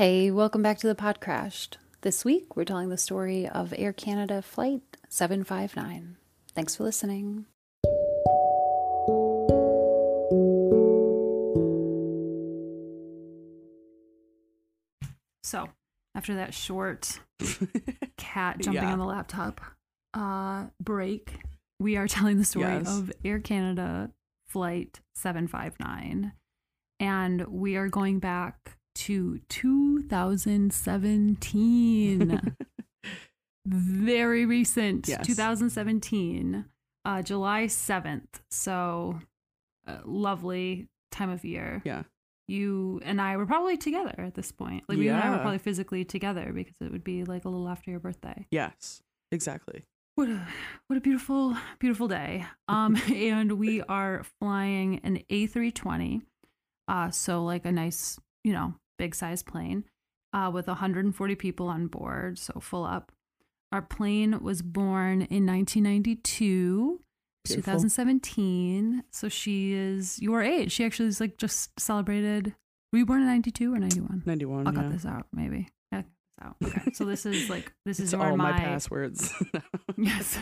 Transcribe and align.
Hey, 0.00 0.30
welcome 0.30 0.62
back 0.62 0.78
to 0.78 0.86
the 0.86 0.94
Pod 0.94 1.20
Crashed. 1.20 1.76
This 2.00 2.24
week, 2.24 2.56
we're 2.56 2.64
telling 2.64 2.88
the 2.88 2.96
story 2.96 3.46
of 3.46 3.74
Air 3.76 3.92
Canada 3.92 4.40
Flight 4.40 4.80
759. 5.10 6.16
Thanks 6.54 6.74
for 6.74 6.84
listening. 6.84 7.44
So, 15.42 15.68
after 16.14 16.34
that 16.34 16.54
short 16.54 17.20
cat 18.16 18.58
jumping 18.60 18.82
Yeah. 18.82 18.92
on 18.92 18.98
the 18.98 19.04
laptop 19.04 19.60
uh, 20.14 20.68
break, 20.82 21.40
we 21.78 21.98
are 21.98 22.08
telling 22.08 22.38
the 22.38 22.44
story 22.46 22.64
Yes. 22.64 22.88
of 22.88 23.12
Air 23.22 23.38
Canada 23.38 24.12
Flight 24.48 25.00
759. 25.14 26.32
And 26.98 27.46
we 27.48 27.76
are 27.76 27.88
going 27.88 28.18
back 28.18 28.78
to 29.00 29.40
2017. 29.48 32.40
Very 33.66 34.46
recent. 34.46 35.08
Yes. 35.08 35.26
2017, 35.26 36.64
uh, 37.04 37.22
July 37.22 37.64
7th. 37.64 38.40
So, 38.50 39.20
uh, 39.86 39.98
lovely 40.04 40.88
time 41.10 41.30
of 41.30 41.44
year 41.44 41.82
yeah. 41.84 42.04
you 42.46 43.00
and 43.04 43.20
I 43.20 43.36
were 43.36 43.46
probably 43.46 43.76
together 43.76 44.14
at 44.18 44.34
this 44.34 44.52
point. 44.52 44.84
Like 44.88 44.98
you 44.98 45.10
and 45.10 45.20
I 45.20 45.30
were 45.30 45.38
probably 45.38 45.58
physically 45.58 46.04
together 46.04 46.52
because 46.54 46.76
it 46.80 46.92
would 46.92 47.04
be 47.04 47.24
like 47.24 47.44
a 47.44 47.48
little 47.48 47.68
after 47.68 47.90
your 47.90 48.00
birthday. 48.00 48.46
Yes. 48.50 49.02
Exactly. 49.32 49.84
What 50.14 50.28
a 50.28 50.46
what 50.86 50.96
a 50.96 51.00
beautiful 51.00 51.56
beautiful 51.78 52.08
day. 52.08 52.46
Um 52.68 52.96
and 53.12 53.52
we 53.52 53.82
are 53.82 54.24
flying 54.38 55.00
an 55.04 55.22
A320. 55.30 56.22
Uh 56.86 57.10
so 57.10 57.44
like 57.44 57.64
a 57.64 57.72
nice, 57.72 58.18
you 58.44 58.52
know, 58.52 58.74
big 59.00 59.14
size 59.14 59.42
plane 59.42 59.84
uh 60.34 60.50
with 60.52 60.66
140 60.66 61.34
people 61.36 61.68
on 61.68 61.86
board, 61.86 62.38
so 62.38 62.60
full 62.60 62.84
up. 62.84 63.12
Our 63.72 63.80
plane 63.80 64.40
was 64.42 64.60
born 64.60 65.22
in 65.22 65.46
1992. 65.46 67.00
Beautiful. 67.44 67.72
2017. 67.72 69.04
So 69.10 69.30
she 69.30 69.72
is 69.72 70.20
your 70.20 70.42
age. 70.42 70.72
She 70.72 70.84
actually 70.84 71.08
is 71.08 71.20
like 71.20 71.38
just 71.38 71.78
celebrated. 71.80 72.54
Were 72.92 72.98
you 72.98 73.06
born 73.06 73.22
in 73.22 73.26
92 73.28 73.72
or 73.72 73.78
91? 73.78 74.24
91. 74.26 74.66
I'll 74.66 74.74
yeah. 74.74 74.82
cut 74.82 74.92
this 74.92 75.06
out, 75.06 75.26
maybe. 75.32 75.68
Yeah, 75.92 76.02
this 76.02 76.12
out. 76.42 76.56
Okay. 76.62 76.90
So 76.92 77.04
this 77.04 77.24
is 77.24 77.48
like 77.54 77.72
this 77.86 78.00
is 78.00 78.12
all 78.12 78.36
my, 78.36 78.52
my, 78.52 78.58
passwords. 78.58 79.32
Yes. 79.96 80.38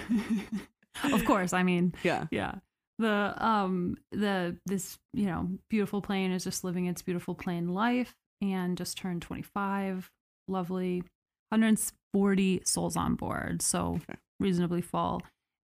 of 1.04 1.24
course. 1.24 1.52
I 1.52 1.62
mean, 1.62 1.94
yeah. 2.02 2.26
yeah. 2.32 2.56
The 2.98 3.34
um 3.38 3.96
the 4.10 4.56
this, 4.66 4.98
you 5.12 5.26
know, 5.26 5.48
beautiful 5.70 6.02
plane 6.02 6.32
is 6.32 6.42
just 6.42 6.64
living 6.64 6.86
its 6.86 7.02
beautiful 7.02 7.34
plane 7.34 7.68
life 7.68 8.14
and 8.40 8.76
just 8.76 8.96
turned 8.98 9.22
25. 9.22 10.10
Lovely. 10.48 11.02
140 11.50 12.62
souls 12.64 12.96
on 12.96 13.14
board. 13.14 13.62
So 13.62 13.94
Okay. 13.96 14.18
reasonably 14.40 14.80
full. 14.82 15.22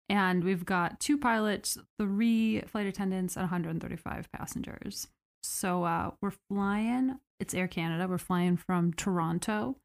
And 0.09 0.45
we've 0.45 0.65
got 0.65 1.01
two 1.01 1.17
pilots, 1.17 1.79
three 1.99 2.61
flight 2.63 2.87
attendants, 2.87 3.37
and 3.37 3.45
135 3.45 4.31
passengers. 4.33 5.09
So 5.43 5.85
uh, 5.85 6.11
we're 6.21 6.35
flying. 6.51 7.19
It's 7.41 7.55
Air 7.55 7.69
Canada. 7.69 8.07
We're 8.07 8.19
flying 8.19 8.57
from 8.57 8.93
Toronto 8.93 9.77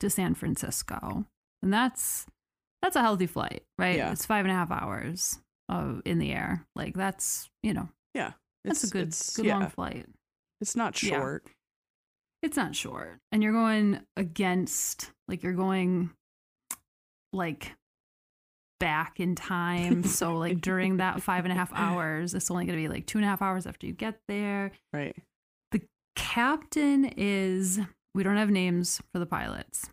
to 0.00 0.10
San 0.10 0.34
Francisco, 0.34 1.26
and 1.62 1.72
that's 1.72 2.26
that's 2.82 2.96
a 2.96 3.00
healthy 3.00 3.26
flight, 3.26 3.64
right? 3.78 3.96
Yeah. 3.96 4.12
It's 4.12 4.26
five 4.26 4.44
and 4.44 4.52
a 4.52 4.54
half 4.54 4.70
hours 4.70 5.38
uh, 5.68 5.94
in 6.04 6.18
the 6.18 6.32
air. 6.32 6.66
Like 6.76 6.94
that's 6.94 7.48
you 7.62 7.74
know 7.74 7.88
Yeah. 8.14 8.32
that's 8.64 8.84
a 8.84 8.88
good 8.90 9.14
good 9.36 9.46
yeah. 9.46 9.58
long 9.58 9.68
flight. 9.70 10.06
It's 10.60 10.74
not 10.76 11.00
Yeah. 11.02 11.10
It's 12.44 12.56
not 12.56 12.76
short, 12.76 13.18
and 13.32 13.42
you're 13.42 13.52
going 13.52 14.00
against 14.16 15.10
like 15.28 15.42
you're 15.42 15.54
going 15.54 16.10
like 17.32 17.72
back 18.78 19.18
in 19.18 19.34
time. 19.34 20.04
so 20.18 20.36
like 20.36 20.60
during 20.60 20.98
that 20.98 21.22
five 21.22 21.44
and 21.44 21.52
a 21.52 21.56
half 21.56 21.72
hours, 21.72 22.34
it's 22.34 22.50
only 22.50 22.66
going 22.66 22.78
to 22.78 22.82
be 22.82 22.88
like 22.88 23.06
two 23.06 23.18
and 23.18 23.24
a 23.24 23.28
half 23.28 23.42
hours 23.42 23.66
after 23.66 23.86
you 23.86 23.92
get 23.92 24.20
there. 24.28 24.70
Right. 24.92 25.16
The 25.72 25.82
captain 26.14 27.06
is 27.16 27.80
we 28.14 28.22
don't 28.22 28.36
have 28.36 28.50
names 28.50 29.00
for 29.12 29.18
the 29.18 29.26
pilots 29.26 29.90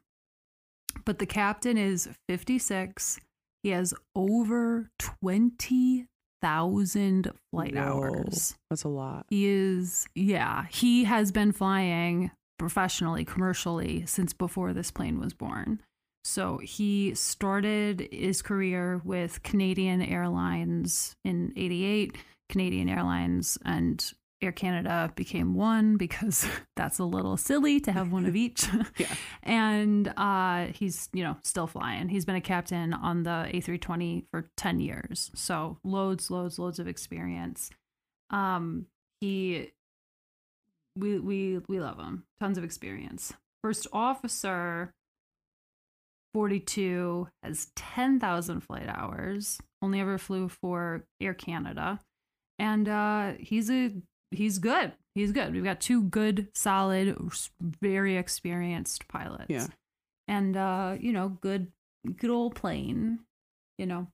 but 1.05 1.19
the 1.19 1.25
captain 1.25 1.77
is 1.77 2.09
56 2.27 3.19
he 3.63 3.69
has 3.69 3.93
over 4.15 4.89
20,000 4.99 7.31
flight 7.51 7.75
Whoa. 7.75 7.81
hours 7.81 8.55
That's 8.69 8.83
a 8.83 8.89
lot. 8.89 9.25
he 9.29 9.47
is 9.47 10.07
yeah 10.15 10.65
he 10.69 11.05
has 11.05 11.31
been 11.31 11.51
flying 11.51 12.31
professionally 12.61 13.25
commercially 13.25 14.05
since 14.05 14.33
before 14.33 14.71
this 14.71 14.91
plane 14.91 15.19
was 15.19 15.33
born 15.33 15.81
so 16.23 16.59
he 16.59 17.15
started 17.15 18.07
his 18.11 18.43
career 18.43 19.01
with 19.03 19.41
Canadian 19.41 20.01
Airlines 20.03 21.15
in 21.25 21.51
88 21.55 22.15
Canadian 22.49 22.89
Airlines 22.89 23.57
and 23.65 24.13
Air 24.41 24.51
Canada 24.51 25.11
became 25.15 25.53
one 25.53 25.97
because 25.97 26.47
that's 26.75 26.99
a 26.99 27.03
little 27.03 27.37
silly 27.37 27.79
to 27.81 27.91
have 27.91 28.11
one 28.11 28.25
of 28.25 28.35
each. 28.45 28.67
Yeah. 28.97 29.13
and 29.43 30.13
uh, 30.17 30.67
he's, 30.73 31.09
you 31.13 31.23
know, 31.23 31.37
still 31.43 31.67
flying. 31.67 32.09
He's 32.09 32.25
been 32.25 32.35
a 32.35 32.41
captain 32.41 32.93
on 32.93 33.23
the 33.23 33.49
A320 33.53 34.25
for 34.31 34.49
10 34.57 34.79
years. 34.79 35.31
So 35.35 35.77
loads, 35.83 36.29
loads, 36.29 36.59
loads 36.59 36.79
of 36.79 36.87
experience. 36.87 37.69
Um, 38.29 38.87
he, 39.21 39.71
we, 40.95 41.19
we, 41.19 41.59
we 41.67 41.79
love 41.79 41.99
him. 41.99 42.23
Tons 42.39 42.57
of 42.57 42.63
experience. 42.63 43.33
First 43.63 43.87
officer, 43.93 44.93
42, 46.33 47.27
has 47.43 47.71
10,000 47.75 48.61
flight 48.61 48.87
hours. 48.87 49.59
Only 49.81 49.99
ever 49.99 50.17
flew 50.17 50.47
for 50.47 51.05
Air 51.19 51.33
Canada. 51.33 51.99
And 52.59 52.87
uh, 52.87 53.33
he's 53.39 53.71
a 53.71 53.91
he's 54.29 54.59
good. 54.59 54.93
He's 55.15 55.31
good. 55.31 55.53
We've 55.53 55.63
got 55.63 55.81
two 55.81 56.03
good, 56.03 56.49
solid, 56.53 57.17
very 57.59 58.17
experienced 58.17 59.07
pilots. 59.07 59.49
Yeah. 59.49 59.67
And 60.27 60.55
uh, 60.55 60.97
you 60.99 61.11
know, 61.11 61.29
good 61.41 61.71
good 62.17 62.29
old 62.29 62.55
plane, 62.55 63.19
you 63.79 63.87
know. 63.87 64.07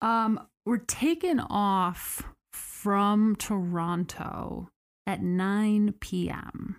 Um, 0.00 0.40
we're 0.64 0.78
taking 0.78 1.38
off 1.38 2.22
from 2.52 3.36
Toronto 3.36 4.70
at 5.10 5.22
9 5.22 5.94
p.m. 6.00 6.76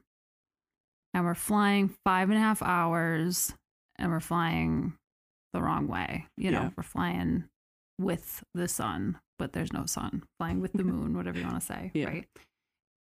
And 1.13 1.25
we're 1.25 1.35
flying 1.35 1.93
five 2.05 2.29
and 2.29 2.37
a 2.37 2.41
half 2.41 2.61
hours 2.61 3.53
and 3.99 4.11
we're 4.11 4.19
flying 4.21 4.93
the 5.53 5.61
wrong 5.61 5.87
way. 5.87 6.27
You 6.37 6.51
know, 6.51 6.61
Yeah. 6.61 6.69
we're 6.77 6.83
flying 6.83 7.43
with 7.99 8.43
the 8.53 8.67
sun, 8.69 9.19
but 9.37 9.51
there's 9.53 9.73
no 9.73 9.85
sun. 9.85 10.23
Flying 10.39 10.61
with 10.61 10.71
the 10.73 10.83
moon, 10.85 11.15
whatever 11.15 11.37
you 11.37 11.45
want 11.45 11.59
to 11.59 11.65
say. 11.65 11.91
Yeah. 11.93 12.05
Right. 12.07 12.27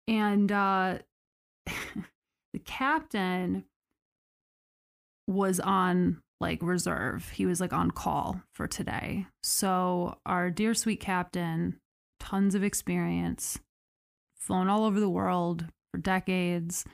And 0.08 0.52
uh 0.52 0.98
the 2.52 2.60
captain 2.64 3.64
was 5.26 5.58
on 5.58 6.22
like 6.40 6.62
reserve. 6.62 7.30
He 7.30 7.46
was 7.46 7.60
like 7.60 7.72
on 7.72 7.90
call 7.90 8.42
for 8.54 8.68
today. 8.68 9.26
So 9.42 10.18
our 10.24 10.50
dear 10.50 10.74
sweet 10.74 11.00
captain, 11.00 11.80
tons 12.20 12.54
of 12.54 12.62
experience, 12.62 13.58
flown 14.46 14.68
all 14.68 14.84
over 14.84 15.00
the 15.00 15.08
world 15.08 15.66
for 15.92 15.98
decades. 15.98 16.84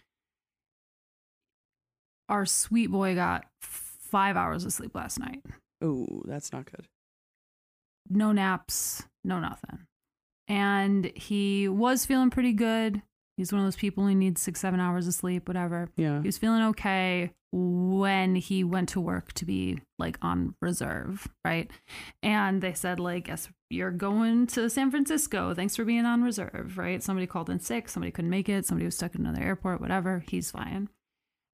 Our 2.28 2.46
sweet 2.46 2.90
boy 2.90 3.14
got 3.14 3.44
five 3.60 4.36
hours 4.36 4.64
of 4.64 4.72
sleep 4.72 4.94
last 4.94 5.18
night. 5.18 5.42
Oh, 5.82 6.22
that's 6.24 6.52
not 6.52 6.64
good. 6.64 6.86
No 8.08 8.32
naps, 8.32 9.04
no 9.22 9.38
nothing. 9.38 9.80
And 10.48 11.12
he 11.14 11.68
was 11.68 12.06
feeling 12.06 12.30
pretty 12.30 12.52
good. 12.52 13.02
He's 13.42 13.52
one 13.52 13.60
of 13.60 13.66
those 13.66 13.74
people 13.74 14.06
who 14.06 14.14
needs 14.14 14.40
six, 14.40 14.60
seven 14.60 14.78
hours 14.78 15.08
of 15.08 15.14
sleep, 15.14 15.48
whatever. 15.48 15.88
Yeah. 15.96 16.20
He 16.22 16.28
was 16.28 16.38
feeling 16.38 16.62
okay 16.66 17.32
when 17.50 18.36
he 18.36 18.62
went 18.62 18.90
to 18.90 19.00
work 19.00 19.32
to 19.32 19.44
be 19.44 19.80
like 19.98 20.16
on 20.22 20.54
reserve, 20.62 21.26
right? 21.44 21.68
And 22.22 22.62
they 22.62 22.72
said, 22.72 23.00
like, 23.00 23.26
yes, 23.26 23.48
you're 23.68 23.90
going 23.90 24.46
to 24.46 24.70
San 24.70 24.92
Francisco. 24.92 25.54
Thanks 25.54 25.74
for 25.74 25.84
being 25.84 26.04
on 26.06 26.22
reserve, 26.22 26.78
right? 26.78 27.02
Somebody 27.02 27.26
called 27.26 27.50
in 27.50 27.58
sick, 27.58 27.88
somebody 27.88 28.12
couldn't 28.12 28.30
make 28.30 28.48
it, 28.48 28.64
somebody 28.64 28.84
was 28.84 28.94
stuck 28.94 29.16
in 29.16 29.26
another 29.26 29.42
airport, 29.42 29.80
whatever. 29.80 30.22
He's 30.28 30.52
fine. 30.52 30.88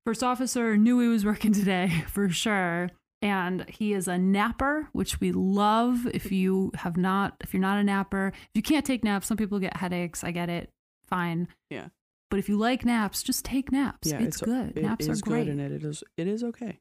First 0.04 0.22
officer 0.22 0.76
knew 0.76 1.00
he 1.00 1.08
was 1.08 1.24
working 1.24 1.52
today 1.54 2.04
for 2.08 2.28
sure. 2.28 2.90
And 3.22 3.64
he 3.66 3.94
is 3.94 4.08
a 4.08 4.18
napper, 4.18 4.90
which 4.92 5.20
we 5.22 5.32
love. 5.32 6.06
If 6.12 6.30
you 6.30 6.70
have 6.74 6.98
not, 6.98 7.38
if 7.40 7.54
you're 7.54 7.62
not 7.62 7.78
a 7.78 7.82
napper, 7.82 8.34
if 8.34 8.50
you 8.52 8.60
can't 8.60 8.84
take 8.84 9.02
naps, 9.02 9.26
some 9.26 9.38
people 9.38 9.58
get 9.58 9.78
headaches. 9.78 10.22
I 10.22 10.32
get 10.32 10.50
it. 10.50 10.68
Fine. 11.08 11.48
Yeah. 11.70 11.88
But 12.30 12.38
if 12.38 12.48
you 12.48 12.58
like 12.58 12.84
naps, 12.84 13.22
just 13.22 13.44
take 13.44 13.72
naps. 13.72 14.08
Yeah, 14.10 14.20
it's, 14.20 14.42
it's- 14.42 14.42
good. 14.42 14.76
It 14.76 14.82
naps 14.82 15.08
are 15.08 15.12
is 15.12 15.22
great. 15.22 15.44
good 15.46 15.52
and 15.58 15.60
it 15.60 15.82
is 15.84 16.04
it 16.16 16.26
is 16.28 16.44
okay. 16.44 16.78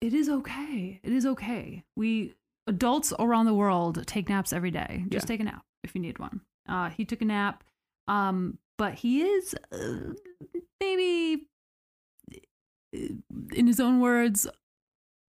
it 0.00 0.14
is 0.14 0.28
okay. 0.28 1.00
It 1.02 1.12
is 1.12 1.26
okay. 1.26 1.84
We 1.96 2.34
adults 2.66 3.12
around 3.18 3.46
the 3.46 3.54
world 3.54 4.06
take 4.06 4.28
naps 4.28 4.52
every 4.52 4.70
day. 4.70 5.04
Just 5.08 5.24
Yeah. 5.24 5.34
take 5.34 5.40
a 5.40 5.44
nap 5.44 5.64
if 5.82 5.94
you 5.94 6.00
need 6.00 6.18
one. 6.18 6.40
Uh, 6.68 6.88
he 6.90 7.04
took 7.04 7.20
a 7.20 7.24
nap, 7.24 7.62
um, 8.08 8.58
but 8.78 8.94
he 8.94 9.22
is 9.22 9.54
uh, 9.72 10.14
maybe 10.80 11.46
in 12.92 13.66
his 13.66 13.80
own 13.80 14.00
words, 14.00 14.46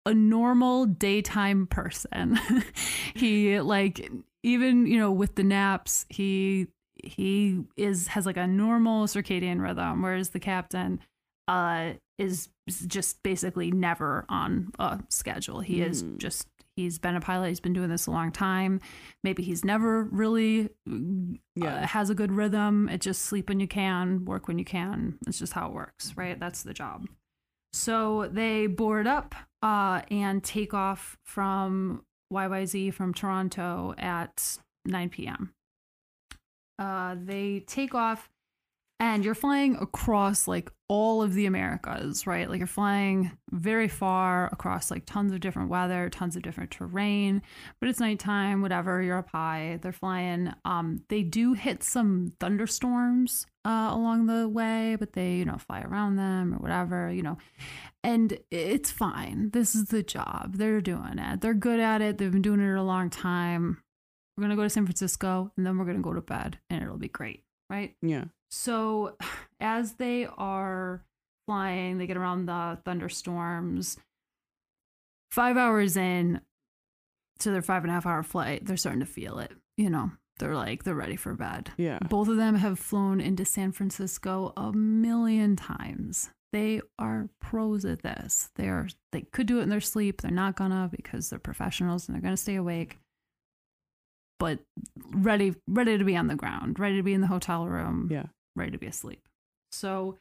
a 0.06 0.14
normal 0.14 0.86
daytime 0.86 1.68
person. 1.68 2.40
he 3.14 3.60
like 3.62 4.10
even 4.44 4.88
you 4.88 4.98
know 4.98 5.12
with 5.12 5.36
the 5.36 5.44
naps, 5.44 6.06
he 6.10 6.68
he 7.04 7.64
is 7.78 8.08
has 8.08 8.26
like 8.26 8.38
a 8.38 8.48
normal 8.48 9.06
circadian 9.08 9.62
rhythm, 9.62 10.02
whereas 10.02 10.30
the 10.30 10.40
captain 10.40 11.00
uh 11.48 11.94
is 12.18 12.50
just 12.88 13.24
basically 13.24 13.72
never 13.72 14.26
on 14.30 14.72
a 14.80 15.00
schedule. 15.10 15.60
He 15.62 15.82
is 15.82 16.04
Mm. 16.04 16.18
just 16.20 16.48
he's 16.78 17.00
been 17.00 17.16
a 17.16 17.22
pilot. 17.22 17.50
He's 17.50 17.60
been 17.60 17.74
doing 17.74 17.90
this 17.90 18.06
a 18.08 18.12
long 18.12 18.32
time. 18.32 18.80
Maybe 19.24 19.44
he's 19.44 19.66
never 19.66 20.04
really 20.06 20.70
uh, 20.90 20.96
Yeah. 21.56 21.86
has 21.86 22.10
a 22.10 22.16
good 22.16 22.32
rhythm. 22.32 22.88
It 22.90 23.02
just 23.02 23.24
sleep 23.24 23.50
when 23.50 23.60
you 23.60 23.68
can, 23.68 24.24
work 24.26 24.48
when 24.48 24.58
you 24.60 24.64
can. 24.66 25.18
It's 25.28 25.40
just 25.40 25.54
how 25.54 25.68
it 25.68 25.74
works, 25.74 26.16
right? 26.16 26.40
That's 26.40 26.64
the 26.64 26.74
job. 26.74 27.08
So 27.74 28.30
they 28.32 28.68
board 28.68 29.08
up 29.08 29.36
uh, 29.62 30.02
and 30.12 30.44
take 30.44 30.74
off 30.74 31.18
from 31.26 32.04
YYZ 32.32 32.94
from 32.94 33.14
Toronto 33.14 33.94
at 33.98 34.58
9 34.86 35.10
p.m. 35.10 35.54
Uh, 36.82 37.16
they 37.24 37.64
take 37.68 37.94
off 37.94 38.28
and 39.00 39.24
you're 39.24 39.36
flying 39.36 39.76
across 39.76 40.48
like 40.48 40.72
all 40.88 41.22
of 41.22 41.36
the 41.36 41.46
Americas, 41.46 42.26
right? 42.26 42.50
Like 42.50 42.58
you're 42.58 42.66
flying 42.66 43.32
very 43.52 43.88
far 43.88 44.50
across 44.52 44.90
like 44.90 45.06
tons 45.06 45.32
of 45.32 45.42
different 45.42 45.70
weather, 45.70 46.10
tons 46.10 46.36
of 46.36 46.42
different 46.42 46.72
terrain, 46.72 47.44
but 47.80 47.88
it's 47.88 48.00
nighttime, 48.00 48.64
whatever, 48.64 49.00
you're 49.00 49.20
up 49.20 49.30
high. 49.30 49.78
They're 49.82 49.92
flying. 49.92 50.54
Um, 50.66 51.04
they 51.10 51.22
do 51.22 51.54
hit 51.54 51.84
some 51.84 52.34
thunderstorms 52.40 53.46
uh, 53.64 53.90
along 53.92 54.26
the 54.26 54.50
way, 54.50 54.96
but 55.00 55.14
they, 55.14 55.34
you 55.36 55.46
know, 55.46 55.58
fly 55.58 55.82
around 55.82 56.16
them 56.16 56.56
or 56.56 56.58
whatever, 56.58 57.12
you 57.12 57.22
know. 57.22 57.38
And 58.04 58.40
it's 58.50 58.90
fine. 58.90 59.52
This 59.52 59.76
is 59.76 59.86
the 59.86 60.02
job. 60.02 60.58
They're 60.58 60.82
doing 60.82 61.20
it. 61.20 61.42
They're 61.42 61.54
good 61.54 61.80
at 61.80 62.02
it. 62.02 62.18
They've 62.18 62.32
been 62.32 62.42
doing 62.42 62.60
it 62.60 62.76
a 62.76 62.82
long 62.82 63.12
time. 63.12 63.84
We're 64.36 64.44
going 64.44 64.52
to 64.52 64.56
go 64.56 64.64
to 64.64 64.70
San 64.70 64.86
Francisco 64.86 65.52
and 65.56 65.66
then 65.66 65.78
we're 65.78 65.86
going 65.86 65.98
to 65.98 66.04
go 66.04 66.14
to 66.14 66.22
bed 66.22 66.60
and 66.70 66.82
it'll 66.82 66.98
be 66.98 67.08
great, 67.08 67.44
right? 67.70 67.96
Yeah. 68.02 68.26
So, 68.50 69.18
as 69.60 69.94
they 69.94 70.28
are 70.38 71.04
flying, 71.48 71.98
they 71.98 72.08
get 72.08 72.18
around 72.18 72.46
the 72.46 72.80
thunderstorms. 72.86 73.98
Five 75.32 75.58
hours 75.58 75.96
in 75.96 76.42
to 77.40 77.52
their 77.52 77.62
five 77.62 77.84
and 77.84 77.92
a 77.92 77.94
half 77.94 78.06
hour 78.06 78.24
flight, 78.24 78.66
they're 78.66 78.78
starting 78.78 79.00
to 79.00 79.06
feel 79.06 79.40
it. 79.40 79.52
You 79.78 79.90
know, 79.90 80.12
they're 80.40 80.56
like, 80.56 80.84
they're 80.84 80.96
ready 80.96 81.16
for 81.16 81.34
bed. 81.34 81.72
Yeah. 81.78 82.00
Both 82.10 82.28
of 82.28 82.38
them 82.38 82.56
have 82.56 82.80
flown 82.80 83.22
into 83.22 83.46
San 83.46 83.72
Francisco 83.72 84.54
a 84.58 84.72
million 84.74 85.56
times. 85.56 86.30
They 86.52 86.82
are 87.00 87.30
pros 87.40 87.86
at 87.86 88.04
this. 88.04 88.50
They 88.56 88.68
are 88.68 88.88
they 89.12 89.22
could 89.22 89.48
do 89.48 89.60
it 89.60 89.64
in 89.64 89.70
their 89.70 89.80
sleep. 89.80 90.22
They're 90.22 90.32
not 90.32 90.58
gonna 90.58 90.90
because 90.92 91.30
they're 91.30 91.40
professionals 91.40 92.08
and 92.08 92.16
they're 92.16 92.22
gonna 92.22 92.36
stay 92.36 92.56
awake. 92.56 92.98
But 94.42 94.60
ready 95.14 95.54
ready 95.68 95.98
to 96.00 96.04
be 96.04 96.18
on 96.18 96.26
the 96.28 96.36
ground, 96.36 96.80
ready 96.80 96.98
to 96.98 97.04
be 97.04 97.14
in 97.14 97.22
the 97.22 97.28
hotel 97.28 97.68
room, 97.68 98.08
Yeah. 98.12 98.26
ready 98.56 98.72
to 98.72 98.78
be 98.80 98.88
asleep. 98.88 99.22
So 99.72 100.18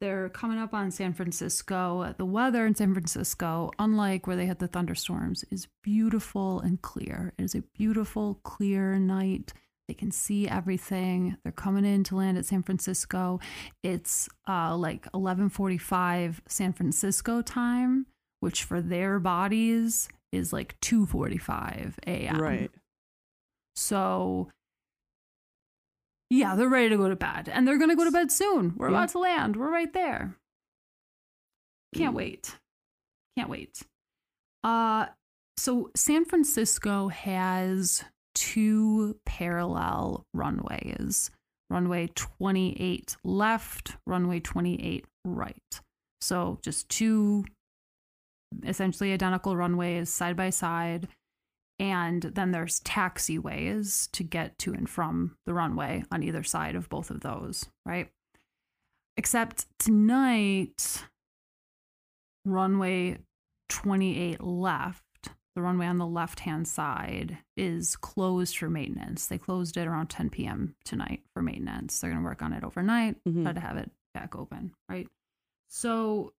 they're 0.00 0.28
coming 0.28 0.58
up 0.58 0.72
on 0.72 0.90
San 0.92 1.12
Francisco. 1.14 2.14
The 2.16 2.24
weather 2.24 2.64
in 2.64 2.76
San 2.76 2.92
Francisco, 2.94 3.72
unlike 3.78 4.26
where 4.28 4.36
they 4.36 4.46
had 4.46 4.60
the 4.60 4.68
thunderstorms, 4.68 5.44
is 5.50 5.66
beautiful 5.82 6.60
and 6.60 6.80
clear. 6.80 7.32
It 7.38 7.42
is 7.42 7.54
a 7.56 7.62
beautiful, 7.74 8.38
clear 8.44 8.98
night. 9.00 9.52
They 9.88 9.94
can 9.94 10.10
see 10.12 10.46
everything. 10.48 11.36
They're 11.42 11.50
coming 11.52 11.84
in 11.84 12.04
to 12.04 12.16
land 12.16 12.38
at 12.38 12.46
San 12.46 12.62
Francisco. 12.62 13.40
It's 13.82 14.28
uh, 14.48 14.76
like 14.76 15.10
11:45 15.12 16.40
San 16.46 16.72
Francisco 16.72 17.42
time, 17.42 18.06
which 18.40 18.62
for 18.64 18.80
their 18.80 19.18
bodies 19.18 20.08
is 20.30 20.52
like 20.52 20.78
2:45 20.80 21.94
a.m. 22.06 22.40
Right. 22.40 22.70
So, 23.76 24.50
yeah, 26.30 26.56
they're 26.56 26.68
ready 26.68 26.88
to 26.88 26.96
go 26.96 27.08
to 27.08 27.16
bed. 27.16 27.48
And 27.48 27.66
they're 27.68 27.78
going 27.78 27.90
to 27.90 27.96
go 27.96 28.04
to 28.04 28.10
bed 28.10 28.32
soon. 28.32 28.74
We're 28.76 28.90
Yeah. 28.90 28.96
about 28.96 29.10
to 29.10 29.18
land. 29.18 29.56
We're 29.56 29.70
right 29.70 29.92
there. 29.92 30.36
Can't 31.94 32.12
Mm. 32.14 32.16
wait. 32.16 32.58
Can't 33.38 33.48
wait. 33.50 33.82
Uh 34.64 35.06
so 35.58 35.90
San 35.96 36.24
Francisco 36.24 37.08
has 37.08 38.04
two 38.34 39.18
parallel 39.24 40.24
runways. 40.34 41.30
Runway 41.70 42.08
28 42.14 43.16
left, 43.24 43.96
runway 44.06 44.40
28 44.40 45.06
right. 45.24 45.80
So 46.20 46.58
just 46.62 46.88
two 46.88 47.44
essentially 48.64 49.12
identical 49.12 49.56
runways 49.56 50.10
side 50.12 50.36
by 50.36 50.50
side 50.50 51.08
and 51.78 52.22
then 52.22 52.52
there's 52.52 52.80
taxiways 52.80 54.10
to 54.12 54.22
get 54.22 54.58
to 54.58 54.72
and 54.72 54.88
from 54.88 55.36
the 55.46 55.52
runway 55.54 56.04
on 56.10 56.22
either 56.22 56.42
side 56.42 56.74
of 56.74 56.88
both 56.88 57.10
of 57.10 57.20
those, 57.20 57.66
right? 57.84 58.08
Except 59.16 59.66
tonight, 59.78 61.04
runway 62.44 63.18
28 63.68 64.40
left, 64.42 65.02
the 65.54 65.62
runway 65.62 65.86
on 65.86 65.98
the 65.98 66.06
left 66.06 66.40
hand 66.40 66.68
side, 66.68 67.38
is 67.56 67.96
closed 67.96 68.56
for 68.58 68.68
maintenance. 68.70 69.26
They 69.26 69.38
closed 69.38 69.76
it 69.76 69.86
around 69.86 70.08
10 70.08 70.30
p.m. 70.30 70.74
tonight 70.84 71.22
for 71.34 71.42
maintenance. 71.42 71.98
They're 72.00 72.10
going 72.10 72.22
to 72.22 72.28
work 72.28 72.42
on 72.42 72.52
it 72.52 72.62
overnight, 72.64 73.16
Mhm. 73.24 73.42
try 73.42 73.52
to 73.52 73.60
have 73.60 73.76
it 73.76 73.90
back 74.14 74.34
open, 74.36 74.74
right? 74.88 75.08
So 75.68 76.32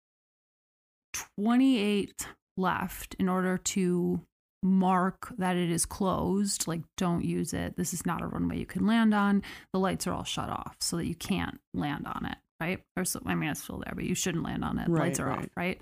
28 1.13 2.27
left 2.55 3.15
in 3.15 3.27
order 3.29 3.57
to 3.57 4.21
mark 4.63 5.33
that 5.37 5.55
it 5.55 5.69
is 5.69 5.85
closed 5.85 6.67
like 6.67 6.81
don't 6.97 7.23
use 7.23 7.53
it. 7.53 7.75
This 7.77 7.93
is 7.93 8.05
not 8.05 8.21
a 8.21 8.27
runway 8.27 8.57
you 8.57 8.65
can 8.65 8.85
land 8.87 9.13
on. 9.13 9.43
The 9.73 9.79
lights 9.79 10.07
are 10.07 10.13
all 10.13 10.23
shut 10.23 10.49
off 10.49 10.75
so 10.81 10.97
that 10.97 11.05
you 11.07 11.15
can't 11.15 11.59
land 11.73 12.07
on 12.07 12.25
it 12.25 12.37
right? 12.59 12.79
Or 12.97 13.05
so 13.05 13.21
i 13.27 13.35
mean 13.35 13.51
it's 13.51 13.61
still 13.61 13.83
there 13.85 13.93
but 13.93 14.03
you 14.03 14.15
shouldn't 14.15 14.43
land 14.43 14.63
on 14.63 14.79
it. 14.79 14.87
The 14.87 14.91
lights 14.93 15.19
Right, 15.19 15.27
are 15.27 15.31
off 15.31 15.39
right. 15.39 15.51
right? 15.55 15.81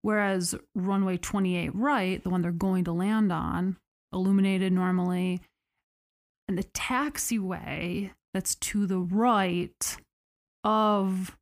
Whereas 0.00 0.54
runway 0.74 1.18
28 1.18 1.74
right 1.74 2.22
the 2.22 2.30
one 2.30 2.40
they're 2.42 2.50
going 2.50 2.84
to 2.84 2.92
land 2.92 3.30
on 3.30 3.76
illuminated 4.12 4.72
normally 4.72 5.40
and 6.48 6.56
the 6.56 6.64
taxiway 6.64 8.10
that's 8.32 8.54
to 8.56 8.86
the 8.86 8.98
right 9.00 9.96
of 10.64 11.36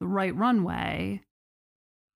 the 0.00 0.06
right 0.08 0.34
runway 0.34 1.20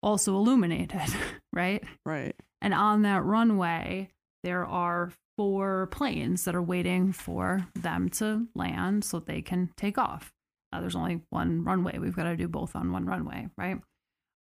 also 0.03 0.35
illuminated 0.35 1.01
right? 1.53 1.83
Right. 2.05 2.35
And 2.65 2.73
on 2.73 3.03
that 3.03 3.23
runway, 3.23 4.09
there 4.43 4.65
are 4.65 5.13
four 5.37 5.89
planes 5.89 6.45
that 6.45 6.55
are 6.55 6.63
waiting 6.63 7.13
for 7.13 7.67
them 7.75 8.09
to 8.09 8.47
land 8.55 9.05
so 9.05 9.21
they 9.21 9.43
can 9.43 9.71
take 9.77 9.99
off. 9.99 10.33
There's 10.73 10.97
only 10.97 11.21
one 11.29 11.63
runway. 11.63 11.99
We've 11.99 12.17
got 12.17 12.25
to 12.25 12.37
do 12.37 12.49
both 12.49 12.75
on 12.75 12.91
one 12.91 13.05
runway, 13.05 13.49
right? 13.59 13.77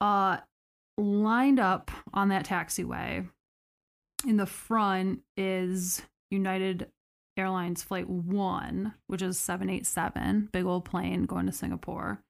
Uh, 0.00 0.38
lined 0.96 1.60
up 1.60 1.90
on 2.14 2.30
that 2.30 2.46
taxiway 2.46 3.28
in 4.26 4.38
the 4.38 4.46
front 4.46 5.20
is 5.36 6.00
United 6.30 6.88
Airlines 7.36 7.82
Flight 7.82 8.08
1, 8.08 8.94
which 9.08 9.20
is 9.20 9.38
787, 9.38 10.48
big 10.52 10.64
old 10.64 10.86
plane 10.86 11.26
going 11.26 11.44
to 11.46 11.52
Singapore. 11.52 12.22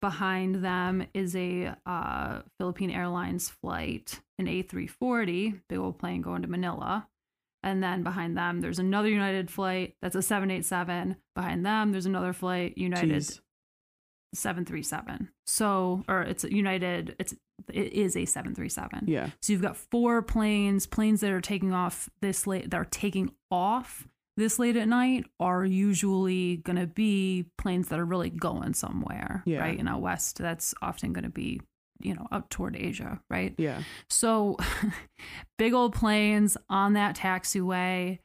Behind 0.00 0.64
them 0.64 1.06
is 1.12 1.34
a 1.34 1.74
uh, 1.84 2.42
Philippine 2.58 2.90
Airlines 2.90 3.48
flight, 3.48 4.20
an 4.38 4.46
A340, 4.46 5.62
big 5.68 5.78
old 5.78 5.98
plane 5.98 6.22
going 6.22 6.42
to 6.42 6.48
Manila. 6.48 7.08
And 7.62 7.82
then 7.82 8.04
behind 8.04 8.36
them, 8.36 8.60
there's 8.60 8.78
another 8.78 9.08
United 9.08 9.50
flight 9.50 9.96
that's 10.00 10.14
a 10.14 10.22
787. 10.22 11.16
Behind 11.34 11.66
them, 11.66 11.90
there's 11.90 12.06
another 12.06 12.32
flight, 12.32 12.78
United 12.78 13.10
Jeez. 13.10 13.40
737. 14.34 15.30
So, 15.46 16.04
or 16.08 16.22
it's 16.22 16.44
a 16.44 16.54
United, 16.54 17.16
it's 17.18 17.34
it 17.72 17.92
is 17.92 18.16
a 18.16 18.24
737. 18.24 19.08
Yeah. 19.08 19.30
So 19.42 19.52
you've 19.52 19.62
got 19.62 19.76
four 19.76 20.22
planes, 20.22 20.86
planes 20.86 21.20
that 21.20 21.32
are 21.32 21.40
taking 21.40 21.72
off 21.72 22.08
this 22.20 22.46
late, 22.46 22.70
that 22.70 22.76
are 22.76 22.84
taking 22.84 23.32
off 23.50 24.06
this 24.38 24.58
late 24.58 24.76
at 24.76 24.86
night 24.88 25.26
are 25.40 25.64
usually 25.64 26.58
going 26.58 26.78
to 26.78 26.86
be 26.86 27.46
planes 27.58 27.88
that 27.88 27.98
are 27.98 28.04
really 28.04 28.30
going 28.30 28.72
somewhere, 28.72 29.42
Yeah. 29.44 29.58
right? 29.60 29.76
You 29.76 29.82
know, 29.82 29.98
west, 29.98 30.38
that's 30.38 30.74
often 30.80 31.12
going 31.12 31.24
to 31.24 31.28
be, 31.30 31.60
you 32.00 32.14
know, 32.14 32.26
up 32.30 32.48
toward 32.48 32.76
Asia, 32.76 33.20
right? 33.28 33.52
Yeah. 33.58 33.82
So 34.08 34.56
big 35.58 35.74
old 35.74 35.92
planes 35.92 36.56
on 36.70 36.92
that 36.92 37.16
taxiway. 37.16 38.20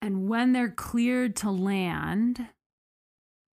And 0.00 0.28
when 0.28 0.52
they're 0.52 0.70
cleared 0.70 1.34
to 1.36 1.50
land 1.50 2.46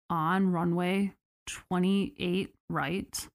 on 0.09 0.51
runway 0.51 1.13
28 1.48 2.53
right, 2.69 3.27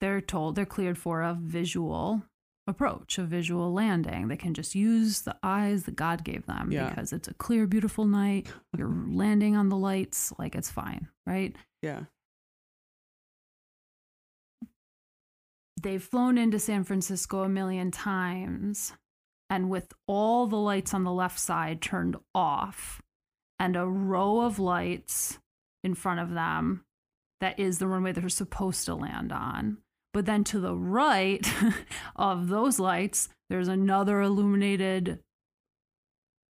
they're 0.00 0.20
told 0.20 0.54
they're 0.54 0.66
cleared 0.66 0.98
for 0.98 1.22
a 1.22 1.34
visual 1.40 2.22
approach, 2.68 3.18
a 3.18 3.24
visual 3.24 3.72
landing. 3.72 4.28
They 4.28 4.36
can 4.36 4.54
just 4.54 4.74
use 4.74 5.22
the 5.22 5.36
eyes 5.42 5.84
that 5.84 5.96
God 5.96 6.22
gave 6.22 6.46
them 6.46 6.70
Yeah. 6.70 6.88
because 6.90 7.12
it's 7.12 7.26
a 7.26 7.34
clear, 7.34 7.66
beautiful 7.66 8.04
night. 8.04 8.46
You're 8.76 8.88
landing 9.08 9.56
on 9.56 9.68
the 9.70 9.76
lights, 9.76 10.32
like 10.38 10.54
it's 10.54 10.70
fine, 10.70 11.08
right? 11.26 11.56
Yeah. 11.82 12.02
they've 15.80 16.02
flown 16.02 16.38
into 16.38 16.58
San 16.58 16.82
Francisco 16.84 17.44
a 17.44 17.48
million 17.48 17.90
times, 17.92 18.92
and 19.48 19.70
with 19.70 19.92
all 20.08 20.46
the 20.48 20.56
lights 20.56 20.92
on 20.92 21.04
the 21.04 21.12
left 21.12 21.38
side 21.38 21.80
turned 21.80 22.16
off, 22.34 23.00
and 23.60 23.76
a 23.76 23.86
row 23.86 24.40
of 24.40 24.58
lights 24.58 25.38
in 25.84 25.94
front 25.94 26.18
of 26.20 26.30
them 26.34 26.84
that 27.40 27.58
is 27.60 27.78
the 27.78 27.86
runway 27.86 28.10
they're 28.12 28.28
supposed 28.28 28.84
to 28.86 28.94
land 28.96 29.30
on. 29.32 29.78
But 30.12 30.26
then 30.26 30.44
to 30.44 30.58
the 30.58 30.74
right 30.74 31.46
of 32.16 32.48
those 32.48 32.78
lights, 32.78 33.28
there's 33.50 33.68
another 33.68 34.20
illuminated 34.20 35.20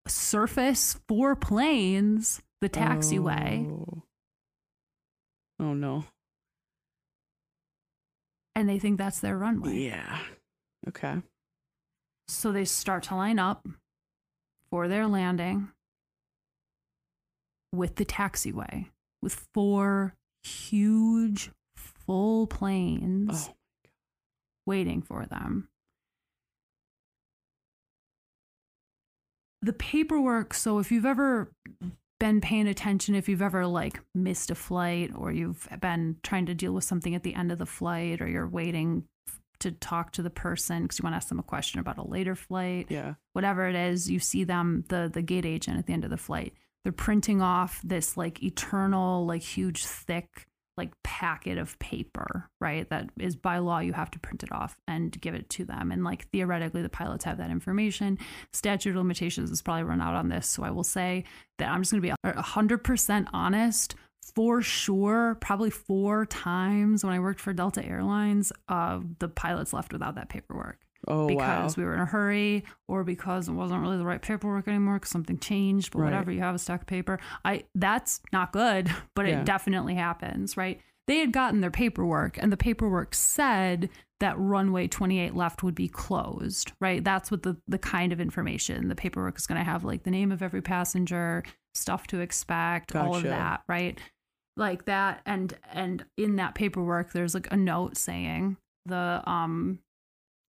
surface 0.06 0.99
for 1.08 1.34
planes, 1.34 2.42
the 2.61 2.68
taxiway. 2.68 3.70
Oh. 3.70 4.02
Oh, 5.61 5.75
no. 5.75 6.04
And 8.56 8.68
they 8.68 8.78
think 8.78 8.99
that's 8.99 9.20
their 9.20 9.38
runway. 9.38 9.76
Yeah. 9.76 10.18
Okay. 10.88 11.23
So 12.28 12.52
they 12.52 12.64
start 12.64 13.04
to 13.04 13.14
line 13.14 13.38
up 13.38 13.66
for 14.70 14.88
their 14.88 15.06
landing 15.06 15.68
with 17.73 17.96
the 17.96 18.04
taxiway 18.04 18.87
with 19.23 19.46
four 19.52 20.14
huge 20.42 21.50
full 22.06 22.46
planes 22.46 23.49
Oh. 23.49 23.54
waiting 24.66 25.02
for 25.02 25.26
them. 25.26 25.68
The 29.62 29.73
paperwork, 29.73 30.52
so 30.52 30.78
if 30.78 30.92
you've 30.92 31.06
ever 31.06 31.50
been 32.20 32.40
paying 32.40 32.68
attention, 32.68 33.14
if 33.14 33.28
you've 33.28 33.40
ever 33.42 33.66
like 33.66 34.00
missed 34.14 34.50
a 34.50 34.54
flight 34.54 35.11
or 35.14 35.32
you've 35.32 35.66
been 35.80 36.16
trying 36.23 36.46
to 36.46 36.54
deal 36.54 36.73
with 36.73 36.84
something 36.84 37.14
at 37.14 37.23
the 37.23 37.34
end 37.34 37.50
of 37.50 37.58
the 37.58 37.66
flight 37.66 38.20
or 38.20 38.28
you're 38.28 38.46
waiting 38.49 39.04
to 39.61 39.70
talk 39.73 40.12
to 40.12 40.23
the 40.23 40.28
person 40.30 40.82
because 40.82 40.99
you 40.99 41.02
want 41.02 41.14
to 41.14 41.16
ask 41.16 41.28
them 41.28 41.38
a 41.38 41.42
question 41.42 41.80
about 41.80 41.96
a 41.96 42.06
later 42.06 42.34
flight, 42.34 42.87
Yeah. 42.90 43.14
whatever 43.32 43.66
it 43.66 43.75
is, 43.75 44.11
you 44.11 44.18
see 44.18 44.44
them, 44.44 44.84
the 44.88 45.11
the 45.12 45.23
gate 45.23 45.46
agent 45.46 45.78
at 45.78 45.87
the 45.87 45.94
end 45.94 46.04
of 46.04 46.11
the 46.11 46.18
flight. 46.18 46.52
They're 46.82 46.92
printing 46.92 47.40
off 47.40 47.80
this 47.82 48.16
like 48.18 48.42
eternal, 48.42 49.25
like 49.25 49.40
huge, 49.42 49.87
thick, 49.87 50.46
like 50.76 50.90
packet 51.02 51.58
of 51.58 51.78
paper, 51.78 52.50
right? 52.60 52.88
That 52.90 53.10
is 53.18 53.36
by 53.36 53.58
law 53.58 53.78
you 53.78 53.92
have 53.92 54.10
to 54.12 54.18
print 54.18 54.42
it 54.42 54.52
off 54.52 54.76
and 54.88 55.18
give 55.20 55.34
it 55.34 55.48
to 55.50 55.64
them. 55.64 55.92
And 55.92 56.04
like 56.04 56.28
theoretically, 56.30 56.82
the 56.82 56.88
pilots 56.88 57.24
have 57.24 57.38
that 57.38 57.50
information. 57.50 58.18
Statute 58.52 58.90
of 58.90 58.96
limitations 58.96 59.50
is 59.50 59.62
probably 59.62 59.84
run 59.84 60.00
out 60.00 60.14
on 60.14 60.28
this, 60.28 60.48
so 60.48 60.64
I 60.64 60.70
will 60.70 60.84
say 60.84 61.24
that 61.58 61.70
I'm 61.70 61.82
just 61.82 61.92
going 61.92 62.02
to 62.02 62.08
be 62.08 62.14
a 62.24 62.42
hundred 62.42 62.78
percent 62.78 63.28
honest. 63.32 63.94
For 64.34 64.62
sure, 64.62 65.36
probably 65.40 65.70
four 65.70 66.24
times 66.26 67.04
when 67.04 67.12
I 67.12 67.20
worked 67.20 67.40
for 67.40 67.52
Delta 67.52 67.84
Airlines, 67.84 68.52
uh, 68.68 69.00
the 69.18 69.28
pilots 69.28 69.72
left 69.72 69.92
without 69.92 70.14
that 70.14 70.30
paperwork 70.30 70.78
Oh, 71.08 71.26
wow. 71.26 71.28
because 71.28 71.76
we 71.76 71.84
were 71.84 71.94
in 71.94 72.00
a 72.00 72.06
hurry 72.06 72.64
or 72.88 73.04
because 73.04 73.49
it 73.49 73.52
wasn't 73.52 73.80
really 73.82 73.96
the 73.96 74.04
right 74.04 74.23
paperwork 74.23 74.66
anymore 74.68 74.94
because 74.94 75.11
something 75.11 75.38
changed 75.38 75.92
but 75.92 75.99
Right. 76.00 76.04
whatever 76.12 76.30
you 76.32 76.40
have 76.40 76.54
a 76.54 76.58
stack 76.58 76.82
of 76.82 76.87
paper 76.87 77.18
i 77.44 77.64
that's 77.75 78.20
not 78.32 78.52
good 78.52 78.90
but 79.14 79.26
Yeah. 79.26 79.40
it 79.40 79.44
definitely 79.46 79.94
happens 79.94 80.56
right 80.56 80.80
they 81.06 81.18
had 81.18 81.32
gotten 81.32 81.61
their 81.61 81.70
paperwork 81.70 82.38
and 82.42 82.50
the 82.50 82.56
paperwork 82.56 83.14
said 83.14 83.90
that 84.20 84.38
runway 84.38 84.87
28 84.88 85.34
left 85.34 85.62
would 85.62 85.75
be 85.75 85.88
closed 85.88 86.73
right 86.80 87.04
that's 87.04 87.30
what 87.30 87.42
the 87.42 87.56
the 87.68 87.78
kind 87.78 88.12
of 88.12 88.20
information 88.20 88.88
the 88.88 88.94
paperwork 88.94 89.37
is 89.38 89.46
going 89.46 89.58
to 89.58 89.64
have 89.64 89.84
like 89.84 90.04
the 90.04 90.11
name 90.11 90.32
of 90.32 90.42
every 90.42 90.62
passenger 90.62 91.42
stuff 91.75 92.06
to 92.06 92.20
expect 92.20 92.94
all 92.96 93.16
of 93.16 93.23
that 93.25 93.62
right 93.68 93.99
like 94.56 94.84
that 94.84 95.20
and 95.26 95.58
and 95.73 96.04
in 96.16 96.37
that 96.37 96.54
paperwork 96.54 97.12
there's 97.12 97.34
like 97.34 97.49
a 97.50 97.56
note 97.56 97.96
saying 97.96 98.56
the 98.87 99.20
um 99.26 99.78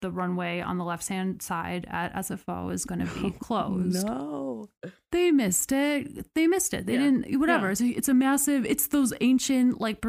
the 0.05 0.11
runway 0.11 0.61
on 0.61 0.77
the 0.77 0.83
left 0.85 1.07
hand 1.07 1.41
side 1.41 1.87
at 1.89 2.13
SFO 2.13 2.71
is 2.71 2.85
going 2.85 2.99
to 2.99 3.11
be 3.19 3.27
oh, 3.35 3.39
closed. 3.39 4.05
No. 4.05 4.69
They 5.11 5.31
missed 5.31 5.71
it. 5.71 6.27
They 6.35 6.45
missed 6.45 6.73
it. 6.75 6.85
They 6.85 6.93
Yeah. 6.93 6.99
didn't. 6.99 7.39
Whatever. 7.39 7.65
Yeah. 7.67 7.71
It's, 7.71 7.81
a, 7.81 7.87
it's 7.87 8.07
a 8.09 8.13
massive. 8.13 8.65
It's 8.67 8.87
those 8.87 9.13
ancient 9.21 9.81
like 9.81 9.99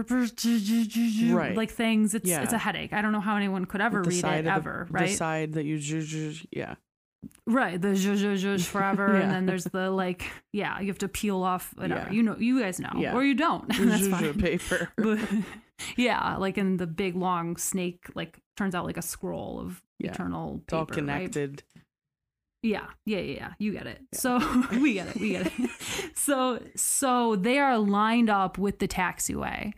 Right. 1.33 1.57
like 1.57 1.71
things. 1.71 2.15
It's 2.15 2.29
Yeah. 2.29 2.43
it's 2.43 2.53
a 2.53 2.59
headache. 2.59 2.93
I 2.93 3.01
don't 3.01 3.13
know 3.13 3.21
how 3.21 3.37
anyone 3.37 3.65
could 3.65 3.81
ever 3.81 4.03
read 4.03 4.23
it 4.25 4.47
ever. 4.47 4.85
the, 4.89 4.93
right. 4.93 5.09
The 5.09 5.15
side 5.15 5.53
that 5.55 5.65
you. 5.65 5.79
Yeah. 6.51 6.75
Right. 7.47 7.81
The 7.81 7.95
forever, 8.67 9.09
Yeah. 9.15 9.23
and 9.23 9.31
then 9.33 9.47
there's 9.47 9.65
the 9.65 9.91
like. 9.91 10.25
Yeah, 10.53 10.79
you 10.81 10.89
have 10.89 10.99
to 10.99 11.09
peel 11.09 11.43
off 11.43 11.73
whatever. 11.77 12.09
Yeah. 12.09 12.13
You 12.13 12.23
know. 12.23 12.37
You 12.39 12.61
guys 12.61 12.79
know, 12.79 12.93
Yeah. 12.97 13.15
or 13.15 13.25
you 13.25 13.35
don't. 13.35 13.67
That's 13.79 14.09
fine. 14.09 14.35
paper. 14.35 14.91
but 14.97 15.19
yeah, 15.97 16.37
like 16.37 16.59
in 16.59 16.77
the 16.79 16.87
big 16.87 17.17
long 17.17 17.57
snake, 17.57 18.07
like 18.15 18.39
turns 18.57 18.75
out 18.75 18.85
like 18.87 18.97
a 18.97 19.03
scroll 19.03 19.61
of 19.61 19.83
Yeah. 19.99 20.11
eternal 20.13 20.61
It's 20.65 20.73
all 20.73 20.87
paper, 20.87 21.01
right? 21.01 21.21
connected. 21.23 21.63
Yeah, 22.63 22.87
yeah, 23.05 23.19
yeah, 23.19 23.35
yeah. 23.35 23.53
You 23.59 23.73
get 23.73 23.87
it. 23.87 24.01
Yeah. 24.13 24.19
So 24.19 24.63
we 24.81 24.95
get 24.95 25.09
it. 25.09 25.17
We 25.21 25.31
get 25.31 25.47
it. 25.59 25.71
so 26.17 26.61
so 26.75 27.37
they 27.37 27.59
are 27.59 27.79
lined 27.79 28.29
up 28.31 28.59
with 28.59 28.79
the 28.79 28.89
taxiway 28.89 29.73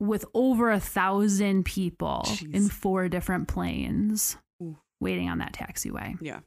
with 0.00 0.24
over 0.34 0.70
a 0.70 0.80
thousand 0.80 1.64
people 1.64 2.26
in 2.52 2.68
four 2.68 3.08
different 3.08 3.48
planes 3.48 4.36
Oof. 4.62 4.76
waiting 5.00 5.28
on 5.30 5.38
that 5.38 5.52
taxiway. 5.54 6.16
Yeah. 6.20 6.40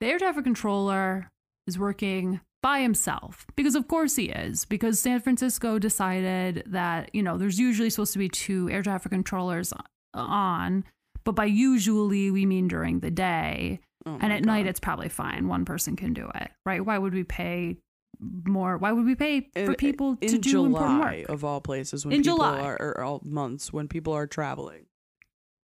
The 0.00 0.06
air 0.06 0.18
traffic 0.18 0.44
controller 0.44 1.28
is 1.66 1.78
working 1.78 2.40
by 2.62 2.80
himself 2.80 3.46
because 3.56 3.74
of 3.74 3.86
course 3.88 4.16
he 4.16 4.26
is 4.30 4.64
because 4.64 4.98
San 4.98 5.20
Francisco 5.20 5.78
decided 5.78 6.64
that 6.66 7.10
you 7.14 7.22
know 7.22 7.38
there's 7.38 7.58
usually 7.58 7.90
supposed 7.90 8.12
to 8.14 8.18
be 8.18 8.28
two 8.28 8.68
air 8.70 8.82
traffic 8.82 9.12
controllers 9.12 9.72
on 10.14 10.84
but 11.24 11.32
by 11.32 11.44
usually 11.44 12.30
we 12.30 12.46
mean 12.46 12.66
during 12.68 13.00
the 13.00 13.10
day 13.10 13.80
Oh 14.06 14.18
and 14.20 14.32
at 14.32 14.44
night 14.44 14.66
it's 14.66 14.80
probably 14.80 15.08
fine 15.08 15.48
one 15.48 15.64
person 15.64 15.94
can 15.96 16.14
do 16.14 16.30
it 16.34 16.50
right 16.66 16.84
why 16.84 16.98
would 16.98 17.14
we 17.14 17.24
pay 17.24 17.76
more 18.20 18.76
why 18.78 18.90
would 18.90 19.04
we 19.04 19.14
pay 19.14 19.42
for 19.54 19.60
In- 19.60 19.74
people 19.74 20.16
to 20.16 20.38
do 20.38 20.64
important 20.64 21.00
July 21.02 21.18
work 21.20 21.28
of 21.28 21.44
all 21.44 21.60
places 21.60 22.04
when 22.04 22.14
In 22.14 22.22
people 22.22 22.38
July. 22.38 22.60
are 22.60 22.76
or 22.80 23.00
all 23.02 23.20
months 23.24 23.72
when 23.72 23.86
people 23.86 24.12
are 24.14 24.26
traveling. 24.26 24.86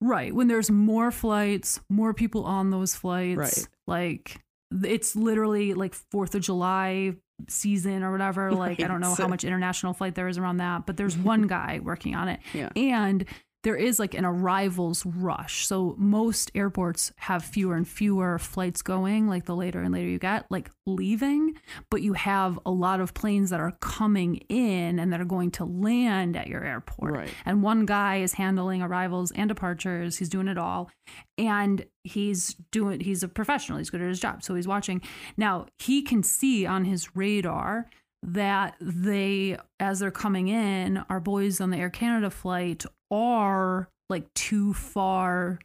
Right. 0.00 0.34
When 0.34 0.48
there's 0.48 0.70
more 0.70 1.10
flights, 1.10 1.80
more 1.88 2.12
people 2.12 2.44
on 2.44 2.70
those 2.70 2.94
flights. 2.94 3.38
Right. 3.38 3.68
Like 3.86 4.40
it's 4.82 5.14
literally 5.14 5.74
like 5.74 5.94
4th 6.12 6.34
of 6.34 6.42
July 6.42 7.14
season 7.48 8.02
or 8.02 8.12
whatever. 8.12 8.52
Like 8.52 8.80
I 8.80 8.86
don't 8.88 9.00
know 9.00 9.10
Right. 9.10 9.18
how 9.18 9.28
much 9.28 9.44
international 9.44 9.92
flight 9.92 10.14
there 10.14 10.28
is 10.28 10.38
around 10.38 10.58
that, 10.58 10.86
but 10.86 10.96
there's 10.96 11.16
one 11.16 11.42
guy 11.42 11.80
working 11.82 12.14
on 12.14 12.28
it. 12.28 12.40
Yeah. 12.52 12.70
And 12.76 13.24
there 13.64 13.76
is 13.76 13.98
like 13.98 14.14
an 14.14 14.24
arrivals 14.24 15.04
rush. 15.06 15.66
So 15.66 15.94
most 15.98 16.52
airports 16.54 17.12
have 17.16 17.42
fewer 17.42 17.74
and 17.74 17.88
fewer 17.88 18.38
flights 18.38 18.82
going, 18.82 19.26
like 19.26 19.46
the 19.46 19.56
later 19.56 19.80
and 19.80 19.92
later 19.92 20.08
you 20.08 20.18
get, 20.18 20.44
like 20.50 20.70
leaving, 20.86 21.54
but 21.90 22.02
you 22.02 22.12
have 22.12 22.58
a 22.66 22.70
lot 22.70 23.00
of 23.00 23.14
planes 23.14 23.50
that 23.50 23.60
are 23.60 23.72
coming 23.80 24.36
in 24.48 24.98
and 24.98 25.12
that 25.12 25.20
are 25.20 25.24
going 25.24 25.50
to 25.52 25.64
land 25.64 26.36
at 26.36 26.46
your 26.46 26.62
airport. 26.62 27.14
Right. 27.14 27.30
And 27.46 27.62
one 27.62 27.86
guy 27.86 28.18
is 28.18 28.34
handling 28.34 28.82
arrivals 28.82 29.32
and 29.32 29.48
departures. 29.48 30.18
He's 30.18 30.28
doing 30.28 30.48
it 30.48 30.58
all. 30.58 30.90
And 31.38 31.86
he's 32.04 32.54
doing 32.70 33.00
he's 33.00 33.22
a 33.22 33.28
professional. 33.28 33.78
He's 33.78 33.90
good 33.90 34.02
at 34.02 34.08
his 34.08 34.20
job. 34.20 34.42
So 34.42 34.54
he's 34.54 34.68
watching. 34.68 35.00
Now, 35.38 35.66
he 35.78 36.02
can 36.02 36.22
see 36.22 36.66
on 36.66 36.84
his 36.84 37.16
radar 37.16 37.88
that 38.22 38.76
they 38.80 39.56
as 39.80 40.00
they're 40.00 40.10
coming 40.10 40.48
in, 40.48 41.04
our 41.08 41.20
boys 41.20 41.60
on 41.60 41.70
the 41.70 41.76
Air 41.76 41.90
Canada 41.90 42.30
flight 42.30 42.84
are 43.14 43.88
like 44.10 44.32
too 44.34 44.74
far 44.74 45.58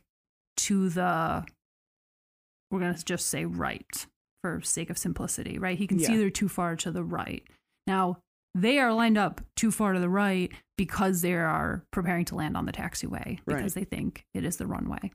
to 0.58 0.90
the 0.90 1.46
we're 2.72 2.80
going 2.80 2.94
to 2.94 3.04
just 3.06 3.26
say 3.28 3.46
right 3.46 4.06
for 4.44 4.62
sake 4.62 4.90
of 4.90 4.98
simplicity, 4.98 5.58
right? 5.58 5.78
He 5.78 5.88
can 5.88 5.98
see 6.00 6.16
they're 6.18 6.30
too 6.30 6.48
far 6.48 6.76
to 6.78 6.92
the 6.92 7.04
right. 7.04 7.44
Now, 7.88 8.20
they 8.56 8.78
are 8.80 8.94
lined 8.94 9.18
up 9.18 9.42
too 9.56 9.72
far 9.72 9.94
to 9.94 10.00
the 10.00 10.10
right 10.10 10.52
because 10.78 11.22
they 11.22 11.34
are 11.34 11.84
preparing 11.92 12.26
to 12.26 12.36
land 12.36 12.56
on 12.56 12.66
the 12.66 12.72
taxiway 12.72 13.40
because 13.46 13.62
Right. 13.62 13.74
they 13.74 13.84
think 13.84 14.24
it 14.34 14.46
is 14.46 14.58
the 14.58 14.68
runway. 14.68 15.12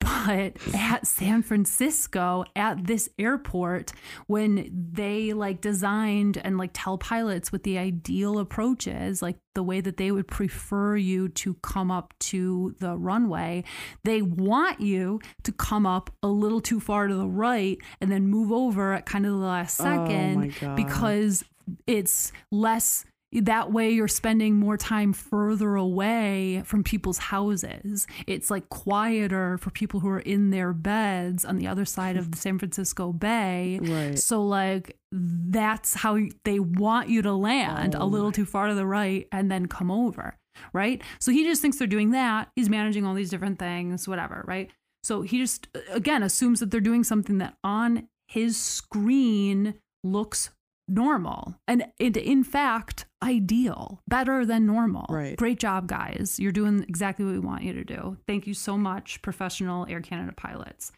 But 0.00 0.56
at 0.74 1.06
San 1.06 1.42
Francisco, 1.42 2.44
at 2.56 2.86
this 2.86 3.08
airport, 3.18 3.92
when 4.26 4.68
they 4.92 5.32
like 5.32 5.60
designed 5.60 6.36
and 6.36 6.58
like 6.58 6.70
tell 6.72 6.98
pilots 6.98 7.52
what 7.52 7.62
the 7.62 7.78
ideal 7.78 8.38
approach 8.38 8.86
is, 8.86 9.22
like 9.22 9.36
the 9.54 9.62
way 9.62 9.80
that 9.80 9.96
they 9.96 10.10
would 10.10 10.28
prefer 10.28 10.96
you 10.96 11.28
to 11.30 11.54
come 11.62 11.90
up 11.90 12.14
to 12.20 12.74
the 12.78 12.96
runway, 12.96 13.64
they 14.04 14.22
want 14.22 14.80
you 14.80 15.20
to 15.44 15.52
come 15.52 15.86
up 15.86 16.10
a 16.22 16.28
little 16.28 16.60
too 16.60 16.80
far 16.80 17.06
to 17.06 17.14
the 17.14 17.26
right 17.26 17.78
and 18.00 18.10
then 18.10 18.26
move 18.26 18.52
over 18.52 18.92
at 18.94 19.06
kind 19.06 19.24
of 19.24 19.32
the 19.32 19.38
last 19.38 19.80
Oh 19.80 19.84
second 19.84 20.54
God. 20.60 20.76
because 20.76 21.44
it's 21.86 22.32
less 22.50 23.04
that 23.32 23.70
way 23.72 23.90
you're 23.90 24.08
spending 24.08 24.56
more 24.56 24.76
time 24.78 25.12
further 25.12 25.74
away 25.76 26.62
from 26.64 26.82
people's 26.82 27.18
houses 27.18 28.06
it's 28.26 28.50
like 28.50 28.68
quieter 28.70 29.58
for 29.58 29.70
people 29.70 30.00
who 30.00 30.08
are 30.08 30.20
in 30.20 30.48
their 30.50 30.72
beds 30.72 31.44
on 31.44 31.56
the 31.58 31.66
other 31.66 31.84
side 31.84 32.16
of 32.16 32.30
the 32.30 32.38
san 32.38 32.58
francisco 32.58 33.12
bay 33.12 33.78
Right. 33.82 34.18
so 34.18 34.42
like 34.42 34.96
that's 35.12 35.92
how 35.94 36.18
they 36.44 36.58
want 36.58 37.08
you 37.10 37.20
to 37.22 37.32
land 37.34 37.94
a 37.94 38.00
Oh 38.00 38.06
little 38.06 38.28
my- 38.28 38.32
too 38.32 38.46
far 38.46 38.68
to 38.68 38.74
the 38.74 38.86
right 38.86 39.26
and 39.32 39.50
then 39.50 39.66
come 39.66 39.90
over 39.90 40.36
right? 40.72 41.00
So 41.20 41.30
he 41.30 41.44
just 41.44 41.62
thinks 41.62 41.78
they're 41.78 41.86
doing 41.86 42.10
that. 42.10 42.50
He's 42.56 42.68
managing 42.68 43.06
all 43.06 43.14
these 43.14 43.30
different 43.30 43.60
things, 43.60 44.08
whatever, 44.08 44.44
right? 44.48 44.68
So 45.04 45.22
he 45.22 45.38
just, 45.38 45.68
again, 45.88 46.24
assumes 46.24 46.58
that 46.58 46.72
they're 46.72 46.80
doing 46.80 47.04
something 47.04 47.38
that 47.38 47.54
on 47.62 48.08
his 48.26 48.56
screen 48.56 49.74
looks 50.02 50.50
normal 50.88 51.54
and 51.66 51.86
it, 51.98 52.16
in 52.16 52.42
fact 52.42 53.06
ideal 53.22 54.00
better 54.08 54.44
than 54.44 54.66
normal. 54.66 55.06
Right. 55.08 55.36
great 55.36 55.58
job 55.58 55.86
guys. 55.86 56.38
You're 56.38 56.52
doing 56.52 56.84
exactly 56.88 57.24
what 57.24 57.32
we 57.32 57.38
want 57.38 57.62
you 57.62 57.72
to 57.74 57.84
do. 57.84 58.16
Thank 58.26 58.46
you 58.46 58.54
so 58.54 58.78
much 58.78 59.20
professional 59.22 59.86
air 59.88 60.00
canada 60.00 60.32
pilots. 60.36 60.92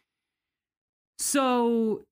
So 1.18 2.02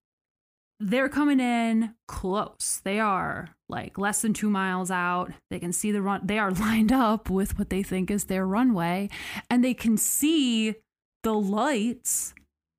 they're 0.79 1.09
coming 1.09 1.39
in 1.39 1.95
close. 2.07 2.81
They 2.83 2.99
are 2.99 3.49
like 3.67 3.97
less 3.97 4.21
than 4.21 4.33
two 4.33 4.49
miles 4.49 4.91
out. 4.91 5.31
They 5.49 5.59
can 5.59 5.73
see 5.73 5.91
the 5.91 6.01
run 6.01 6.21
they 6.23 6.39
are 6.39 6.51
lined 6.65 6.91
up 6.91 7.29
with 7.29 7.57
what 7.57 7.69
they 7.69 7.83
think 7.83 8.11
is 8.11 8.25
their 8.25 8.45
runway 8.45 9.09
and 9.49 9.63
they 9.63 9.73
can 9.73 9.97
see 9.97 10.75
the 11.23 11.33
lights 11.33 12.33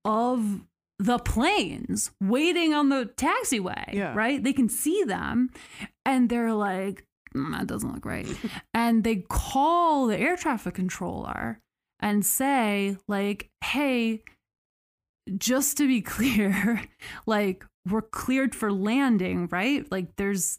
of 0.05 0.63
the 1.03 1.19
planes 1.19 2.11
waiting 2.21 2.75
on 2.75 2.91
the 2.91 3.07
taxiway, 3.17 3.95
Yeah. 3.95 4.13
right? 4.15 4.43
They 4.45 4.53
can 4.53 4.69
see 4.69 5.03
them 5.05 5.49
and 6.05 6.29
they're 6.29 6.53
like, 6.53 7.05
"Mm, 7.35 7.53
that 7.57 7.67
doesn't 7.67 7.93
look 7.95 8.05
right. 8.05 8.27
and 8.75 9.03
they 9.03 9.25
call 9.29 10.09
the 10.09 10.19
air 10.19 10.37
traffic 10.37 10.75
controller 10.75 11.59
and 12.01 12.25
say, 12.27 12.99
like, 13.09 13.49
hey, 13.65 14.23
just 15.39 15.77
to 15.79 15.87
be 15.89 16.01
clear, 16.17 16.83
like, 17.27 17.65
we're 17.89 18.03
cleared 18.03 18.55
for 18.55 18.71
landing, 18.71 19.49
right? 19.51 19.91
Like, 19.91 20.17
there's, 20.17 20.59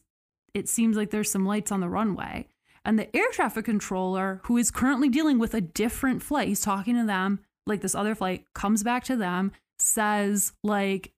it 0.55 0.67
seems 0.67 0.98
like 0.98 1.12
there's 1.12 1.29
some 1.29 1.45
lights 1.45 1.71
on 1.71 1.81
the 1.81 1.89
runway. 1.89 2.48
And 2.83 2.98
the 2.98 3.15
air 3.15 3.29
traffic 3.31 3.65
controller, 3.65 4.41
who 4.45 4.57
is 4.57 4.71
currently 4.71 5.07
dealing 5.07 5.38
with 5.38 5.53
a 5.53 5.62
different 5.62 6.24
flight, 6.24 6.48
he's 6.48 6.62
talking 6.62 6.95
to 6.95 7.05
them, 7.05 7.41
like 7.67 7.81
this 7.81 7.93
other 7.93 8.15
flight, 8.15 8.45
comes 8.55 8.81
back 8.81 9.03
to 9.03 9.15
them, 9.15 9.51
says, 9.81 10.53
like, 10.63 11.11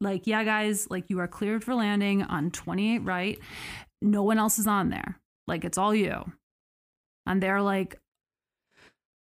like, 0.00 0.26
yeah, 0.26 0.44
guys, 0.44 0.88
like 0.90 1.10
you 1.10 1.18
are 1.20 1.28
cleared 1.28 1.62
for 1.64 1.74
landing 1.74 2.22
on 2.22 2.50
28 2.50 2.98
right. 2.98 3.38
No 4.02 4.22
one 4.22 4.38
else 4.38 4.58
is 4.58 4.66
on 4.66 4.88
there. 4.90 5.18
Like 5.46 5.64
it's 5.64 5.76
all 5.78 5.94
you. 5.94 6.24
And 7.26 7.42
they're 7.42 7.60
like, 7.62 7.98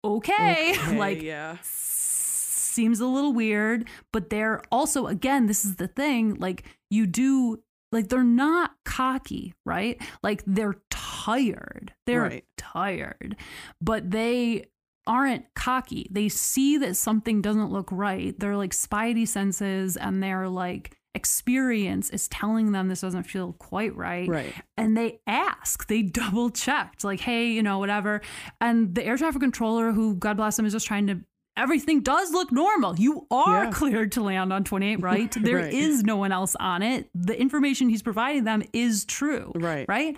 okay, 0.05 0.73
Okay, 0.79 0.99
like 0.99 1.23
yeah. 1.23 1.57
seems 1.63 3.01
a 3.01 3.07
little 3.07 3.33
weird, 3.33 3.89
but 4.13 4.31
they're 4.31 4.63
also 4.71 5.07
again, 5.07 5.47
this 5.47 5.65
is 5.65 5.77
the 5.77 5.89
thing, 5.89 6.35
like 6.35 6.65
you 6.91 7.07
do 7.07 7.63
like 7.93 8.09
they're 8.09 8.23
not 8.25 8.73
cocky, 8.85 9.55
right? 9.65 10.01
Like 10.23 10.43
they're 10.47 10.77
tired. 10.91 11.95
They're 12.07 12.23
Right. 12.23 12.45
tired. 12.57 13.37
But 13.81 14.11
they 14.11 14.67
aren't 15.07 15.45
cocky. 15.55 16.09
They 16.11 16.29
see 16.29 16.79
that 16.79 16.97
something 16.97 17.41
doesn't 17.43 17.71
look 17.71 17.89
right. 17.93 18.39
They're 18.39 18.57
like 18.57 18.73
spidey 18.73 19.27
senses 19.29 19.97
and 19.97 20.23
their 20.23 20.49
like 20.49 20.97
experience 21.15 22.11
is 22.11 22.29
telling 22.29 22.73
them 22.73 22.89
this 22.89 23.01
doesn't 23.01 23.23
feel 23.25 23.55
quite 23.55 23.97
right 23.97 24.29
Right. 24.29 24.53
and 24.77 24.97
they 24.97 25.21
ask 25.27 25.87
they 25.89 26.03
double 26.23 26.51
checked 26.51 27.05
like 27.05 27.21
hey 27.21 27.49
you 27.53 27.63
know 27.63 27.79
whatever 27.79 28.21
and 28.61 28.95
the 28.95 29.03
air 29.03 29.17
traffic 29.17 29.41
controller 29.41 29.93
who 29.93 30.15
god 30.15 30.37
bless 30.37 30.59
him 30.59 30.67
is 30.67 30.73
just 30.75 30.87
trying 30.87 31.07
to 31.07 31.21
everything 31.57 32.03
does 32.03 32.33
look 32.33 32.53
normal 32.53 32.97
you 32.99 33.27
are 33.31 33.65
Yeah. 33.65 33.71
cleared 33.71 34.13
to 34.13 34.23
land 34.23 34.53
on 34.53 34.63
28 34.65 35.01
right 35.01 35.35
There 35.43 35.59
is 35.61 35.97
Right. 35.97 36.05
no 36.07 36.17
one 36.19 36.33
else 36.33 36.55
on 36.61 36.83
it 36.83 37.09
the 37.15 37.39
information 37.41 37.89
he's 37.89 38.03
providing 38.03 38.45
them 38.45 38.63
is 38.75 39.07
true 39.07 39.53
Right. 39.55 39.87
right 39.89 40.17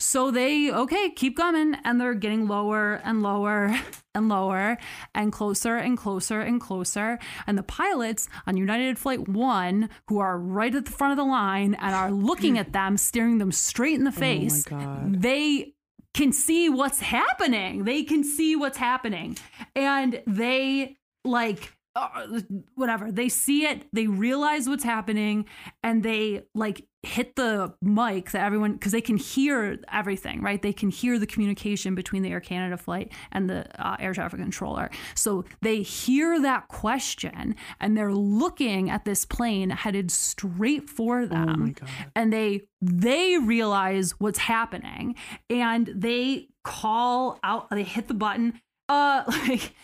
so 0.00 0.30
they 0.30 0.70
okay 0.70 1.10
keep 1.10 1.36
coming. 1.36 1.76
And 1.84 2.00
they're 2.00 2.14
getting 2.14 2.46
lower 2.46 3.00
and 3.04 3.22
lower 3.22 3.74
and 4.14 4.28
lower 4.28 4.78
and 5.14 5.32
closer 5.32 5.76
and 5.76 5.96
closer 5.96 6.40
and 6.40 6.60
closer. 6.60 7.18
And 7.46 7.58
the 7.58 7.62
pilots 7.62 8.28
on 8.46 8.56
united 8.56 8.98
flight 8.98 9.28
1 9.28 9.88
who 10.08 10.18
are 10.18 10.38
right 10.38 10.74
at 10.74 10.84
the 10.84 10.90
front 10.90 11.12
of 11.12 11.16
the 11.16 11.30
line 11.30 11.74
and 11.74 11.94
are 11.94 12.10
looking 12.10 12.58
at 12.58 12.72
them 12.72 12.96
staring 12.96 13.38
them 13.38 13.52
straight 13.52 13.94
in 13.94 14.04
the 14.04 14.10
oh 14.10 14.12
face 14.12 14.64
God. 14.64 15.22
they 15.22 15.74
can 16.14 16.32
see 16.32 16.68
what's 16.68 17.00
happening. 17.00 17.84
They 17.84 18.02
can 18.02 18.24
see 18.24 18.56
what's 18.56 18.78
happening. 18.78 19.36
And 19.76 20.20
they 20.26 20.96
like 21.24 21.72
uh, 21.98 22.40
whatever. 22.74 23.10
They 23.10 23.28
see 23.28 23.64
it 23.66 23.86
they 23.92 24.06
realize 24.06 24.68
what's 24.68 24.84
happening 24.84 25.46
and 25.82 26.02
they 26.02 26.42
like 26.54 26.86
hit 27.02 27.36
the 27.36 27.72
mic 27.80 28.32
that 28.32 28.44
everyone 28.44 28.72
because 28.72 28.90
they 28.92 29.00
can 29.00 29.16
hear 29.16 29.78
everything 29.92 30.42
right? 30.42 30.60
They 30.60 30.72
can 30.72 30.90
hear 30.90 31.18
the 31.18 31.26
communication 31.26 31.94
between 31.94 32.22
the 32.22 32.30
air 32.30 32.40
canada 32.40 32.76
flight 32.76 33.12
and 33.32 33.48
the 33.48 33.66
uh, 33.84 33.96
air 34.00 34.12
traffic 34.12 34.40
controller. 34.40 34.90
So 35.14 35.44
they 35.62 35.82
hear 35.82 36.40
that 36.42 36.68
question 36.68 37.54
and 37.80 37.96
they're 37.96 38.12
looking 38.12 38.90
at 38.90 39.04
this 39.04 39.24
plane 39.24 39.70
headed 39.70 40.10
straight 40.10 40.88
for 40.90 41.26
them. 41.26 41.74
Oh 41.80 41.86
and 42.14 42.32
they 42.32 42.62
they 42.80 43.38
realize 43.38 44.12
what's 44.18 44.38
happening 44.38 45.14
and 45.50 45.90
they 45.94 46.48
call 46.64 47.38
out 47.42 47.70
they 47.70 47.82
hit 47.82 48.08
the 48.08 48.14
button 48.14 48.60
uh 48.88 49.22
like 49.48 49.74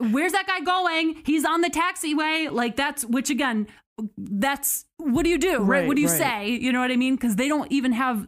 where's 0.00 0.32
that 0.32 0.46
guy 0.46 0.60
going 0.60 1.20
he's 1.24 1.44
on 1.44 1.60
the 1.60 1.70
taxiway 1.70 2.50
like 2.50 2.76
that's 2.76 3.04
which 3.04 3.30
again 3.30 3.66
that's 4.16 4.86
what 4.96 5.24
do 5.24 5.30
you 5.30 5.38
do 5.38 5.58
right, 5.58 5.80
Right, 5.80 5.86
what 5.86 5.96
do 5.96 6.02
you 6.02 6.08
right. 6.08 6.18
say 6.18 6.48
you 6.50 6.72
know 6.72 6.80
what 6.80 6.90
i 6.90 6.96
mean 6.96 7.16
because 7.16 7.36
they 7.36 7.48
don't 7.48 7.70
even 7.70 7.92
have 7.92 8.26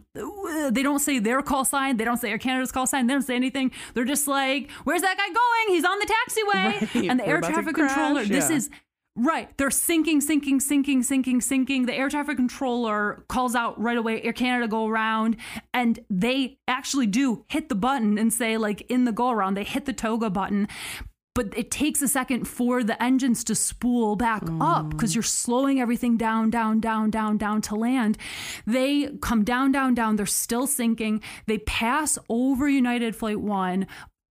they 0.71 0.83
don't 0.83 0.99
say 0.99 1.19
their 1.19 1.41
call 1.41 1.65
sign 1.65 1.97
they 1.97 2.05
don't 2.05 2.19
say 2.19 2.31
air 2.31 2.39
canada's 2.39 2.73
call 2.73 2.87
sign 2.87 3.07
they 3.07 3.15
don't 3.15 3.23
say 3.23 3.37
anything 3.37 3.71
they're 3.95 4.05
just 4.05 4.29
like 4.29 4.71
where's 4.85 5.01
that 5.03 5.17
guy 5.17 5.29
going 5.29 5.75
he's 5.75 5.85
on 5.85 5.99
the 5.99 6.07
taxiway 6.07 6.95
Right, 6.95 7.11
and 7.11 7.21
the 7.21 7.25
we're 7.25 7.37
air 7.37 7.41
traffic 7.41 7.75
controller 7.75 8.25
this 8.25 8.51
is 8.51 8.71
Right. 9.15 9.57
They're 9.59 9.71
sinking, 9.71 10.23
sinking, 10.23 10.61
sinking, 10.61 11.03
sinking, 11.03 11.43
sinking. 11.43 11.85
The 11.85 11.93
air 11.93 12.09
traffic 12.09 12.37
controller 12.37 13.25
calls 13.29 13.55
out 13.55 13.79
right 13.79 13.99
away, 13.99 14.23
Air 14.23 14.33
Canada 14.33 14.67
go 14.69 14.87
around. 14.87 15.37
And 15.75 16.01
they 16.09 16.59
actually 16.67 17.07
do 17.09 17.45
hit 17.49 17.69
the 17.69 17.75
button 17.75 18.17
and 18.17 18.33
say, 18.33 18.57
like, 18.57 18.81
in 18.91 19.05
the 19.05 19.13
go 19.13 19.31
around, 19.31 19.55
they 19.55 19.65
hit 19.65 19.85
the 19.85 19.93
TOGA 19.93 20.31
button. 20.33 20.67
But 21.35 21.57
it 21.57 21.71
takes 21.71 22.03
a 22.03 22.09
second 22.09 22.47
for 22.47 22.85
the 22.85 23.01
engines 23.03 23.43
to 23.45 23.55
spool 23.55 24.17
back 24.17 24.43
up 24.61 24.87
mm. 24.87 24.91
because 24.91 25.15
you're 25.15 25.23
slowing 25.23 25.81
everything 25.81 26.17
down, 26.17 26.51
down, 26.51 26.81
down, 26.81 27.11
down, 27.11 27.39
down 27.39 27.63
to 27.63 27.75
land. 27.75 28.19
They 28.67 29.09
come 29.23 29.43
down, 29.43 29.73
down, 29.73 29.95
down. 29.95 30.17
They're 30.17 30.27
still 30.27 30.67
sinking. 30.67 31.23
They 31.47 31.59
pass 31.59 32.19
over 32.29 32.69
United 32.69 33.17
Flight 33.17 33.41
1 33.41 33.87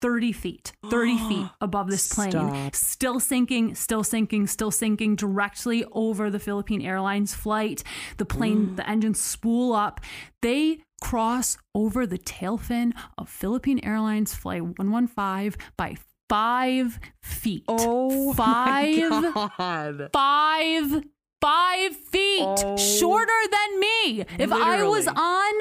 30 0.01 0.31
feet, 0.31 0.73
30 0.85 1.17
feet 1.29 1.47
above 1.59 1.89
this 1.89 2.11
plane 2.13 2.31
Stop. 2.31 2.75
still 2.75 3.19
sinking, 3.19 3.75
still 3.75 4.03
sinking, 4.03 4.47
still 4.47 4.71
sinking 4.71 5.15
directly 5.15 5.85
over 5.91 6.29
the 6.29 6.39
Philippine 6.39 6.81
Airlines 6.81 7.33
flight. 7.33 7.83
The 8.17 8.25
plane, 8.25 8.67
mm. 8.67 8.75
the 8.75 8.87
engines 8.87 9.19
spool 9.19 9.73
up. 9.73 10.01
They 10.41 10.79
cross 11.01 11.57
over 11.75 12.05
the 12.07 12.17
tail 12.17 12.57
fin 12.57 12.93
of 13.17 13.29
Philippine 13.29 13.79
Airlines 13.83 14.33
Flight 14.33 14.63
115 14.63 15.53
by 15.77 15.95
five 16.29 16.99
feet. 17.21 17.63
Oh 17.67 18.33
Five- 18.33 19.09
my 19.09 19.49
God. 19.57 20.09
Five, 20.13 21.03
five 21.41 21.95
feet 21.95 22.41
Oh. 22.43 22.77
shorter 22.77 23.31
than 23.51 23.79
me. 23.79 24.25
If 24.39 24.51
I 24.51 24.83
was 24.83 25.07
on 25.07 25.53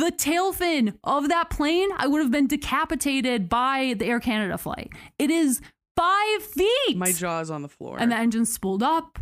the 0.00 0.10
tail 0.16 0.52
fin 0.52 0.98
of 1.04 1.28
that 1.28 1.50
plane, 1.50 1.88
I 1.96 2.06
would 2.06 2.20
have 2.22 2.30
been 2.30 2.46
decapitated 2.46 3.48
by 3.48 3.94
the 3.98 4.06
Air 4.06 4.20
Canada 4.20 4.58
flight. 4.58 4.90
It 5.18 5.30
is 5.30 5.60
five 5.96 6.42
feet. 6.42 6.96
My 6.96 7.12
jaw's 7.12 7.50
on 7.50 7.62
the 7.62 7.68
floor. 7.68 7.96
And 7.98 8.10
the 8.12 8.16
engines 8.16 8.52
spooled 8.52 8.82
up 8.82 9.18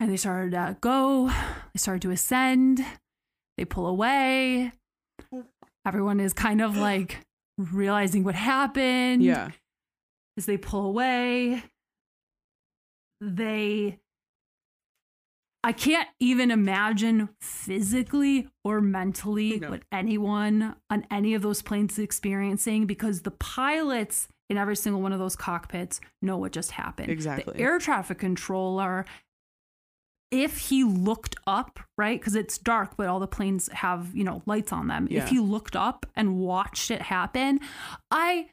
and 0.00 0.10
they 0.10 0.16
started 0.16 0.52
to 0.52 0.76
go. 0.80 1.28
They 1.28 1.78
started 1.78 2.02
to 2.02 2.10
ascend. 2.10 2.84
They 3.56 3.64
pull 3.64 3.86
away. 3.86 4.72
Oh. 5.32 5.44
Everyone 5.86 6.18
is 6.20 6.32
kind 6.32 6.60
of 6.60 6.76
like 6.76 7.20
realizing 7.58 8.24
what 8.24 8.34
happened. 8.34 9.22
yeah. 9.22 9.50
As 10.40 10.46
they 10.46 10.56
pull 10.56 10.86
away, 10.86 11.62
they. 13.20 13.98
I 15.62 15.72
can't 15.72 16.08
even 16.18 16.50
imagine 16.50 17.28
physically 17.42 18.48
or 18.64 18.80
mentally 18.80 19.60
No. 19.60 19.68
what 19.68 19.82
anyone 19.92 20.76
on 20.88 21.06
any 21.10 21.34
of 21.34 21.42
those 21.42 21.60
planes 21.60 21.92
is 21.92 21.98
experiencing 21.98 22.86
because 22.86 23.20
the 23.20 23.32
pilots 23.32 24.28
in 24.48 24.56
every 24.56 24.76
single 24.76 25.02
one 25.02 25.12
of 25.12 25.18
those 25.18 25.36
cockpits 25.36 26.00
know 26.22 26.38
what 26.38 26.52
just 26.52 26.70
happened. 26.70 27.10
Exactly. 27.10 27.52
The 27.52 27.60
air 27.60 27.78
traffic 27.78 28.16
controller, 28.18 29.04
if 30.30 30.56
he 30.56 30.84
looked 30.84 31.36
up, 31.46 31.80
right? 31.98 32.18
Because 32.18 32.34
it's 32.34 32.56
dark, 32.56 32.96
but 32.96 33.08
all 33.08 33.20
the 33.20 33.26
planes 33.26 33.68
have, 33.74 34.16
you 34.16 34.24
know, 34.24 34.40
lights 34.46 34.72
on 34.72 34.88
them. 34.88 35.06
Yeah. 35.10 35.24
If 35.24 35.28
he 35.28 35.38
looked 35.38 35.76
up 35.76 36.06
and 36.16 36.38
watched 36.38 36.90
it 36.90 37.02
happen, 37.02 37.60
I 38.10 38.46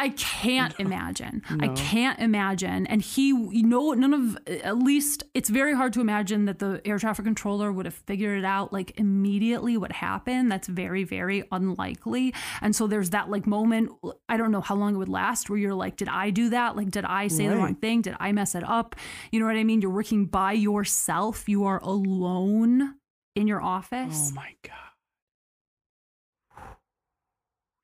I 0.00 0.10
can't 0.10 0.78
imagine. 0.78 1.42
I 1.58 1.68
can't 1.68 2.20
imagine. 2.20 2.86
And 2.86 3.02
he, 3.02 3.30
you 3.30 3.64
know, 3.64 3.94
none 3.94 4.14
of, 4.14 4.38
at 4.46 4.78
least 4.78 5.24
it's 5.34 5.48
very 5.48 5.74
hard 5.74 5.92
to 5.94 6.00
imagine 6.00 6.44
that 6.44 6.60
the 6.60 6.80
air 6.84 6.98
traffic 6.98 7.24
controller 7.24 7.72
would 7.72 7.84
have 7.84 7.94
figured 7.94 8.38
it 8.38 8.44
out 8.44 8.72
like 8.72 8.96
immediately 8.96 9.76
what 9.76 9.90
happened. 9.90 10.52
That's 10.52 10.68
very, 10.68 11.02
very 11.02 11.42
unlikely. 11.50 12.32
And 12.60 12.76
so 12.76 12.86
there's 12.86 13.10
that 13.10 13.28
like 13.28 13.44
moment, 13.44 13.90
I 14.28 14.36
don't 14.36 14.52
know 14.52 14.60
how 14.60 14.76
long 14.76 14.94
it 14.94 14.98
would 14.98 15.08
last, 15.08 15.50
where 15.50 15.58
you're 15.58 15.74
like, 15.74 15.96
did 15.96 16.08
I 16.08 16.30
do 16.30 16.50
that? 16.50 16.76
Like, 16.76 16.92
did 16.92 17.04
I 17.04 17.26
say 17.26 17.48
the 17.48 17.56
wrong 17.56 17.74
thing? 17.74 18.02
Did 18.02 18.14
I 18.20 18.30
mess 18.30 18.54
it 18.54 18.62
up? 18.62 18.94
You 19.32 19.40
know 19.40 19.46
what 19.46 19.56
I 19.56 19.64
mean? 19.64 19.82
You're 19.82 19.90
working 19.90 20.26
by 20.26 20.52
yourself, 20.52 21.48
you 21.48 21.64
are 21.64 21.82
alone 21.82 22.94
in 23.34 23.48
your 23.48 23.60
oh 23.60 23.66
office. 23.66 24.30
Oh 24.30 24.36
my 24.36 24.54
god. 24.62 24.74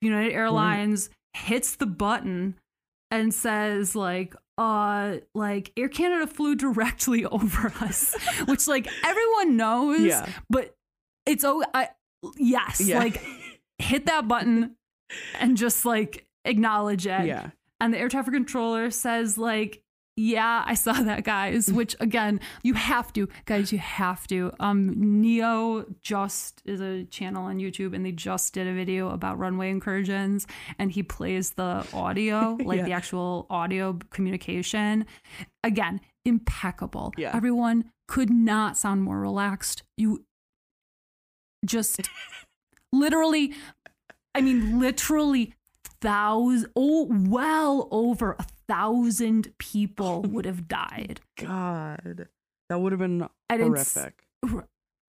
United 0.00 0.32
Airlines 0.32 1.10
hits 1.34 1.76
the 1.76 1.86
button 1.86 2.58
and 3.10 3.32
says 3.34 3.94
like 3.94 4.34
uh 4.58 5.16
like 5.34 5.72
Air 5.76 5.88
Canada 5.88 6.26
flew 6.26 6.54
directly 6.54 7.24
over 7.26 7.72
us, 7.80 8.14
which 8.46 8.66
like 8.68 8.88
everyone 9.04 9.56
knows, 9.56 10.00
Yeah. 10.00 10.26
but 10.48 10.76
it's 11.26 11.44
oh 11.44 11.62
I 11.74 11.90
yes, 12.36 12.80
Yeah. 12.80 12.98
like 12.98 13.22
hit 13.78 14.06
that 14.06 14.26
button 14.28 14.76
and 15.38 15.56
just 15.56 15.84
like 15.84 16.26
acknowledge 16.44 17.06
it. 17.06 17.26
yeah. 17.26 17.50
And 17.80 17.92
the 17.92 17.98
air 17.98 18.08
traffic 18.08 18.32
controller 18.34 18.90
says 18.90 19.36
like 19.36 19.82
yeah, 20.16 20.62
I 20.66 20.74
saw 20.74 20.92
that, 20.92 21.24
guys. 21.24 21.72
Which 21.72 21.96
again, 22.00 22.38
you 22.62 22.74
have 22.74 23.12
to, 23.14 23.28
guys, 23.46 23.72
you 23.72 23.78
have 23.78 24.26
to. 24.28 24.52
Um, 24.60 24.92
Neo 25.20 25.86
just 26.02 26.62
is 26.64 26.80
a 26.80 27.04
channel 27.04 27.44
on 27.46 27.58
YouTube, 27.58 27.94
and 27.94 28.06
they 28.06 28.12
just 28.12 28.54
did 28.54 28.66
a 28.68 28.72
video 28.74 29.08
about 29.10 29.38
runway 29.38 29.70
incursions, 29.70 30.46
and 30.78 30.92
he 30.92 31.02
plays 31.02 31.50
the 31.52 31.84
audio, 31.92 32.56
like 32.64 32.78
Yeah. 32.78 32.84
the 32.84 32.92
actual 32.92 33.46
audio 33.50 33.98
communication. 34.10 35.06
Again, 35.64 36.00
impeccable. 36.24 37.12
Yeah. 37.16 37.34
Everyone 37.34 37.90
could 38.06 38.30
not 38.30 38.76
sound 38.76 39.02
more 39.02 39.18
relaxed. 39.18 39.82
You 39.96 40.24
just 41.64 42.00
literally, 42.92 43.54
I 44.34 44.40
mean, 44.42 44.78
literally 44.78 45.54
thousand, 46.04 46.70
oh, 46.76 47.08
well 47.10 47.88
over 47.90 48.36
a 48.38 48.46
thousand 48.68 49.52
people 49.58 50.22
oh 50.24 50.28
would 50.28 50.44
have 50.44 50.68
died. 50.68 51.20
God. 51.38 52.28
That 52.68 52.80
would 52.80 52.92
have 52.92 52.98
been 53.00 53.28
And 53.50 53.62
horrific. 53.62 54.26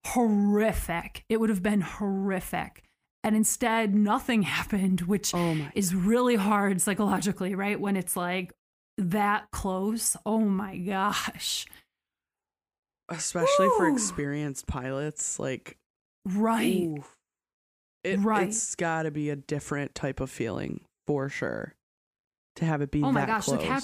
Horrific. 0.06 1.24
It 1.28 1.38
would 1.40 1.50
have 1.50 1.62
been 1.62 1.80
horrific. 1.80 2.82
And 3.24 3.34
instead, 3.34 3.94
nothing 3.94 4.42
happened, 4.58 5.02
which 5.02 5.34
Oh 5.34 5.56
is 5.74 5.94
really 5.94 6.36
hard 6.36 6.80
psychologically, 6.80 7.54
right? 7.54 7.80
When 7.80 7.96
it's 7.96 8.16
like 8.16 8.52
that 8.98 9.50
close. 9.50 10.16
Oh 10.24 10.40
my 10.40 10.76
gosh. 10.78 11.66
especially 13.08 13.68
for 13.76 13.88
experienced 13.88 14.66
pilots 14.66 15.38
like 15.38 15.76
Right. 16.24 16.82
oof. 16.98 17.16
It, 18.04 18.18
Right. 18.20 18.48
it's 18.48 18.74
got 18.76 19.02
to 19.04 19.10
be 19.10 19.30
a 19.30 19.36
different 19.36 19.94
type 19.94 20.20
of 20.20 20.30
feeling 20.30 20.80
for 21.06 21.28
sure 21.28 21.74
to 22.56 22.64
have 22.64 22.80
it 22.82 22.90
be 22.90 23.02
Oh 23.02 23.12
my 23.12 23.20
that 23.20 23.26
gosh, 23.28 23.44
close. 23.46 23.58
the 23.60 23.66
cap 23.66 23.82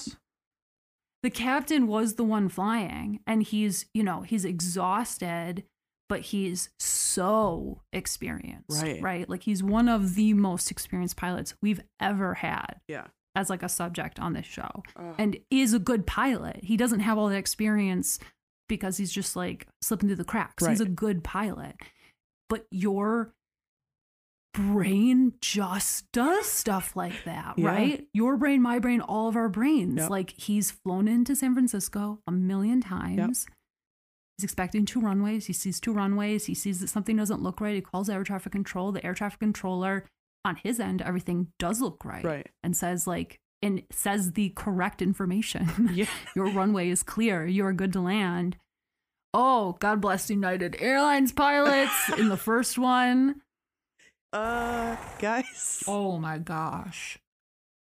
the 1.22 1.30
captain 1.30 1.86
was 1.86 2.14
the 2.14 2.24
one 2.24 2.48
flying 2.48 3.20
and 3.26 3.42
he's, 3.44 3.86
you 3.94 4.02
know, 4.02 4.22
he's 4.22 4.44
exhausted, 4.44 5.62
but 6.08 6.20
he's 6.20 6.70
so 6.80 7.80
experienced, 7.92 8.82
Right. 8.82 9.00
right? 9.00 9.28
Like 9.28 9.44
he's 9.44 9.62
one 9.62 9.88
of 9.88 10.16
the 10.16 10.34
most 10.34 10.70
experienced 10.70 11.16
pilots 11.16 11.54
we've 11.62 11.80
ever 12.00 12.34
had 12.34 12.80
yeah. 12.88 13.06
as 13.36 13.48
like 13.50 13.62
a 13.62 13.68
subject 13.68 14.18
on 14.18 14.32
this 14.32 14.46
show 14.46 14.82
Ugh. 14.96 15.14
and 15.16 15.36
is 15.50 15.72
a 15.74 15.78
good 15.78 16.06
pilot. 16.08 16.64
He 16.64 16.76
doesn't 16.76 17.00
have 17.00 17.18
all 17.18 17.28
that 17.28 17.36
experience 17.36 18.18
because 18.68 18.96
he's 18.96 19.12
just 19.12 19.36
like 19.36 19.68
slipping 19.80 20.08
through 20.08 20.16
the 20.16 20.24
cracks. 20.24 20.66
He's 20.66 20.80
a 20.80 20.86
good 20.86 21.22
pilot. 21.22 21.76
But 22.48 22.66
your 22.72 23.32
brain 24.54 25.32
just 25.40 26.10
does 26.12 26.46
stuff 26.46 26.94
like 26.94 27.24
that, 27.24 27.58
Yeah. 27.58 27.68
right? 27.68 28.06
Your 28.12 28.36
brain, 28.36 28.60
my 28.62 28.78
brain, 28.78 29.00
all 29.00 29.28
of 29.28 29.36
our 29.36 29.48
brains. 29.48 29.96
Yep. 29.98 30.10
Like 30.10 30.34
he's 30.36 30.70
flown 30.70 31.08
into 31.08 31.34
San 31.34 31.54
Francisco 31.54 32.20
a 32.26 32.32
million 32.32 32.80
times. 32.80 33.46
He's 34.38 34.44
expecting 34.44 34.84
two 34.86 35.00
runways. 35.00 35.46
He 35.46 35.52
sees 35.52 35.80
two 35.80 35.92
runways. 35.92 36.46
He 36.46 36.54
sees 36.54 36.80
that 36.80 36.88
something 36.88 37.16
doesn't 37.16 37.42
look 37.42 37.60
right. 37.60 37.74
He 37.74 37.80
calls 37.80 38.08
air 38.10 38.24
traffic 38.24 38.52
control. 38.52 38.92
The 38.92 39.04
air 39.04 39.14
traffic 39.14 39.40
controller 39.40 40.04
on 40.44 40.56
his 40.56 40.80
end, 40.80 41.00
everything 41.02 41.48
does 41.58 41.80
look 41.80 42.04
right 42.04 42.24
Right. 42.24 42.48
and 42.62 42.76
says 42.76 43.06
like 43.06 43.38
and 43.62 43.82
says 43.90 44.32
the 44.32 44.50
correct 44.50 45.00
information. 45.00 45.90
Yeah. 45.94 46.06
Your 46.34 46.50
runway 46.50 46.88
is 46.90 47.02
clear. 47.02 47.46
You 47.46 47.64
are 47.66 47.72
good 47.72 47.92
to 47.92 48.00
land. 48.00 48.56
Oh, 49.34 49.76
God 49.80 50.00
bless 50.02 50.28
United 50.28 50.76
Airlines 50.80 51.32
pilots 51.32 52.10
in 52.18 52.28
the 52.28 52.36
first 52.36 52.76
one. 52.78 53.40
Uh, 54.32 54.96
guys. 55.18 55.82
Oh 55.86 56.18
my 56.18 56.38
gosh. 56.38 57.18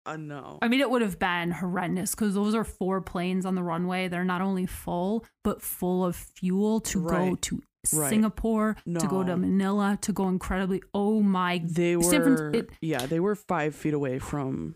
Uh, 0.07 0.17
no. 0.17 0.59
I 0.63 0.69
mean, 0.69 0.81
it 0.81 0.91
would 0.91 1.03
have 1.03 1.19
been 1.19 1.51
horrendous 1.51 2.15
because 2.15 2.35
those 2.35 2.55
are 2.55 2.65
four 2.65 3.01
planes 3.03 3.45
on 3.45 3.55
the 3.55 3.63
runway. 3.63 4.09
They're 4.09 4.25
not 4.25 4.41
only 4.41 4.67
full, 4.67 5.25
but 5.45 5.61
full 5.63 6.05
of 6.05 6.17
fuel 6.17 6.81
to 6.81 7.07
go 7.07 7.35
to 7.37 7.63
Right. 7.95 8.11
Singapore, 8.11 8.77
to 8.85 9.07
go 9.09 9.25
to 9.25 9.39
Manila, 9.39 9.99
to 10.03 10.13
go 10.13 10.29
incredibly. 10.29 10.83
Oh 10.93 11.23
my 11.23 11.63
They 11.65 11.97
were, 11.97 12.51
it- 12.53 12.69
yeah, 12.83 13.07
they 13.07 13.21
were 13.21 13.35
five 13.35 13.75
feet 13.75 13.95
away 13.95 14.19
from 14.19 14.75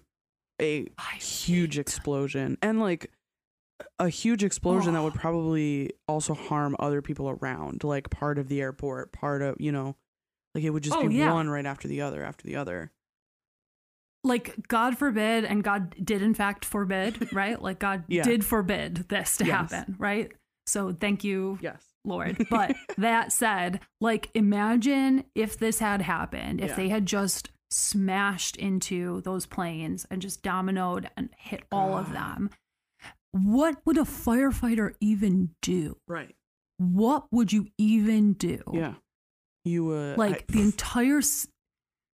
a 0.59 0.87
huge 1.21 1.79
explosion 1.79 2.57
and 2.63 2.81
like 2.81 3.11
a 3.99 4.09
huge 4.09 4.43
explosion 4.43 4.95
that 4.95 5.03
would 5.03 5.13
Oh. 5.17 5.21
probably 5.21 5.91
also 6.09 6.33
harm 6.33 6.77
other 6.79 7.03
people 7.03 7.29
around, 7.29 7.85
like 7.85 8.09
part 8.09 8.39
of 8.39 8.49
the 8.49 8.63
airport, 8.63 9.13
part 9.13 9.43
of, 9.43 9.57
you 9.61 9.71
know, 9.73 9.97
like 10.55 10.65
it 10.65 10.71
would 10.71 10.83
just 10.83 10.97
Oh, 10.97 11.09
be 11.09 11.17
yeah. 11.17 11.33
one 11.33 11.49
right 11.49 11.67
after 11.67 11.89
the 11.89 12.01
other 12.03 12.23
after 12.25 12.47
the 12.47 12.57
other. 12.57 12.93
like 14.23 14.67
God 14.69 14.97
forbid, 14.97 15.45
and 15.45 15.63
God 15.63 15.95
did 16.03 16.23
in 16.23 16.33
fact 16.35 16.65
forbid, 16.65 17.33
right? 17.33 17.61
Like 17.61 17.79
God 17.79 18.05
Yeah. 18.09 18.23
did 18.23 18.45
forbid 18.45 19.07
this 19.09 19.37
to 19.39 19.45
Yes. 19.45 19.71
happen, 19.73 19.97
right? 19.99 20.33
So 20.67 20.93
thank 20.95 21.25
you, 21.25 21.59
Yes. 21.61 21.85
Lord. 22.05 22.47
But 22.51 22.75
that 22.97 23.33
said, 23.33 23.81
like 24.01 24.31
imagine 24.35 25.25
if 25.35 25.59
this 25.59 25.79
had 25.79 26.01
happened, 26.03 26.61
if 26.63 26.71
Yeah. 26.71 26.77
they 26.77 26.89
had 26.89 27.05
just 27.07 27.51
smashed 27.71 28.57
into 28.57 29.21
those 29.23 29.45
planes 29.47 30.07
and 30.11 30.23
just 30.23 30.43
dominoed 30.43 31.11
and 31.17 31.29
hit 31.37 31.65
all 31.73 31.97
of 31.99 32.09
ah. 32.11 32.13
them. 32.13 32.51
What 33.33 33.79
would 33.85 33.99
a 33.99 34.03
firefighter 34.03 34.95
even 35.01 35.51
do? 35.61 35.97
Right. 36.07 36.35
What 36.79 37.27
would 37.33 37.53
you 37.53 37.67
even 37.79 38.33
do? 38.35 38.63
Yeah. 38.73 38.95
You 39.65 39.91
uh 39.93 40.15
like 40.17 40.45
I- 40.49 40.53
the 40.53 40.61
entire 40.63 41.21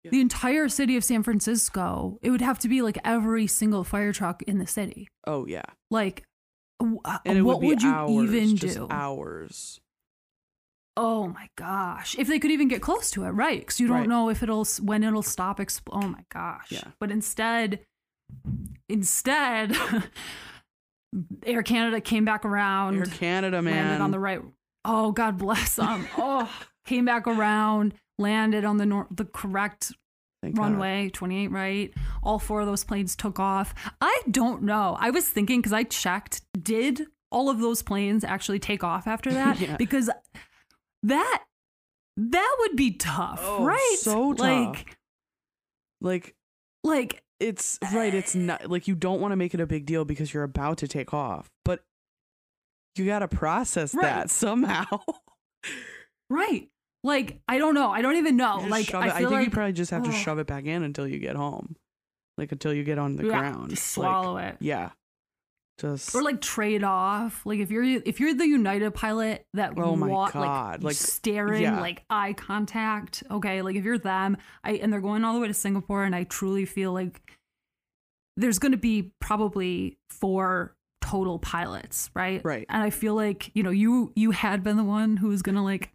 Yeah. 0.03 0.11
the 0.11 0.21
entire 0.21 0.69
city 0.69 0.95
of 0.97 1.03
San 1.03 1.23
Francisco, 1.23 2.19
it 2.21 2.29
would 2.31 2.41
have 2.41 2.59
to 2.59 2.67
be 2.69 2.81
like 2.81 2.97
every 3.03 3.47
single 3.47 3.83
fire 3.83 4.13
truck 4.13 4.41
in 4.43 4.59
the 4.59 4.67
city. 4.67 5.07
Oh 5.25 5.45
yeah. 5.45 5.63
Like, 5.91 6.23
uh, 6.79 7.17
And 7.25 7.43
what 7.45 7.59
would 7.59 7.67
would 7.67 7.81
you 7.81 7.89
hours, 7.91 8.33
even 8.33 8.55
do? 8.55 8.87
hours. 8.89 9.79
Oh 10.97 11.27
my 11.29 11.47
gosh! 11.55 12.15
If 12.19 12.27
they 12.27 12.39
could 12.39 12.51
even 12.51 12.67
get 12.67 12.81
close 12.81 13.09
to 13.11 13.23
it, 13.23 13.29
right? 13.29 13.59
Because 13.61 13.79
you 13.79 13.87
don't 13.87 13.99
Right. 13.99 14.09
know 14.09 14.29
if 14.29 14.43
it'll 14.43 14.65
when 14.81 15.03
it'll 15.03 15.21
stop. 15.23 15.59
Exp- 15.59 15.81
oh 15.93 16.07
my 16.07 16.25
gosh! 16.29 16.71
Yeah. 16.71 16.83
But 16.99 17.09
instead, 17.09 17.79
instead, 18.89 19.77
Air 21.45 21.63
Canada 21.63 22.01
came 22.01 22.25
back 22.25 22.43
around. 22.45 22.97
Air 22.97 23.05
Canada, 23.05 23.61
man. 23.61 23.75
landed 23.87 24.03
on 24.03 24.11
the 24.11 24.19
right. 24.19 24.41
Oh, 24.85 25.11
God 25.11 25.37
bless 25.37 25.75
them. 25.77 26.05
oh, 26.17 26.49
came 26.89 27.05
back 27.05 27.27
around, 27.27 27.93
landed 28.17 28.65
on 28.65 28.77
the 28.77 28.85
nor- 28.85 29.07
the 29.11 29.25
correct 29.25 29.91
Thank 30.41 30.55
God. 30.55 30.63
runway, 30.63 31.09
28 31.09 31.47
right. 31.51 31.93
All 32.23 32.39
four 32.39 32.61
of 32.61 32.67
those 32.67 32.83
planes 32.83 33.15
took 33.15 33.39
off. 33.39 33.73
I 34.01 34.21
don't 34.31 34.63
know. 34.63 34.97
I 34.99 35.09
was 35.11 35.27
thinking 35.29 35.59
because 35.59 35.73
I 35.73 35.83
checked, 35.83 36.41
did 36.61 37.07
all 37.31 37.49
of 37.49 37.59
those 37.59 37.81
planes 37.81 38.23
actually 38.23 38.59
take 38.59 38.83
off 38.83 39.05
after 39.07 39.31
that? 39.39 39.59
Yeah. 39.59 39.75
Because 39.77 40.09
that 41.03 41.43
that 42.17 42.55
would 42.59 42.75
be 42.75 42.91
tough, 42.91 43.39
Oh, 43.43 43.63
right? 43.65 43.97
so 43.99 44.33
tough. 44.33 44.45
Like, 44.45 44.97
Like 46.01 46.35
like 46.83 47.23
it's 47.39 47.77
right 47.93 48.13
it's 48.13 48.35
eh. 48.35 48.39
not 48.39 48.69
like 48.69 48.87
you 48.87 48.95
don't 48.95 49.21
want 49.21 49.31
to 49.31 49.35
make 49.37 49.53
it 49.53 49.59
a 49.61 49.65
big 49.67 49.85
deal 49.85 50.03
because 50.05 50.33
you're 50.33 50.43
about 50.43 50.77
to 50.79 50.87
take 50.89 51.13
off 51.13 51.49
but 51.63 51.81
you 52.95 53.05
got 53.05 53.19
to 53.19 53.27
process 53.29 53.93
Right. 53.93 54.03
that 54.03 54.29
somehow 54.29 54.85
right. 56.29 56.67
Like 57.03 57.39
I 57.47 57.57
don't 57.57 57.73
know. 57.75 57.91
I 57.91 58.01
don't 58.01 58.17
even 58.17 58.35
know. 58.37 58.65
Like 58.67 58.93
I 58.93 59.07
I 59.09 59.17
think 59.19 59.31
like 59.31 59.45
you 59.45 59.51
probably 59.51 59.73
just 59.73 59.91
have 59.91 60.03
to 60.03 60.11
shove 60.11 60.39
it 60.39 60.47
back 60.47 60.65
in 60.65 60.83
until 60.83 61.07
you 61.07 61.19
get 61.19 61.35
home 61.35 61.75
like 62.37 62.51
until 62.53 62.73
you 62.73 62.83
get 62.85 62.97
on 62.97 63.17
the 63.17 63.23
yeah, 63.25 63.29
ground 63.39 63.69
just 63.69 63.97
Like, 63.97 64.05
swallow 64.05 64.37
it. 64.37 64.55
yeah 64.61 64.91
just 65.77 66.15
or 66.15 66.21
like 66.23 66.39
trade 66.41 66.83
off 66.85 67.45
like 67.45 67.59
if 67.59 67.69
you're 67.69 67.83
if 67.83 68.19
you're 68.19 68.33
the 68.33 68.47
united 68.47 68.93
pilot 68.93 69.45
that 69.53 69.73
Oh 69.77 69.95
my 69.95 70.07
wa- 70.07 70.29
God, 70.29 70.81
like, 70.81 70.83
like, 70.83 70.95
staring 70.95 71.63
yeah. 71.63 71.79
like 71.81 72.03
eye 72.09 72.33
contact 72.33 73.23
okay 73.29 73.61
like 73.61 73.75
if 73.75 73.83
you're 73.85 73.97
them 73.97 74.37
i 74.63 74.71
and 74.73 74.91
they're 74.91 75.01
going 75.01 75.23
all 75.25 75.33
the 75.33 75.39
way 75.41 75.47
to 75.47 75.53
singapore 75.53 76.03
and 76.05 76.15
i 76.15 76.23
truly 76.23 76.65
feel 76.65 76.91
like 76.93 77.21
there's 78.37 78.59
going 78.59 78.71
to 78.71 78.77
be 78.77 79.11
probably 79.19 79.97
four 80.09 80.75
total 81.01 81.39
pilots, 81.39 82.09
right? 82.15 82.41
Right. 82.43 82.65
And 82.69 82.81
I 82.81 82.89
feel 82.89 83.13
like, 83.13 83.51
you 83.53 83.63
know, 83.63 83.69
you 83.69 84.13
you 84.15 84.31
had 84.31 84.63
been 84.63 84.77
the 84.77 84.83
one 84.83 85.17
who 85.17 85.27
was 85.27 85.41
going 85.41 85.55
to 85.55 85.61
like 85.61 85.91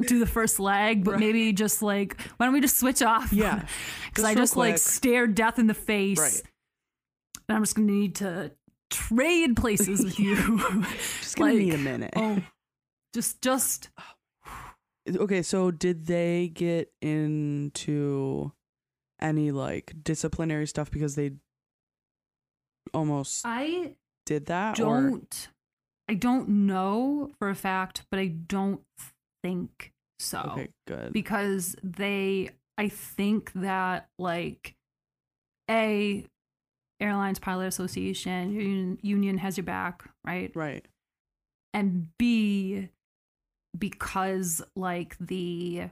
do 0.00 0.18
the 0.18 0.26
first 0.26 0.58
leg, 0.58 1.04
but 1.04 1.12
Right. 1.12 1.20
maybe 1.20 1.52
just 1.52 1.82
like 1.82 2.20
why 2.36 2.46
don't 2.46 2.54
we 2.54 2.60
just 2.60 2.78
switch 2.78 3.02
off? 3.02 3.32
Yeah. 3.32 3.66
Cuz 4.14 4.24
I 4.24 4.34
just 4.34 4.56
like 4.56 4.78
stare 4.78 5.26
death 5.26 5.58
in 5.58 5.66
the 5.66 5.74
face. 5.74 6.18
Right. 6.18 6.42
And 7.48 7.56
I'm 7.56 7.62
just 7.62 7.74
going 7.74 7.88
to 7.88 7.94
need 7.94 8.14
to 8.16 8.52
trade 8.90 9.56
places 9.56 10.04
with 10.04 10.18
you. 10.18 10.36
Just 11.20 11.36
gonna 11.36 11.52
Like, 11.52 11.58
need 11.62 11.74
a 11.74 11.78
minute. 11.78 12.12
oh. 12.16 12.42
Just 13.14 13.42
just 13.42 13.90
Okay, 15.08 15.42
so 15.42 15.70
did 15.70 16.06
they 16.06 16.48
get 16.54 16.92
into 17.02 18.52
any 19.20 19.50
like 19.50 19.92
disciplinary 20.02 20.66
stuff 20.66 20.90
because 20.90 21.14
they 21.16 21.32
almost 22.94 23.42
I 23.44 23.94
did 24.26 24.46
that? 24.46 24.78
or- 24.80 24.84
don't 25.10 25.48
I 26.08 26.14
don't 26.14 26.48
know 26.66 27.30
for 27.38 27.48
a 27.48 27.54
fact, 27.54 28.04
but 28.10 28.18
I 28.18 28.26
don't 28.26 28.82
think 29.42 29.92
so. 30.18 30.52
Okay, 30.52 30.68
good. 30.86 31.12
Because 31.12 31.76
they 31.82 32.50
I 32.78 32.88
think 32.88 33.52
that 33.54 34.08
like 34.18 34.74
a 35.70 36.24
airlines 37.00 37.38
pilot 37.38 37.66
association 37.66 38.52
union, 38.52 38.98
union 39.02 39.38
has 39.38 39.56
your 39.56 39.64
back, 39.64 40.04
right? 40.24 40.50
right. 40.54 40.86
And 41.74 42.08
B 42.18 42.88
because 43.78 44.62
like 44.76 45.16
the 45.18 45.88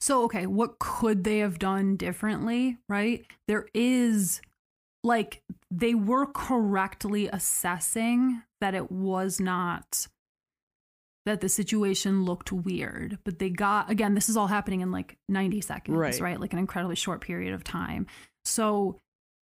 so 0.00 0.24
okay, 0.24 0.46
what 0.46 0.78
could 0.78 1.24
they 1.24 1.38
have 1.38 1.58
done 1.58 1.96
differently, 1.96 2.78
right? 2.88 3.26
There 3.48 3.66
is 3.74 4.40
like 5.02 5.42
they 5.70 5.94
were 5.94 6.26
correctly 6.26 7.28
assessing 7.28 8.42
that 8.60 8.74
it 8.74 8.90
was 8.90 9.40
not 9.40 10.08
that 11.26 11.40
the 11.40 11.48
situation 11.48 12.24
looked 12.24 12.52
weird, 12.52 13.18
but 13.24 13.38
they 13.38 13.48
got 13.50 13.90
again, 13.90 14.14
this 14.14 14.28
is 14.28 14.36
all 14.36 14.46
happening 14.48 14.80
in 14.82 14.90
like 14.92 15.16
90 15.28 15.60
seconds, 15.62 15.96
Right. 15.96 16.20
right? 16.20 16.40
Like 16.40 16.52
an 16.52 16.58
incredibly 16.58 16.96
short 16.96 17.20
period 17.20 17.54
of 17.54 17.64
time. 17.64 18.06
So 18.44 18.98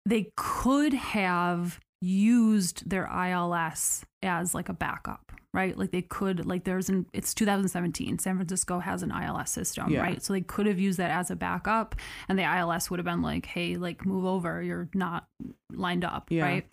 they 0.05 0.31
could 0.37 0.93
have 0.93 1.79
used 2.01 2.89
their 2.89 3.07
ILS 3.07 4.05
as 4.21 4.53
like 4.53 4.69
a 4.69 4.73
backup, 4.73 5.31
right? 5.53 5.77
Like 5.77 5.91
they 5.91 6.01
could 6.03 6.45
like 6.45 6.63
there's 6.63 6.87
an 6.89 7.07
it's 7.13 7.33
2017. 7.33 8.19
San 8.19 8.35
Francisco 8.37 8.79
has 8.79 9.01
an 9.03 9.11
ILS 9.11 9.49
system, 9.49 9.89
Yeah. 9.91 10.01
right? 10.01 10.23
So 10.23 10.31
they 10.33 10.41
could 10.41 10.67
have 10.67 10.79
used 10.79 10.99
that 10.99 11.11
as 11.11 11.29
a 11.31 11.35
backup 11.35 11.95
and 12.29 12.37
the 12.39 12.43
ILS 12.43 12.89
would 12.89 12.99
have 12.99 13.05
been 13.05 13.21
like, 13.21 13.45
"Hey, 13.47 13.75
like 13.77 14.05
move 14.05 14.25
over, 14.25 14.61
you're 14.61 14.89
not 14.93 15.27
lined 15.71 16.05
up," 16.05 16.29
Yeah. 16.31 16.43
right? 16.43 16.67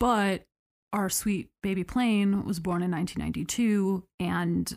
But 0.00 0.44
our 0.92 1.08
sweet 1.08 1.48
baby 1.62 1.84
plane 1.84 2.44
was 2.44 2.60
born 2.60 2.82
in 2.82 2.90
1992 2.90 4.04
and 4.20 4.76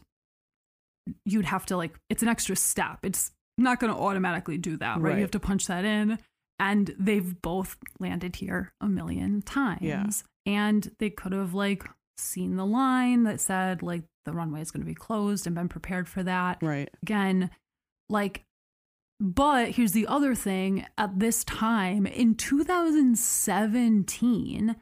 you'd 1.26 1.46
have 1.46 1.66
to 1.68 1.78
like 1.78 2.00
it's 2.10 2.24
an 2.24 2.30
extra 2.30 2.56
step. 2.56 3.00
It's 3.04 3.32
not 3.58 3.80
going 3.80 3.94
to 3.94 4.00
automatically 4.00 4.58
do 4.58 4.78
that, 4.78 4.98
right? 4.98 5.04
Right. 5.04 5.16
You 5.16 5.22
have 5.22 5.32
to 5.32 5.40
punch 5.40 5.68
that 5.68 5.86
in 5.86 6.18
and 6.60 6.96
they've 6.98 7.42
both 7.42 7.78
landed 8.00 8.38
here 8.38 8.74
a 8.82 8.88
million 8.88 9.42
times. 9.42 9.82
Yeah. 9.82 10.08
And 10.46 10.92
they 11.00 11.10
could 11.10 11.34
have 11.34 11.54
like 11.54 11.84
seen 12.18 12.56
the 12.56 12.66
line 12.66 13.24
that 13.24 13.42
said 13.42 13.84
like 13.84 14.04
the 14.26 14.32
runway 14.32 14.62
is 14.62 14.72
going 14.72 14.82
to 14.82 14.88
be 14.88 14.96
closed 14.96 15.46
and 15.46 15.56
been 15.56 15.70
prepared 15.70 16.08
for 16.08 16.24
that. 16.24 16.60
Right. 16.62 16.90
Again, 17.04 17.50
like 18.10 18.46
but 19.20 19.72
here's 19.72 19.92
the 19.94 20.08
other 20.08 20.36
thing 20.36 20.86
at 20.98 21.20
this 21.20 21.46
time 21.46 22.06
in 22.06 22.36
2017 22.36 24.76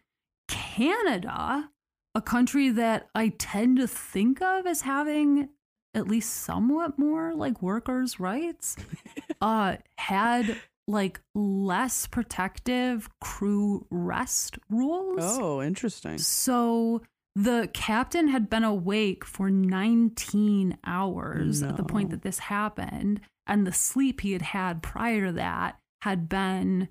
Canada, 0.74 1.70
a 2.16 2.22
country 2.22 2.70
that 2.70 3.08
I 3.14 3.30
tend 3.38 3.78
to 3.78 3.88
think 3.88 4.42
of 4.42 4.66
as 4.66 4.82
having 4.82 5.50
at 5.94 6.08
least 6.08 6.34
somewhat 6.34 6.98
more 6.98 7.36
like 7.36 7.62
workers' 7.62 8.20
rights, 8.20 8.76
uh, 9.42 9.78
had 10.00 10.58
like 10.88 11.22
less 11.36 12.08
protective 12.08 13.08
crew 13.22 13.86
rest 13.92 14.58
rules. 14.70 15.20
Oh, 15.22 15.62
interesting. 15.62 16.18
So 16.18 17.04
the 17.36 17.70
captain 17.74 18.30
had 18.30 18.50
been 18.50 18.64
awake 18.64 19.24
for 19.26 19.52
19 19.52 20.78
hours 20.86 21.62
at 21.62 21.78
the 21.78 21.84
point 21.84 22.10
that 22.10 22.24
this 22.24 22.40
happened, 22.40 23.22
and 23.46 23.68
the 23.68 23.74
sleep 23.74 24.22
he 24.22 24.32
had 24.32 24.42
had 24.42 24.82
prior 24.82 25.28
to 25.28 25.34
that 25.34 25.78
had 26.02 26.28
been 26.28 26.90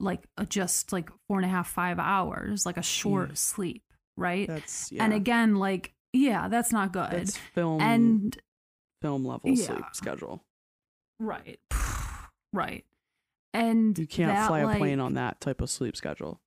like 0.00 0.24
a, 0.36 0.46
just 0.46 0.92
like 0.92 1.10
four 1.28 1.36
and 1.38 1.46
a 1.46 1.48
half, 1.48 1.68
five 1.70 1.98
hours, 1.98 2.64
like 2.66 2.76
a 2.78 2.82
short 2.82 3.32
Jeez. 3.32 3.36
sleep, 3.38 3.82
right? 4.16 4.48
That's 4.48 4.90
yeah. 4.90 5.04
And 5.04 5.12
again, 5.12 5.56
like, 5.56 5.92
yeah, 6.12 6.48
that's 6.48 6.72
not 6.72 6.92
good. 6.92 7.10
that's 7.12 7.36
film 7.36 7.80
and 7.80 8.36
film 9.02 9.24
level 9.24 9.50
Yeah. 9.50 9.64
sleep 9.66 9.84
schedule. 9.92 10.44
right, 11.18 11.60
right. 12.52 12.84
And 13.52 13.98
You 13.98 14.06
can't 14.06 14.32
that, 14.32 14.46
fly 14.48 14.60
a 14.60 14.66
like- 14.66 14.78
plane 14.78 15.00
on 15.00 15.14
that 15.14 15.40
type 15.40 15.60
of 15.60 15.68
sleep 15.70 15.96
schedule. 15.96 16.40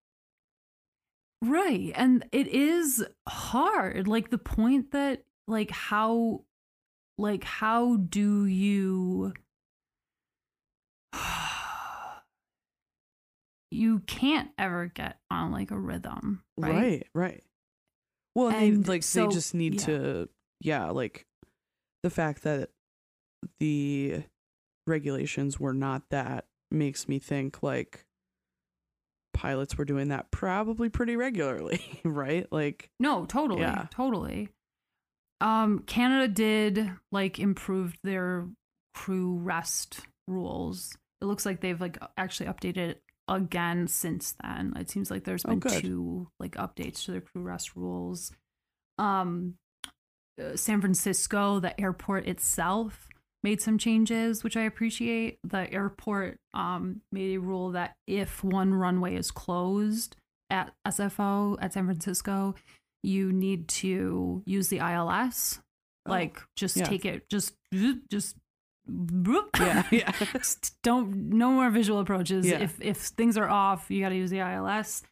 Right. 1.41 1.91
And 1.95 2.25
it 2.31 2.47
is 2.47 3.05
hard. 3.27 4.07
Like 4.07 4.29
the 4.29 4.37
point 4.37 4.91
that 4.91 5.23
like 5.47 5.71
how 5.71 6.45
like 7.17 7.43
how 7.43 7.97
do 7.97 8.45
you 8.45 9.33
you 13.73 13.99
can't 13.99 14.49
ever 14.57 14.85
get 14.85 15.17
on 15.29 15.51
like 15.51 15.71
a 15.71 15.77
rhythm, 15.77 16.43
right? 16.57 16.73
Right, 16.73 17.07
right. 17.13 17.43
Well, 18.35 18.49
and, 18.49 18.83
they 18.83 18.89
like 18.89 19.03
so- 19.03 19.27
they 19.27 19.33
just 19.33 19.53
need 19.53 19.75
yeah. 19.75 19.85
to 19.85 20.29
yeah, 20.61 20.89
like 20.89 21.25
the 22.03 22.09
fact 22.09 22.43
that 22.43 22.69
the 23.59 24.23
regulations 24.87 25.59
were 25.59 25.73
not 25.73 26.03
that 26.09 26.45
makes 26.71 27.07
me 27.07 27.19
think 27.19 27.61
like 27.61 28.05
pilots 29.33 29.77
were 29.77 29.85
doing 29.85 30.09
that 30.09 30.31
probably 30.31 30.89
pretty 30.89 31.15
regularly, 31.15 31.81
right? 32.03 32.47
Like 32.51 32.89
No, 32.99 33.25
totally. 33.25 33.61
Yeah. 33.61 33.87
Totally. 33.91 34.49
Um 35.41 35.79
Canada 35.85 36.27
did 36.27 36.91
like 37.11 37.39
improved 37.39 37.97
their 38.03 38.47
crew 38.93 39.35
rest 39.37 40.01
rules. 40.27 40.95
It 41.21 41.25
looks 41.25 41.45
like 41.45 41.61
they've 41.61 41.79
like 41.79 41.97
actually 42.17 42.47
updated 42.47 42.77
it 42.77 43.01
again 43.27 43.87
since 43.87 44.35
then. 44.41 44.73
It 44.77 44.89
seems 44.89 45.09
like 45.11 45.23
there's 45.23 45.45
Oh, 45.45 45.49
been 45.49 45.59
good. 45.59 45.81
two 45.81 46.27
like 46.39 46.55
updates 46.55 47.05
to 47.05 47.11
their 47.11 47.21
crew 47.21 47.41
rest 47.43 47.75
rules. 47.75 48.31
Um 48.97 49.55
uh, 50.41 50.55
San 50.55 50.81
Francisco, 50.81 51.59
the 51.59 51.79
airport 51.79 52.27
itself 52.27 53.07
made 53.43 53.61
some 53.61 53.77
changes, 53.77 54.43
which 54.43 54.57
I 54.57 54.61
appreciate. 54.61 55.37
The 55.43 55.71
airport 55.71 56.37
um, 56.55 57.01
made 57.11 57.35
a 57.35 57.39
rule 57.39 57.71
that 57.73 57.95
if 58.07 58.43
one 58.43 58.73
runway 58.73 59.15
is 59.15 59.29
closed 59.29 60.15
at 60.49 60.73
SFO 60.87 61.57
at 61.61 61.73
San 61.73 61.85
Francisco, 61.85 62.55
you 63.03 63.31
need 63.31 63.67
to 63.67 64.41
use 64.45 64.69
the 64.69 64.79
ILS. 64.79 65.59
Oh, 66.07 66.11
Like, 66.11 66.41
just 66.55 66.77
yeah. 66.77 66.85
take 66.85 67.05
it, 67.05 67.29
just, 67.29 67.53
just. 68.09 68.35
Yeah, 68.87 69.83
yeah. 69.91 70.11
Don't 70.83 71.15
no 71.29 71.51
more 71.51 71.69
visual 71.69 71.99
approaches 71.99 72.45
Yeah. 72.45 72.59
if 72.59 72.79
if 72.81 72.97
things 72.97 73.37
are 73.37 73.47
off 73.49 73.89
you 73.89 74.01
got 74.01 74.09
to 74.09 74.15
use 74.15 74.29
the 74.29 74.39
ILS 74.39 75.03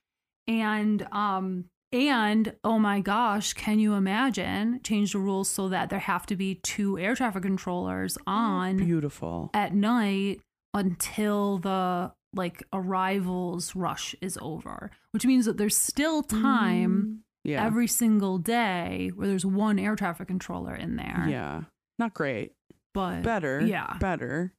and 0.48 1.08
um 1.12 1.66
and 1.94 2.54
oh 2.64 2.80
my 2.80 3.00
gosh 3.02 3.54
can 3.54 3.80
you 3.80 3.94
imagine 3.94 4.80
change 4.84 5.14
the 5.14 5.20
rules 5.20 5.50
so 5.50 5.70
that 5.70 5.90
there 5.90 6.00
have 6.00 6.26
to 6.28 6.36
be 6.36 6.56
two 6.56 6.98
air 6.98 7.16
traffic 7.16 7.44
controllers 7.44 8.18
on 8.28 8.78
Beautiful. 8.78 9.50
at 9.54 9.74
night 9.74 10.42
until 10.74 11.58
the 11.60 12.12
like 12.34 12.64
arrivals 12.74 13.76
rush 13.76 14.16
is 14.22 14.38
over 14.42 14.90
which 15.12 15.26
means 15.26 15.46
that 15.46 15.58
there's 15.58 15.76
still 15.78 16.24
time 16.24 17.22
Mm, 17.46 17.50
Yeah. 17.52 17.66
every 17.66 17.88
single 17.88 18.38
day 18.38 19.12
where 19.16 19.28
there's 19.28 19.46
one 19.46 19.78
air 19.80 19.96
traffic 19.96 20.28
controller 20.28 20.76
in 20.76 20.96
there 20.98 21.26
yeah. 21.30 21.62
Not 22.00 22.14
great. 22.16 22.54
But 22.94 23.24
Better. 23.24 23.62
yeah 23.62 23.98
Better. 24.00 24.54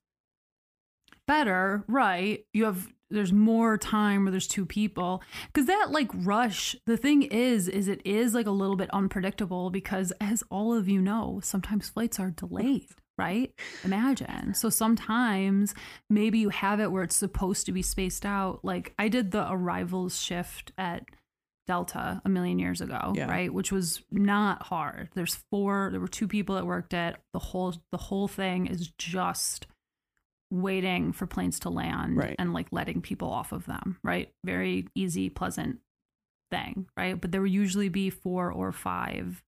better, 1.27 1.85
right? 1.89 2.45
You 2.53 2.65
have 2.65 2.93
there's 3.11 3.33
more 3.33 3.77
time 3.77 4.25
where 4.25 4.31
there's 4.31 4.49
two 4.49 4.65
people 4.65 5.23
because 5.53 5.67
that 5.67 5.91
like 5.91 6.11
rush. 6.15 6.75
The 6.87 6.97
thing 6.97 7.23
is, 7.23 7.69
is 7.69 7.87
it 7.89 8.01
is 8.07 8.33
like 8.35 8.47
a 8.47 8.51
little 8.51 8.77
bit 8.77 8.89
unpredictable 8.91 9.69
because 9.71 10.13
as 10.21 10.43
all 10.51 10.73
of 10.75 10.89
you 10.89 11.01
know, 11.01 11.41
sometimes 11.43 11.91
flights 11.91 12.19
are 12.19 12.31
delayed. 12.31 12.89
Right? 13.19 13.53
Imagine. 13.85 14.55
So 14.55 14.71
sometimes 14.71 15.75
maybe 16.09 16.39
you 16.39 16.49
have 16.49 16.81
it 16.81 16.91
where 16.91 17.03
it's 17.03 17.15
supposed 17.15 17.67
to 17.67 17.73
be 17.73 17.83
spaced 17.83 18.25
out. 18.25 18.65
Like 18.65 18.95
I 18.99 19.09
did 19.09 19.31
the 19.31 19.47
arrivals 19.53 20.19
shift 20.19 20.73
at 20.79 21.05
Delta 21.67 22.21
a 22.25 22.29
million 22.29 22.59
years 22.59 22.81
ago, 22.81 23.13
Yeah. 23.15 23.31
right? 23.31 23.53
Which 23.53 23.71
was 23.71 24.03
not 24.11 24.65
hard. 24.65 25.11
There's 25.15 25.37
four, 25.51 25.89
there 25.91 26.01
were 26.01 26.09
two 26.09 26.27
people 26.29 26.57
that 26.57 26.67
worked 26.67 26.93
it. 26.93 27.17
The 27.33 27.39
whole 27.39 27.75
the 27.93 27.99
whole 27.99 28.29
thing 28.29 28.67
is 28.67 28.89
just 28.99 29.67
waiting 30.51 31.13
for 31.13 31.27
planes 31.27 31.59
to 31.61 31.71
land 31.71 32.17
Right. 32.17 32.37
and 32.39 32.53
like 32.53 32.69
letting 32.73 33.01
people 33.01 33.31
off 33.31 33.53
of 33.53 33.65
them, 33.67 33.99
right? 34.03 34.35
Very 34.45 34.89
easy, 34.95 35.31
pleasant 35.31 35.81
thing, 36.51 36.89
right? 36.97 37.19
But 37.19 37.33
there 37.33 37.41
would 37.41 37.51
usually 37.53 37.89
be 37.89 38.11
four 38.11 38.53
or 38.53 38.71
five 38.73 39.43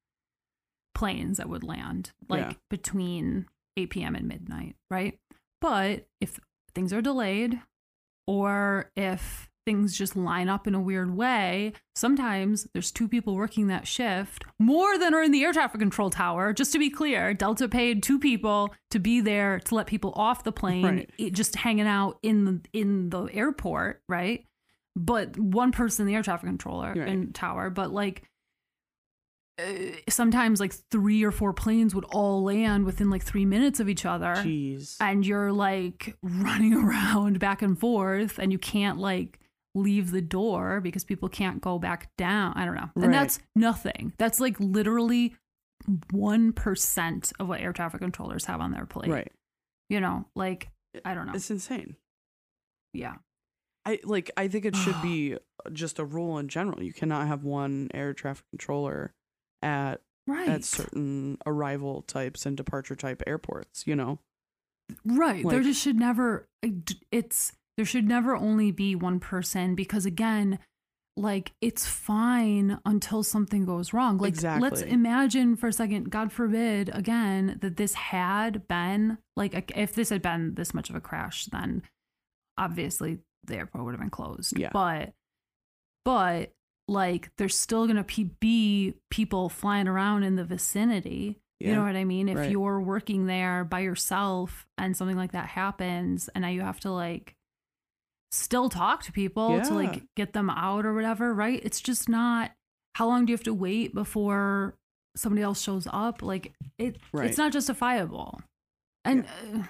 planes 0.94 1.36
that 1.38 1.48
would 1.48 1.64
land 1.64 2.12
like 2.28 2.40
Yeah. 2.46 2.52
between 2.70 3.46
8 3.76 3.90
p.m. 3.90 4.14
and 4.14 4.26
midnight, 4.28 4.76
right? 4.90 5.18
But 5.60 6.08
if 6.20 6.38
things 6.74 6.92
are 6.92 7.02
delayed 7.02 7.60
or 8.26 8.90
if 8.96 9.50
things 9.64 9.96
just 9.96 10.14
line 10.16 10.48
up 10.48 10.66
in 10.66 10.74
a 10.74 10.80
weird 10.80 11.16
way, 11.16 11.72
sometimes 11.94 12.66
there's 12.72 12.90
two 12.92 13.08
people 13.08 13.34
working 13.34 13.68
that 13.68 13.86
shift 13.86 14.44
more 14.58 14.98
than 14.98 15.14
are 15.14 15.22
in 15.22 15.30
the 15.32 15.42
air 15.42 15.52
traffic 15.52 15.80
control 15.80 16.10
tower. 16.10 16.52
Just 16.52 16.72
to 16.72 16.78
be 16.78 16.90
clear, 16.90 17.32
Delta 17.34 17.68
paid 17.68 18.02
two 18.02 18.18
people 18.18 18.74
to 18.90 18.98
be 18.98 19.20
there 19.20 19.60
to 19.60 19.74
let 19.74 19.86
people 19.86 20.12
off 20.16 20.44
the 20.44 20.52
plane, 20.52 20.84
Right. 20.84 21.10
it- 21.18 21.32
just 21.32 21.56
hanging 21.56 21.86
out 21.86 22.18
in 22.22 22.44
the 22.44 22.60
in 22.72 23.10
the 23.10 23.24
airport, 23.26 24.02
right? 24.08 24.44
But 24.96 25.38
one 25.38 25.72
person 25.72 26.02
in 26.02 26.06
the 26.08 26.14
air 26.14 26.22
traffic 26.22 26.46
controller 26.48 26.88
Right. 26.96 27.08
and 27.08 27.34
tower, 27.34 27.70
but 27.70 27.90
like 27.92 28.22
uh, 29.58 29.62
sometimes 30.08 30.58
like 30.58 30.74
three 30.90 31.22
or 31.22 31.30
four 31.30 31.52
planes 31.52 31.94
would 31.94 32.04
all 32.06 32.42
land 32.42 32.84
within 32.84 33.08
like 33.08 33.22
three 33.22 33.44
minutes 33.44 33.78
of 33.78 33.88
each 33.88 34.04
other 34.04 34.34
Jeez. 34.34 34.96
and 35.00 35.24
you're 35.24 35.52
like 35.52 36.16
running 36.22 36.74
around 36.74 37.38
back 37.38 37.62
and 37.62 37.78
forth 37.78 38.38
and 38.40 38.50
you 38.50 38.58
can't 38.58 38.98
like 38.98 39.38
leave 39.74 40.10
the 40.10 40.20
door 40.22 40.80
because 40.80 41.04
people 41.04 41.28
can't 41.28 41.60
go 41.60 41.78
back 41.78 42.10
down. 42.16 42.52
I 42.56 42.64
don't 42.64 42.74
know. 42.76 42.90
Right. 42.94 43.04
And 43.06 43.14
that's 43.14 43.40
nothing. 43.56 44.12
That's 44.18 44.38
like 44.40 44.58
literally 44.60 45.34
1% 46.12 47.32
of 47.40 47.48
what 47.48 47.60
air 47.60 47.72
traffic 47.72 48.00
controllers 48.00 48.44
have 48.46 48.60
on 48.60 48.72
their 48.72 48.86
plate. 48.86 49.10
right. 49.10 49.32
You 49.90 50.00
know, 50.00 50.26
like 50.34 50.68
I 51.04 51.14
don't 51.14 51.26
know. 51.26 51.32
It's 51.34 51.50
insane. 51.50 51.96
Yeah. 52.92 53.14
I 53.84 53.98
like 54.04 54.30
I 54.36 54.48
think 54.48 54.64
it 54.64 54.74
should 54.76 55.00
be 55.02 55.36
just 55.72 55.98
a 55.98 56.04
rule 56.04 56.38
in 56.38 56.48
general. 56.48 56.82
You 56.82 56.92
cannot 56.92 57.26
have 57.26 57.44
one 57.44 57.90
air 57.92 58.14
traffic 58.14 58.44
controller 58.50 59.12
at 59.62 60.00
Right. 60.26 60.48
at 60.48 60.64
certain 60.64 61.36
arrival 61.44 62.00
types 62.00 62.46
and 62.46 62.56
departure 62.56 62.96
type 62.96 63.22
airports, 63.26 63.86
you 63.86 63.94
know. 63.94 64.20
Right. 65.04 65.46
there 65.46 65.62
just 65.62 65.82
should 65.82 65.98
never 65.98 66.48
it's 67.12 67.52
there 67.76 67.86
should 67.86 68.06
never 68.06 68.36
only 68.36 68.70
be 68.70 68.94
one 68.94 69.20
person 69.20 69.74
because 69.74 70.06
again, 70.06 70.58
like 71.16 71.52
it's 71.60 71.86
fine 71.86 72.78
until 72.84 73.22
something 73.22 73.64
goes 73.64 73.92
wrong. 73.92 74.18
Like 74.18 74.42
let's 74.42 74.82
imagine 74.82 75.54
for 75.56 75.68
a 75.68 75.72
second, 75.72 76.10
God 76.10 76.32
forbid, 76.32 76.90
again, 76.92 77.58
that 77.60 77.76
this 77.76 77.94
had 77.94 78.66
been 78.66 79.18
like 79.36 79.72
if 79.76 79.94
this 79.94 80.10
had 80.10 80.22
been 80.22 80.54
this 80.54 80.74
much 80.74 80.90
of 80.90 80.96
a 80.96 81.00
crash, 81.00 81.46
then 81.46 81.82
obviously 82.58 83.18
the 83.46 83.56
airport 83.56 83.84
would 83.84 83.92
have 83.92 84.00
been 84.00 84.10
closed. 84.10 84.58
Yeah. 84.58 84.70
But 84.72 85.12
but 86.04 86.52
like 86.88 87.30
there's 87.38 87.56
still 87.56 87.86
gonna 87.86 88.04
be 88.40 88.94
people 89.10 89.48
flying 89.48 89.88
around 89.88 90.24
in 90.24 90.36
the 90.36 90.44
vicinity. 90.44 91.38
Yeah. 91.60 91.68
You 91.68 91.74
know 91.76 91.84
what 91.84 91.96
I 91.96 92.04
mean? 92.04 92.28
If 92.28 92.36
Right. 92.38 92.50
you're 92.50 92.80
working 92.80 93.26
there 93.26 93.64
by 93.64 93.80
yourself 93.80 94.66
and 94.76 94.96
something 94.96 95.16
like 95.16 95.32
that 95.32 95.46
happens, 95.46 96.28
and 96.34 96.42
now 96.42 96.48
you 96.48 96.60
have 96.62 96.80
to 96.80 96.90
like 96.90 97.36
still 98.34 98.68
talk 98.68 99.02
to 99.04 99.12
people 99.12 99.60
to 99.62 99.72
like 99.74 100.02
get 100.16 100.32
them 100.32 100.50
out 100.50 100.84
or 100.84 100.92
whatever, 100.94 101.32
right? 101.32 101.60
It's 101.64 101.80
just 101.80 102.08
not. 102.08 102.52
How 102.94 103.06
long 103.06 103.24
do 103.26 103.30
you 103.32 103.34
have 103.36 103.44
to 103.44 103.54
wait 103.54 103.94
before 103.94 104.74
somebody 105.16 105.42
else 105.42 105.60
shows 105.62 105.86
up? 105.92 106.22
Like 106.22 106.52
it, 106.78 106.96
Right. 107.12 107.28
it's 107.28 107.38
not 107.38 107.52
justifiable. 107.52 108.40
And 109.04 109.26
uh, 109.26 109.62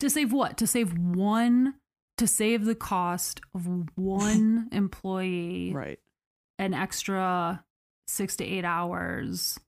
to 0.00 0.08
save 0.10 0.32
what? 0.32 0.56
To 0.58 0.66
save 0.66 0.96
one. 0.96 1.74
To 2.18 2.26
save 2.26 2.66
the 2.66 2.74
cost 2.74 3.40
of 3.54 3.66
one 3.96 4.68
employee 4.72 5.72
Right. 5.74 5.98
an 6.58 6.74
extra 6.74 7.64
six 8.06 8.36
to 8.36 8.44
eight 8.44 8.64
hours. 8.64 9.58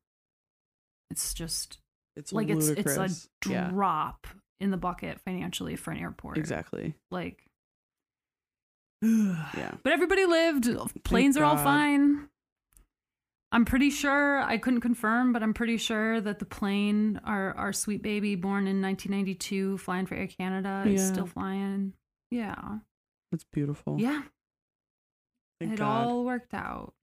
It's 1.10 1.32
just 1.34 1.78
It's 2.16 2.32
like 2.32 2.48
it's 2.50 2.68
ludicrous. 2.68 2.96
it's 2.98 3.46
a 3.46 3.50
yeah. 3.52 3.68
drop 3.70 4.26
in 4.60 4.70
the 4.70 4.76
bucket 4.76 5.18
financially 5.20 5.76
for 5.76 5.90
an 5.92 5.98
airport. 5.98 6.36
Exactly. 6.38 6.94
Like, 7.10 7.44
Yeah. 9.56 9.72
but 9.82 9.92
everybody 9.92 10.24
lived. 10.26 10.68
Planes 11.04 11.36
are 11.36 11.44
all 11.44 11.56
God. 11.56 11.64
fine. 11.64 12.28
I'm 13.50 13.64
pretty 13.66 13.90
sure 13.90 14.40
I 14.40 14.56
couldn't 14.56 14.80
confirm, 14.80 15.32
but 15.34 15.42
I'm 15.42 15.52
pretty 15.52 15.76
sure 15.76 16.20
that 16.22 16.38
the 16.38 16.44
plane, 16.46 17.20
our 17.24 17.52
our 17.54 17.72
sweet 17.72 18.00
baby 18.00 18.34
born 18.34 18.66
in 18.66 18.80
1992, 18.80 19.76
flying 19.78 20.06
for 20.06 20.14
Air 20.14 20.26
Canada, 20.28 20.84
is 20.86 21.02
Yeah. 21.02 21.12
still 21.12 21.26
flying. 21.26 21.92
Yeah, 22.30 22.78
It's 23.32 23.44
beautiful. 23.52 24.00
yeah, 24.00 24.22
Thank 25.60 25.72
it 25.74 25.78
God. 25.80 26.06
all 26.06 26.24
worked 26.24 26.54
out. 26.54 26.94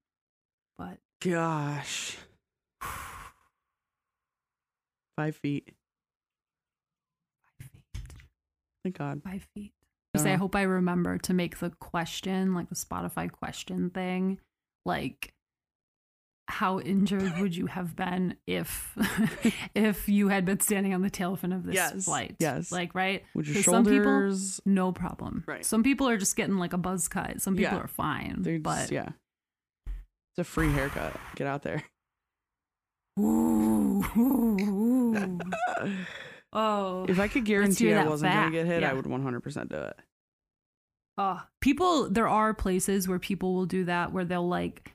But 0.77 0.97
Gosh. 1.21 2.17
Five 5.17 5.35
feet. 5.35 5.75
Five 7.59 7.65
feet. 7.65 8.13
Thank 8.83 8.97
God. 8.97 9.21
five 9.23 9.47
feet. 9.53 9.73
You 10.13 10.19
say, 10.21 10.33
I 10.33 10.37
hope 10.37 10.55
I 10.55 10.63
remember 10.63 11.17
to 11.19 11.33
make 11.33 11.59
the 11.59 11.69
question, 11.69 12.55
like 12.55 12.69
the 12.69 12.75
Spotify 12.75 13.31
question 13.31 13.89
thing, 13.91 14.39
like 14.85 15.33
how 16.47 16.79
injured 16.79 17.37
would 17.39 17.55
you 17.55 17.67
have 17.67 17.95
been 17.95 18.35
if 18.47 18.97
if 19.75 20.09
you 20.09 20.29
had 20.29 20.45
been 20.45 20.59
standing 20.59 20.95
on 20.95 21.03
the 21.03 21.09
tail 21.11 21.35
fin 21.35 21.53
of 21.53 21.63
this 21.63 21.75
Yes, 21.75 22.05
flight? 22.05 22.35
yes. 22.39 22.71
Like, 22.71 22.95
right? 22.95 23.23
Would 23.35 23.45
your 23.47 23.57
'Cause 23.57 23.65
some 23.65 23.85
people- 23.85 24.03
shoulders 24.05 24.59
No 24.65 24.91
problem. 24.91 25.43
Right. 25.47 25.63
Some 25.63 25.83
people 25.83 26.09
are 26.09 26.17
just 26.17 26.35
getting 26.35 26.55
like 26.57 26.73
a 26.73 26.77
buzz 26.79 27.07
cut. 27.07 27.39
Some 27.39 27.55
people 27.55 27.77
Yeah. 27.77 27.83
are 27.83 27.87
fine. 27.87 28.37
they're 28.39 28.57
but 28.59 28.79
just, 28.79 28.91
yeah. 28.91 29.09
It's 29.85 30.39
a 30.39 30.43
free 30.43 30.71
haircut. 30.71 31.15
Get 31.35 31.45
out 31.45 31.61
there. 31.61 31.83
ooh, 33.19 34.03
ooh, 34.17 35.15
ooh. 35.15 35.39
oh, 36.53 37.05
if 37.07 37.19
I 37.19 37.27
could 37.27 37.45
guarantee 37.45 37.93
I 37.93 38.05
wasn't 38.07 38.33
gonna 38.33 38.51
get 38.51 38.65
hit, 38.65 38.81
Yeah. 38.81 38.91
I 38.91 38.93
would 38.93 39.05
100% 39.05 39.69
do 39.69 39.75
it. 39.77 39.95
Oh, 41.17 41.41
people, 41.61 42.09
there 42.09 42.27
are 42.29 42.53
places 42.53 43.07
where 43.07 43.19
people 43.19 43.53
will 43.53 43.65
do 43.65 43.83
that 43.85 44.13
where 44.13 44.23
they'll 44.25 44.47
like 44.47 44.93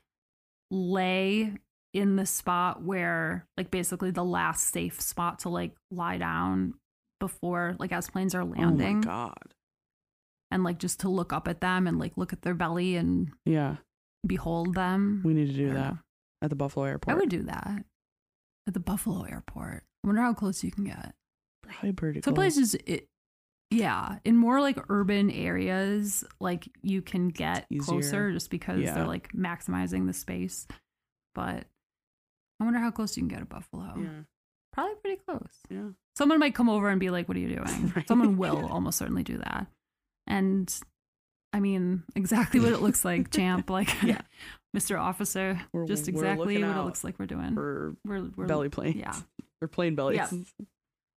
lay 0.71 1.53
in 1.93 2.15
the 2.15 2.25
spot 2.25 2.81
where, 2.83 3.45
like, 3.57 3.71
basically 3.71 4.11
the 4.11 4.23
last 4.23 4.67
safe 4.73 4.99
spot 4.99 5.39
to 5.39 5.49
like 5.49 5.71
lie 5.91 6.17
down 6.17 6.73
before, 7.19 7.75
like, 7.79 7.91
as 7.91 8.09
planes 8.09 8.33
are 8.35 8.41
Oh 8.41 8.45
landing, 8.45 8.97
my 8.97 9.03
god. 9.05 9.53
and 10.51 10.63
like 10.63 10.79
just 10.79 10.99
to 11.01 11.09
look 11.09 11.31
up 11.31 11.47
at 11.47 11.61
them 11.61 11.87
and 11.87 11.99
like 11.99 12.13
look 12.17 12.33
at 12.33 12.41
their 12.41 12.55
belly 12.55 12.95
and 12.95 13.29
Yeah, 13.45 13.77
behold 14.25 14.73
them. 14.73 15.21
we 15.23 15.33
need 15.33 15.47
to 15.47 15.53
do 15.53 15.67
that 15.73 15.93
know. 15.93 15.97
at 16.41 16.49
the 16.49 16.55
Buffalo 16.55 16.85
airport. 16.85 17.15
I 17.15 17.19
would 17.19 17.29
do 17.29 17.43
that 17.43 17.85
at 18.67 18.73
the 18.73 18.79
Buffalo 18.79 19.23
airport. 19.23 19.83
I 20.03 20.07
wonder 20.07 20.21
how 20.21 20.33
close 20.33 20.63
you 20.63 20.71
can 20.71 20.85
get. 20.85 21.13
Probably 21.79 21.93
pretty 21.93 22.21
Some 22.21 22.33
close. 22.33 22.55
places, 22.55 22.75
it, 22.85 23.07
yeah, 23.71 24.19
in 24.25 24.35
more 24.37 24.61
like 24.61 24.77
urban 24.89 25.29
areas, 25.31 26.23
like 26.39 26.67
you 26.81 27.01
can 27.01 27.29
get 27.29 27.65
closer 27.81 28.31
just 28.31 28.49
because 28.49 28.81
Yeah. 28.81 28.93
they're 28.93 29.07
like 29.07 29.31
maximizing 29.33 30.07
the 30.07 30.13
space. 30.13 30.67
But 31.33 31.65
I 32.59 32.63
wonder 32.63 32.79
how 32.79 32.91
close 32.91 33.17
you 33.17 33.21
can 33.21 33.27
get 33.27 33.39
to 33.39 33.45
Buffalo. 33.45 33.93
Yeah, 33.97 34.21
Probably 34.71 34.95
pretty 35.01 35.21
close. 35.27 35.51
yeah. 35.69 35.89
Someone 36.17 36.39
might 36.39 36.55
come 36.55 36.69
over 36.69 36.87
and 36.89 36.99
be 36.99 37.09
like, 37.09 37.27
"What 37.27 37.35
are 37.35 37.41
you 37.41 37.55
doing?" 37.55 37.91
Right. 37.95 38.07
Someone 38.07 38.37
will 38.37 38.65
almost 38.71 38.97
certainly 38.97 39.23
do 39.23 39.37
that. 39.39 39.67
And 40.27 40.73
I 41.51 41.59
mean, 41.59 42.03
exactly 42.15 42.59
what 42.59 42.71
it 42.73 42.81
looks 42.81 43.03
like, 43.05 43.31
champ. 43.35 43.69
Like, 43.69 43.89
Yeah. 44.03 44.21
Mr. 44.75 44.99
Officer, 44.99 45.59
We're- 45.73 45.87
just 45.87 46.07
exactly 46.09 46.61
what 46.63 46.75
it 46.77 46.83
looks 46.83 47.03
like 47.03 47.17
we're 47.17 47.25
doing. 47.27 47.55
We're, 47.55 47.93
we're 48.05 48.45
belly 48.45 48.69
planes. 48.69 48.95
yeah. 48.97 49.15
Or 49.61 49.67
plane 49.69 49.95
bellies. 49.95 50.17
Yeah. 50.17 50.65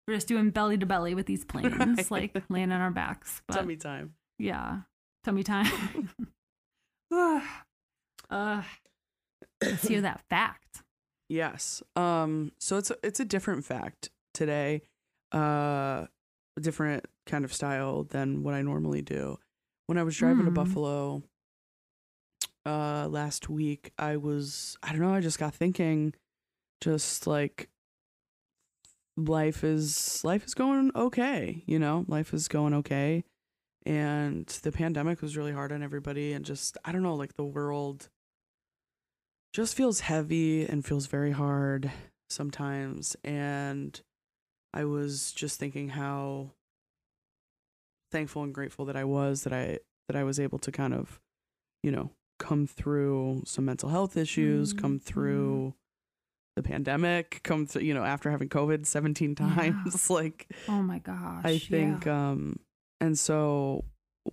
We're 0.06 0.14
just 0.14 0.28
doing 0.28 0.50
belly 0.50 0.78
to 0.78 0.86
belly 0.86 1.14
with 1.14 1.26
these 1.26 1.44
planes, 1.44 1.74
Right. 1.76 2.10
like 2.10 2.42
laying 2.48 2.70
on 2.72 2.80
our 2.80 2.90
backs. 2.90 3.42
But 3.48 3.54
Tummy 3.56 3.76
time. 3.76 4.14
yeah, 4.38 4.80
tummy 5.24 5.42
time. 5.42 6.10
uh, 8.30 8.62
let's 9.62 9.86
hear 9.88 10.00
that 10.00 10.20
fact. 10.28 10.82
Yes. 11.28 11.82
Um. 11.96 12.52
So 12.58 12.76
it's 12.76 12.90
a, 12.90 12.96
it's 13.02 13.20
a 13.20 13.24
different 13.24 13.64
fact 13.64 14.10
today. 14.34 14.82
Uh, 15.34 16.06
a 16.56 16.60
different 16.60 17.04
kind 17.26 17.44
of 17.44 17.52
style 17.52 18.04
than 18.04 18.42
what 18.44 18.54
I 18.54 18.62
normally 18.62 19.02
do. 19.02 19.38
When 19.86 19.98
I 19.98 20.02
was 20.04 20.16
driving 20.16 20.44
to 20.44 20.50
Hmm. 20.50 20.54
Buffalo, 20.54 21.22
uh, 22.64 23.08
last 23.08 23.48
week, 23.48 23.92
I 23.98 24.16
was 24.16 24.76
I 24.82 24.92
don't 24.92 25.00
know. 25.00 25.12
I 25.14 25.20
just 25.20 25.38
got 25.38 25.54
thinking, 25.54 26.14
just 26.80 27.26
like 27.26 27.68
life 29.16 29.64
is 29.64 30.22
life 30.24 30.44
is 30.44 30.54
going 30.54 30.90
okay. 30.94 31.62
You 31.66 31.78
know, 31.78 32.04
life 32.08 32.32
is 32.34 32.48
going 32.48 32.74
okay, 32.74 33.24
and 33.84 34.46
the 34.46 34.72
pandemic 34.72 35.22
was 35.22 35.36
really 35.36 35.52
hard 35.52 35.72
on 35.72 35.82
everybody, 35.82 36.32
and 36.32 36.44
just 36.44 36.76
I 36.84 36.92
don't 36.92 37.02
know, 37.02 37.14
like 37.14 37.34
the 37.34 37.44
world 37.44 38.08
just 39.52 39.74
feels 39.76 40.00
heavy 40.00 40.66
and 40.66 40.84
feels 40.84 41.06
very 41.06 41.30
hard 41.30 41.90
sometimes 42.28 43.16
and 43.24 44.02
i 44.74 44.84
was 44.84 45.32
just 45.32 45.58
thinking 45.58 45.90
how 45.90 46.50
thankful 48.10 48.42
and 48.42 48.54
grateful 48.54 48.84
that 48.84 48.96
I 48.96 49.04
was 49.04 49.42
that 49.44 49.52
I 49.52 49.78
that 50.08 50.16
I 50.16 50.24
was 50.24 50.38
able 50.38 50.58
to 50.60 50.70
kind 50.72 50.94
of, 50.94 51.20
you 51.82 51.90
know, 51.90 52.10
come 52.38 52.66
through 52.66 53.42
some 53.44 53.64
mental 53.64 53.88
health 53.88 54.16
issues, 54.16 54.72
come 54.72 54.98
Mhm. 54.98 55.02
through 55.02 55.74
the 56.56 56.62
pandemic, 56.62 57.40
come 57.44 57.66
through, 57.66 57.82
you 57.82 57.94
know, 57.94 58.02
after 58.04 58.30
having 58.30 58.48
COVID 58.48 58.86
17 58.86 59.36
Yeah. 59.38 59.46
times. 59.46 60.10
like 60.10 60.48
Oh 60.68 60.82
my 60.82 60.98
gosh. 60.98 61.44
I 61.44 61.58
think 61.58 62.06
yeah. 62.06 62.30
um 62.30 62.58
and 63.00 63.18
so 63.18 63.84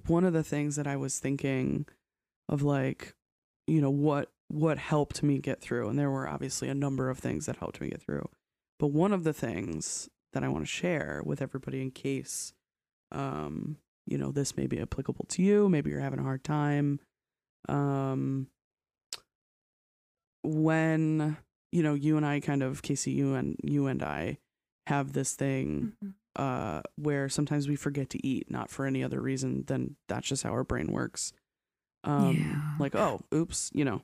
one 0.08 0.24
of 0.24 0.34
the 0.34 0.44
things 0.44 0.76
that 0.78 0.88
I 0.88 0.96
was 0.96 1.20
thinking 1.20 1.86
of 2.50 2.64
like, 2.64 3.14
you 3.68 3.82
know, 3.82 3.90
what 3.92 4.32
what 4.48 4.78
helped 4.78 5.22
me 5.24 5.38
get 5.40 5.62
through 5.62 5.90
and 5.90 5.98
there 6.00 6.10
were 6.12 6.28
obviously 6.28 6.70
a 6.70 6.74
number 6.76 7.10
of 7.10 7.20
things 7.20 7.46
that 7.46 7.58
helped 7.58 7.82
me 7.82 7.90
get 7.90 8.02
through. 8.02 8.28
But 8.80 8.88
one 8.88 9.12
of 9.14 9.24
the 9.24 9.34
things 9.34 10.10
that 10.34 10.44
I 10.44 10.48
want 10.48 10.64
to 10.64 10.72
share 10.72 11.22
with 11.26 11.42
everybody 11.42 11.82
in 11.82 11.92
case 11.92 12.54
um 13.12 13.78
you 14.06 14.18
know 14.18 14.32
this 14.32 14.56
may 14.58 14.68
be 14.68 14.80
applicable 14.80 15.26
to 15.30 15.42
you, 15.44 15.70
maybe 15.70 15.90
you're 15.92 16.00
having 16.00 16.20
a 16.20 16.24
hard 16.24 16.44
time 16.44 17.00
um 17.70 18.48
when 20.44 21.38
you 21.74 21.84
know 21.84 21.94
you 21.94 22.18
and 22.18 22.26
I 22.26 22.40
kind 22.40 22.62
of 22.64 22.82
Casey 22.82 23.12
you 23.12 23.34
and 23.36 23.58
you 23.64 23.88
and 23.88 24.02
I 24.04 24.38
have 24.88 25.14
this 25.14 25.34
thing 25.36 25.94
Mhm. 26.04 26.14
uh, 26.36 26.82
where 26.96 27.30
sometimes 27.30 27.68
we 27.68 27.76
forget 27.76 28.10
to 28.12 28.26
eat, 28.26 28.50
not 28.52 28.70
for 28.70 28.86
any 28.86 29.04
other 29.04 29.22
reason 29.22 29.64
than 29.68 29.96
that's 30.08 30.28
just 30.28 30.44
how 30.44 30.52
our 30.52 30.64
brain 30.64 30.88
works. 30.92 31.32
Um, 32.04 32.36
Yeah. 32.38 32.76
Like, 32.80 32.96
oh, 32.96 33.22
oops, 33.34 33.72
you 33.74 33.86
know. 33.86 34.02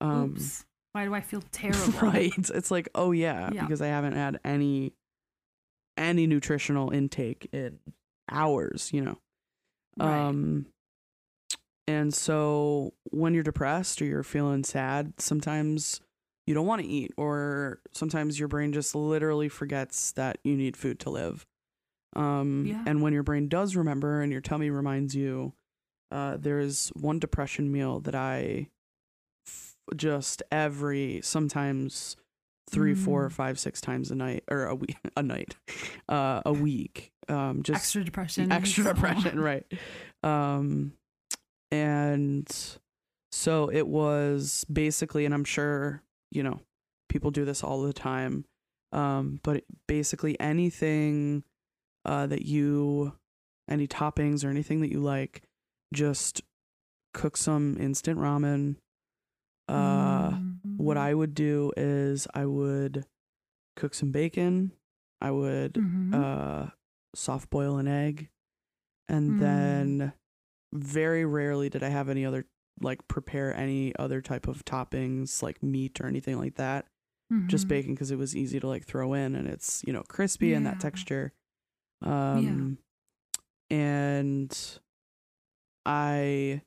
Um, 0.00 0.32
Oops. 0.32 0.64
Why 0.92 1.04
do 1.06 1.14
I 1.14 1.20
feel 1.20 1.42
terrible? 1.52 1.98
right. 2.00 2.32
It's 2.50 2.70
like, 2.70 2.88
oh 2.94 3.12
yeah, 3.12 3.50
Yeah. 3.52 3.62
because 3.62 3.80
I 3.82 3.86
haven't 3.88 4.14
had 4.14 4.38
any 4.44 4.92
any 5.96 6.26
nutritional 6.26 6.90
intake 6.90 7.48
in 7.52 7.78
hours, 8.30 8.90
you 8.92 9.00
know. 9.02 9.18
Right. 9.98 10.28
Um, 10.28 10.66
and 11.88 12.14
so 12.14 12.94
when 13.10 13.34
you're 13.34 13.42
depressed 13.42 14.00
or 14.00 14.04
you're 14.06 14.22
feeling 14.22 14.64
sad, 14.64 15.14
sometimes 15.18 16.00
you 16.46 16.54
don't 16.54 16.66
want 16.66 16.82
to 16.82 16.88
eat, 16.88 17.12
or 17.16 17.80
sometimes 17.92 18.38
your 18.38 18.48
brain 18.48 18.72
just 18.72 18.94
literally 18.94 19.48
forgets 19.48 20.12
that 20.12 20.38
you 20.44 20.56
need 20.56 20.76
food 20.76 20.98
to 21.00 21.10
live. 21.10 21.46
Um, 22.16 22.66
Yeah. 22.66 22.82
And 22.86 23.00
when 23.02 23.12
your 23.12 23.22
brain 23.22 23.48
does 23.48 23.74
remember 23.76 24.20
and 24.22 24.30
your 24.32 24.40
tummy 24.40 24.68
reminds 24.70 25.14
you, 25.14 25.52
uh, 26.10 26.36
there 26.36 26.58
is 26.58 26.90
one 26.94 27.18
depression 27.18 27.70
meal 27.72 28.00
that 28.00 28.14
I 28.14 28.68
f- 29.46 29.76
just 29.96 30.42
every, 30.52 31.20
sometimes 31.22 32.16
three, 32.70 32.94
Mm. 32.94 33.32
five, 33.32 33.58
six 33.58 33.80
times 33.80 34.10
a 34.10 34.14
night 34.14 34.44
or 34.50 34.64
a 34.66 34.74
week, 34.74 34.96
a 35.16 35.22
night, 35.22 35.56
uh, 36.08 36.42
a 36.44 36.52
week. 36.52 37.12
Um, 37.28 37.62
just 37.62 37.76
extra 37.82 38.04
depression. 38.04 38.50
extra 38.50 38.82
depression 38.84 39.38
right 39.38 39.64
um 40.24 40.92
and 41.70 42.76
so 43.30 43.68
it 43.70 43.86
was 43.86 44.64
basically 44.72 45.24
and 45.24 45.32
i'm 45.32 45.44
sure 45.44 46.02
you 46.32 46.42
know 46.42 46.60
people 47.08 47.30
do 47.30 47.44
this 47.44 47.62
all 47.62 47.82
the 47.82 47.92
time 47.92 48.44
um 48.92 49.38
but 49.42 49.64
basically 49.86 50.38
anything 50.40 51.44
uh 52.04 52.26
that 52.26 52.42
you 52.42 53.12
any 53.68 53.86
toppings 53.86 54.44
or 54.44 54.48
anything 54.48 54.80
that 54.80 54.90
you 54.90 55.00
like 55.00 55.42
just 55.92 56.42
cook 57.14 57.36
some 57.36 57.76
instant 57.78 58.18
ramen 58.18 58.76
uh 59.68 60.32
what 60.76 60.96
Mhm. 60.96 61.00
i 61.00 61.14
would 61.14 61.34
do 61.34 61.70
is 61.76 62.26
i 62.34 62.44
would 62.44 63.04
cook 63.76 63.94
some 63.94 64.10
bacon 64.10 64.72
i 65.20 65.30
would 65.30 65.74
Mhm. 65.74 66.14
uh 66.14 66.70
soft 67.14 67.50
boil 67.50 67.76
an 67.78 67.86
egg 67.86 68.28
and 69.08 69.36
Mm. 69.36 69.38
then 69.38 70.12
very 70.72 71.24
rarely 71.24 71.68
did 71.68 71.82
i 71.82 71.88
have 71.88 72.08
any 72.08 72.24
other 72.24 72.46
like 72.80 73.06
prepare 73.08 73.54
any 73.56 73.94
other 73.96 74.20
type 74.20 74.48
of 74.48 74.64
toppings 74.64 75.42
like 75.42 75.62
meat 75.62 76.00
or 76.00 76.06
anything 76.06 76.38
like 76.38 76.54
that 76.56 76.86
just 77.48 77.66
Mhm. 77.66 77.68
bacon 77.68 77.94
because 77.94 78.10
it 78.10 78.16
was 78.18 78.36
easy 78.36 78.58
to 78.60 78.66
like 78.66 78.84
throw 78.84 79.12
in 79.14 79.34
and 79.34 79.48
it's 79.48 79.82
you 79.86 79.92
know 79.92 80.02
crispy 80.08 80.52
and 80.54 80.66
that 80.66 80.80
texture 80.80 81.32
um 82.02 82.78
and 83.70 84.78
i 85.86 86.62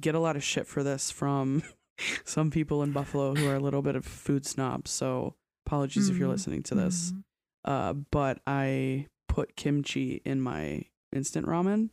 get 0.00 0.14
a 0.14 0.18
lot 0.18 0.36
of 0.36 0.42
shit 0.44 0.66
for 0.66 0.82
this 0.82 1.10
from 1.10 1.62
some 2.24 2.50
people 2.50 2.82
in 2.82 2.92
buffalo 2.92 3.34
who 3.34 3.44
are 3.46 3.54
a 3.54 3.60
little 3.60 3.82
bit 3.82 3.96
of 3.96 4.04
food 4.04 4.46
snobs 4.46 4.90
so 4.90 5.34
apologies 5.66 6.08
if 6.08 6.18
you're 6.18 6.28
Mhm. 6.28 6.32
listening 6.32 6.62
to 6.64 6.74
this 6.74 7.12
Mhm. 7.12 7.22
uh, 7.64 7.92
but 7.92 8.40
I 8.46 9.06
put 9.28 9.54
kimchi 9.56 10.20
in 10.24 10.40
my 10.40 10.84
instant 11.12 11.46
ramen 11.46 11.92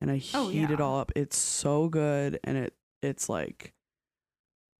and 0.00 0.10
I 0.10 0.16
heat 0.16 0.70
Oh, 0.70 0.72
it 0.72 0.80
all 0.80 0.98
up. 1.00 1.10
It's 1.16 1.36
so 1.36 1.88
good 1.88 2.38
and 2.44 2.56
it 2.56 2.74
it's 3.02 3.28
like 3.28 3.72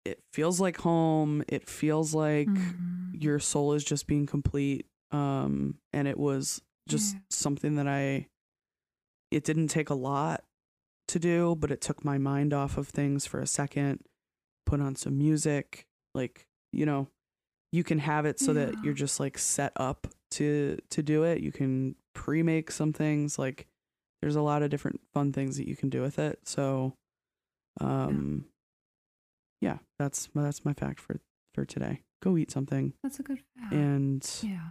it 0.05 0.19
feels 0.33 0.59
like 0.59 0.77
home. 0.77 1.43
It 1.47 1.67
feels 1.69 2.13
like 2.15 2.47
Mhm. 2.47 3.21
your 3.21 3.39
soul 3.39 3.73
is 3.73 3.83
just 3.83 4.07
being 4.07 4.25
complete. 4.25 4.87
Um 5.11 5.79
and 5.93 6.07
it 6.07 6.17
was 6.17 6.61
just 6.87 7.15
Yeah. 7.15 7.19
something 7.29 7.75
that 7.75 7.87
I 7.87 8.27
it 9.29 9.43
didn't 9.43 9.67
take 9.69 9.89
a 9.89 9.93
lot 9.95 10.43
to 11.07 11.19
do, 11.19 11.55
but 11.55 11.71
it 11.71 11.81
took 11.81 12.03
my 12.03 12.17
mind 12.17 12.53
off 12.53 12.77
of 12.77 12.87
things 12.89 13.25
for 13.25 13.39
a 13.39 13.47
second. 13.47 14.03
Put 14.65 14.81
on 14.81 14.95
some 14.95 15.17
music, 15.17 15.85
like, 16.13 16.47
you 16.73 16.85
know, 16.85 17.07
you 17.71 17.83
can 17.83 17.99
have 17.99 18.25
it 18.25 18.39
so 18.39 18.53
that 18.53 18.83
you're 18.83 18.93
just 18.93 19.19
like 19.19 19.37
set 19.37 19.71
up 19.75 20.07
to 20.31 20.77
to 20.89 21.03
do 21.03 21.23
it. 21.23 21.41
You 21.41 21.51
can 21.51 21.95
pre-make 22.13 22.71
some 22.71 22.91
things 22.93 23.37
like 23.39 23.67
there's 24.21 24.35
a 24.35 24.41
lot 24.41 24.61
of 24.63 24.69
different 24.69 25.01
fun 25.13 25.31
things 25.33 25.57
that 25.57 25.67
you 25.67 25.75
can 25.75 25.89
do 25.89 26.01
with 26.01 26.19
it. 26.19 26.39
So 26.45 26.93
um 27.81 28.45
yeah, 29.61 29.77
that's 29.99 30.29
that's 30.33 30.63
my 30.65 30.73
fact 30.73 30.99
for 30.99 31.19
for 31.53 31.65
today. 31.65 32.01
Go 32.23 32.37
eat 32.37 32.51
something 32.51 32.93
That's 33.03 33.19
a 33.19 33.23
good 33.23 33.39
fact. 33.57 33.73
and 33.73 34.27
yeah. 34.43 34.69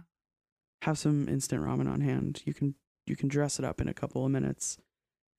have 0.83 0.97
some 0.97 1.27
instant 1.27 1.61
ramen 1.61 1.91
on 1.91 2.01
hand. 2.01 2.41
You 2.45 2.53
can 2.53 2.75
you 3.05 3.15
can 3.15 3.27
dress 3.29 3.59
it 3.59 3.65
up 3.65 3.81
in 3.81 3.87
a 3.87 3.93
couple 3.93 4.25
of 4.25 4.31
minutes 4.31 4.77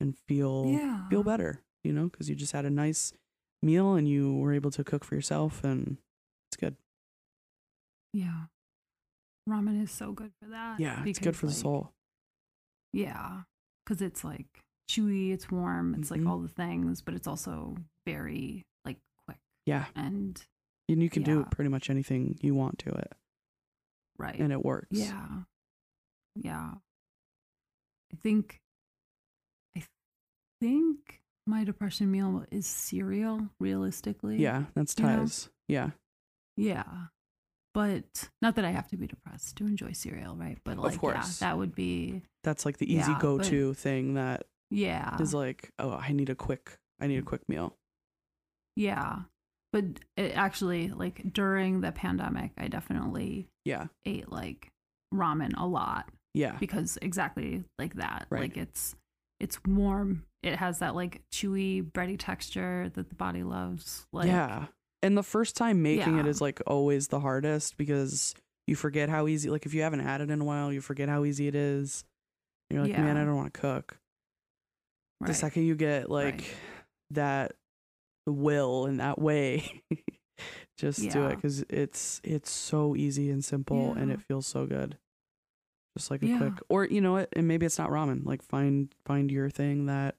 and 0.01 0.17
feel 0.29 0.67
Yeah. 0.69 1.09
feel 1.09 1.23
better, 1.23 1.63
you 1.85 1.93
know, 1.93 2.09
because 2.09 2.29
you 2.29 2.35
just 2.35 2.53
had 2.53 2.65
a 2.65 2.71
nice 2.71 3.13
meal 3.63 3.95
and 3.95 4.07
you 4.09 4.35
were 4.37 4.53
able 4.53 4.71
to 4.73 4.85
cook 4.85 5.05
for 5.05 5.15
yourself 5.15 5.65
and 5.65 5.97
it's 6.51 6.57
good. 6.59 6.77
Yeah. 8.13 8.45
Ramen 9.49 9.83
is 9.83 9.91
so 9.91 10.13
good 10.13 10.33
for 10.43 10.49
that. 10.51 10.79
Yeah, 10.81 11.03
it's 11.05 11.19
good 11.19 11.37
for 11.37 11.47
the 11.47 11.53
soul. 11.53 11.93
Yeah. 12.93 13.43
Because 13.85 14.03
it's 14.03 14.23
like 14.23 14.63
chewy, 14.91 15.33
it's 15.33 15.51
warm, 15.51 15.95
it's 15.95 16.09
Mhm. 16.09 16.11
like 16.11 16.27
all 16.27 16.39
the 16.39 16.49
things, 16.49 17.01
but 17.03 17.15
it's 17.15 17.27
also 17.27 17.77
very 18.07 18.65
like 18.85 18.99
quick 19.27 19.39
Yeah, 19.67 19.87
and 19.95 20.45
and 20.89 21.03
you 21.03 21.09
can 21.11 21.23
do 21.23 21.45
pretty 21.45 21.71
much 21.71 21.89
anything 21.91 22.39
you 22.43 22.55
want 22.55 22.79
to 22.81 22.91
it, 22.91 23.13
right. 24.19 24.39
and 24.39 24.53
it 24.53 24.65
works. 24.65 24.89
Yeah. 24.91 25.43
Yeah. 26.35 26.75
I 28.13 28.17
think 28.17 28.61
I 29.77 29.85
think 30.61 31.23
my 31.47 31.65
depression 31.65 32.11
meal 32.11 32.45
is 32.51 32.67
cereal, 32.67 33.49
realistically. 33.59 34.37
yeah, 34.39 34.67
that's 34.75 34.95
You 34.99 35.05
know? 35.05 35.17
ties. 35.21 35.51
Yeah, 35.69 35.91
Yeah. 36.57 37.07
But 37.75 38.29
not 38.43 38.57
that 38.57 38.67
I 38.67 38.71
have 38.71 38.87
to 38.89 38.99
be 38.99 39.07
depressed 39.07 39.57
to 39.57 39.67
enjoy 39.67 39.93
cereal, 39.93 40.37
right? 40.37 40.59
But 40.63 40.77
like 40.77 40.99
course. 40.99 41.41
yeah, 41.41 41.49
that 41.49 41.57
would 41.59 41.75
be 41.75 42.23
that's 42.43 42.67
like 42.67 42.77
the 42.77 42.87
easy 42.93 43.11
Yeah, 43.13 43.19
go-to 43.19 43.73
thing 43.73 44.13
that 44.15 44.47
yeah. 44.73 45.17
is 45.21 45.35
like, 45.35 45.71
oh, 45.79 45.93
I 45.93 46.13
need 46.13 46.31
a 46.31 46.35
quick, 46.35 46.79
I 47.01 47.07
need 47.07 47.19
a 47.19 47.23
quick 47.23 47.43
meal. 47.49 47.77
Yeah. 48.77 49.21
But 49.73 49.85
it 50.17 50.33
actually 50.37 50.89
like 50.89 51.33
during 51.33 51.81
the 51.81 51.93
pandemic, 51.93 52.53
I 52.59 52.69
definitely 52.69 53.49
Yeah, 53.65 53.87
ate 54.05 54.31
like 54.31 54.71
ramen 55.15 55.53
a 55.57 55.67
lot 55.67 56.09
yeah, 56.35 56.57
because 56.59 56.99
exactly 57.01 57.65
like 57.79 57.95
that. 57.95 58.27
Right. 58.31 58.43
Like 58.43 58.57
it's 58.57 58.95
it's 59.41 59.59
warm. 59.65 60.25
It 60.43 60.57
has 60.57 60.81
that 60.81 60.95
like 60.95 61.23
chewy, 61.33 61.83
bready 61.83 62.17
texture 62.19 62.91
that 62.95 63.09
the 63.09 63.15
body 63.15 63.43
loves. 63.43 64.07
Like 64.13 64.27
yeah. 64.27 64.67
And 65.03 65.17
the 65.17 65.23
first 65.23 65.57
time 65.57 65.83
making 65.83 66.19
it 66.19 66.25
Yeah. 66.25 66.31
is 66.31 66.41
like 66.41 66.61
always 66.67 67.09
the 67.09 67.21
hardest 67.21 67.77
because 67.77 68.35
you 68.67 68.77
forget 68.77 69.09
how 69.09 69.27
easy. 69.27 69.49
Like 69.51 69.67
if 69.67 69.73
you 69.75 69.83
haven't 69.83 70.01
had 70.01 70.21
it 70.21 70.31
in 70.31 70.41
a 70.41 70.45
while, 70.45 70.73
you 70.73 70.81
forget 70.81 71.09
how 71.09 71.25
easy 71.25 71.49
it 71.49 71.55
is. 71.55 72.05
And 72.71 72.77
you're 72.77 72.87
like, 72.87 72.97
man, 72.99 73.17
I 73.17 73.25
don't 73.25 73.37
want 73.37 73.53
to 73.53 73.61
cook. 73.61 73.99
The 75.27 75.35
second 75.35 75.65
you 75.65 75.75
get 75.77 76.11
like 76.11 76.35
Right. 76.35 76.55
that 77.11 77.53
will 78.27 78.87
in 78.87 78.97
that 78.99 79.19
way, 79.21 79.83
just 80.79 81.11
do 81.11 81.27
it 81.27 81.37
because 81.37 81.61
it's 81.69 82.21
it's 82.25 82.51
so 82.51 82.95
easy 82.97 83.31
and 83.31 83.45
simple 83.45 83.95
and 83.95 84.11
it 84.11 84.21
feels 84.23 84.47
so 84.47 84.67
good. 84.67 84.99
Just 85.97 86.11
like 86.11 86.23
a 86.23 86.27
Yeah. 86.29 86.39
quick, 86.39 86.55
or 86.71 86.85
you 86.87 87.01
know 87.01 87.13
what? 87.13 87.29
And 87.35 87.47
maybe 87.47 87.67
it's 87.67 87.79
not 87.79 87.91
ramen. 87.91 88.25
Like 88.25 88.43
find 88.43 88.95
find 89.05 89.31
your 89.31 89.51
thing 89.51 89.87
that 89.87 90.17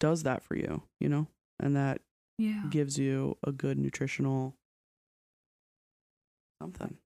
does 0.00 0.22
that 0.22 0.42
for 0.42 0.54
you. 0.56 0.82
You 1.00 1.08
know, 1.08 1.26
and 1.60 1.74
that 1.76 2.00
Yeah. 2.38 2.62
gives 2.68 2.98
you 2.98 3.36
a 3.42 3.50
good 3.52 3.78
nutritional 3.78 4.54
something. 6.60 6.96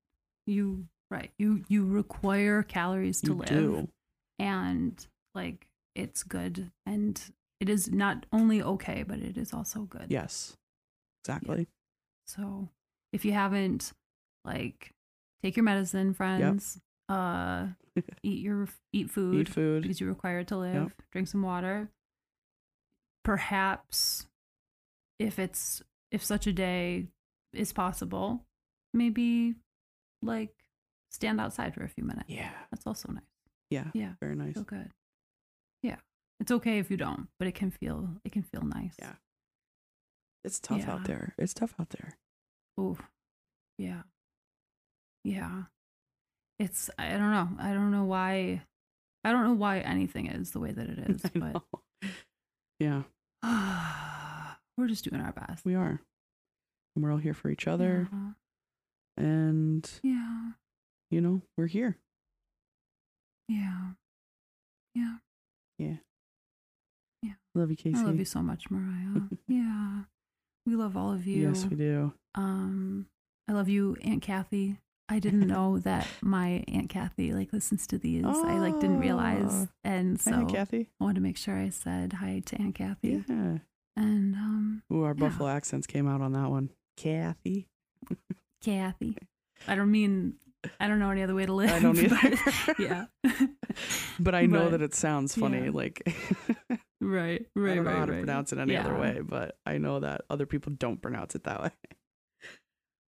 You 0.47 0.87
right. 1.11 1.31
You 1.39 1.65
you 1.69 1.87
require 1.87 2.63
calories 2.63 3.21
to 3.23 3.29
you 3.29 3.35
live. 3.35 3.49
do. 3.49 3.89
and 4.39 5.07
like 5.35 5.67
it's 5.97 6.23
good 6.23 6.71
and 6.85 7.21
it 7.61 7.69
is 7.69 7.91
not 7.91 8.27
only 8.33 8.63
okay, 8.63 9.03
but 9.07 9.19
it 9.19 9.37
is 9.39 9.53
also 9.53 9.81
good. 9.81 10.07
Yes. 10.09 10.57
Exactly. 11.25 11.67
So 12.27 12.69
if 13.13 13.25
you 13.25 13.33
haven't, 13.33 13.93
like, 14.45 14.93
take 15.43 15.57
your 15.57 15.65
medicine, 15.65 16.13
friends. 16.13 16.79
Uh, 17.09 17.69
eat 18.23 18.43
your 18.43 18.69
eat 18.93 19.11
food 19.11 19.41
Eat 19.43 19.49
food. 19.49 19.83
because 19.83 20.01
you're 20.01 20.09
required 20.11 20.49
to 20.49 20.57
live. 20.59 20.75
Yep. 20.75 20.93
Drink 21.13 21.29
some 21.29 21.43
water. 21.43 21.89
Perhaps, 23.25 24.27
if 25.19 25.39
it's 25.39 25.83
if 26.13 26.25
such 26.25 26.47
a 26.47 26.53
day 26.53 27.07
is 27.53 27.73
possible, 27.73 28.45
maybe 28.93 29.55
like 30.23 30.55
stand 31.11 31.41
outside 31.41 31.75
for 31.75 31.83
a 31.85 31.89
few 31.89 32.05
minutes. 32.05 32.29
Yeah. 32.29 32.51
That's 32.71 32.87
also 32.87 33.11
nice. 33.13 33.23
Yeah. 33.71 33.87
Yeah, 33.95 34.11
Very 34.21 34.37
nice. 34.37 34.55
feel 34.55 34.63
good. 34.63 34.91
Yeah, 35.83 35.97
it's 36.41 36.51
okay 36.51 36.79
if 36.79 36.91
you 36.91 36.97
don't, 36.97 37.29
but 37.39 37.47
it 37.49 37.55
can 37.55 37.71
feel 37.71 38.11
it 38.25 38.33
can 38.33 38.43
feel 38.43 38.63
nice. 38.63 38.95
Yeah. 38.99 39.13
It's 40.45 40.61
tough 40.61 40.87
out 40.89 41.05
there. 41.05 41.35
It's 41.39 41.55
tough 41.55 41.75
out 41.81 41.91
there. 41.91 42.17
Ooh, 42.79 42.97
yeah, 43.79 44.03
yeah. 45.25 45.65
It's 46.59 46.89
I 46.99 47.11
don't 47.11 47.33
know. 47.33 47.49
I 47.59 47.73
don't 47.73 47.91
know 47.91 48.05
why. 48.05 48.63
I 49.25 49.33
don't 49.33 49.43
know 49.45 49.55
why 49.55 49.81
anything 49.81 50.27
is 50.29 50.53
the 50.53 50.61
way 50.61 50.71
that 50.73 50.89
it 50.89 50.99
is, 51.11 51.23
but. 51.35 51.63
Yeah, 52.79 53.03
we're 54.79 54.87
just 54.87 55.09
doing 55.09 55.21
our 55.23 55.33
best. 55.33 55.65
we 55.65 55.75
are. 55.75 56.01
And 56.95 57.03
we're 57.05 57.11
all 57.11 57.19
here 57.19 57.35
for 57.35 57.51
each 57.51 57.67
other. 57.67 58.09
Yeah. 58.13 59.25
And, 59.25 59.91
Yeah. 60.03 60.51
you 61.11 61.21
know, 61.21 61.43
we're 61.57 61.67
here. 61.67 61.97
Yeah. 63.49 63.93
Yeah. 64.95 65.17
Love 67.55 67.71
you, 67.71 67.77
Casey. 67.77 67.99
I 67.99 68.03
love 68.03 68.19
you 68.19 68.25
so 68.27 68.41
much, 68.43 68.71
Mariah. 68.71 69.23
yeah. 69.49 70.01
We 70.67 70.77
love 70.77 70.95
all 70.95 71.13
of 71.13 71.27
you. 71.27 71.49
Yes, 71.49 71.65
we 71.65 71.75
do. 71.77 72.13
Um, 72.35 73.07
I 73.49 73.53
love 73.53 73.67
you, 73.69 73.97
Aunt 74.05 74.21
Kathy. 74.21 74.79
I 75.09 75.21
didn't 75.21 75.47
know 75.47 75.79
that 75.79 76.07
my 76.21 76.65
Aunt 76.69 76.91
Kathy 76.91 77.33
like 77.33 77.55
listens 77.55 77.87
to 77.87 77.99
these. 77.99 78.27
I 78.27 78.59
like 78.59 78.79
didn't 78.79 78.99
realize, 79.01 79.49
Oh. 79.51 79.69
and 79.85 80.21
so 80.21 80.33
Hi, 80.33 80.45
Kathy. 80.45 80.89
I 81.01 81.05
wanted 81.05 81.15
to 81.15 81.21
make 81.23 81.39
sure 81.39 81.57
I 81.57 81.71
said 81.71 82.15
hi 82.15 82.43
to 82.45 82.57
Aunt 82.61 82.75
Kathy. 82.75 83.25
Yeah. 83.27 83.59
And 83.97 84.35
um, 84.35 84.83
Ooh, 84.93 85.05
our 85.05 85.15
Yeah. 85.17 85.29
Buffalo 85.29 85.49
accents 85.49 85.87
came 85.87 86.07
out 86.07 86.21
on 86.21 86.33
that 86.33 86.51
one. 86.51 86.69
Kathy. 86.99 87.69
Kathy. 88.63 89.17
I 89.67 89.75
don't 89.77 89.91
mean 89.91 90.35
I 90.81 90.89
don't 90.89 90.99
know 90.99 91.11
any 91.11 91.23
other 91.23 91.35
way 91.35 91.47
to 91.47 91.53
live. 91.53 91.71
I 91.71 91.81
don't 91.81 91.97
either. 92.03 92.17
but- 92.67 92.79
yeah. 92.79 93.07
But 94.19 94.35
I 94.35 94.47
know 94.47 94.65
But, 94.65 94.71
that 94.73 94.83
it 94.83 94.95
sounds 94.95 95.35
funny. 95.35 95.65
yeah. 95.65 95.71
Like, 95.71 96.03
right. 97.01 97.45
I 97.57 97.59
Right. 97.61 97.75
don't 97.75 97.85
know 97.85 97.91
right. 97.91 97.99
how 97.99 98.07
to 98.07 98.13
right. 98.13 98.19
pronounce 98.25 98.53
it 98.53 98.59
any 98.59 98.75
other 98.77 98.99
way, 98.99 99.21
but 99.23 99.59
I 99.67 99.77
know 99.79 100.01
that 100.01 100.23
other 100.31 100.47
people 100.47 100.73
don't 100.79 101.01
pronounce 101.03 101.35
it 101.35 101.45
that 101.45 101.63
way. 101.63 101.71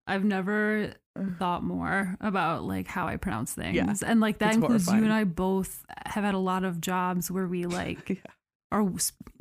I've 0.08 0.24
never 0.24 0.92
thought 1.38 1.62
more 1.64 2.16
about 2.20 2.64
like 2.64 2.86
how 2.86 3.06
I 3.06 3.16
pronounce 3.16 3.52
things. 3.54 3.74
Yeah. 3.76 3.92
And 4.06 4.20
like 4.20 4.38
that 4.38 4.48
It's 4.48 4.56
includes 4.56 4.86
you 4.88 5.04
and. 5.04 5.12
I 5.12 5.24
both 5.24 5.84
have 6.06 6.24
had 6.24 6.34
a 6.34 6.38
lot 6.38 6.64
of 6.64 6.80
jobs 6.80 7.30
where 7.30 7.46
we 7.46 7.66
like 7.66 8.08
yeah. 8.10 8.16
are 8.72 8.88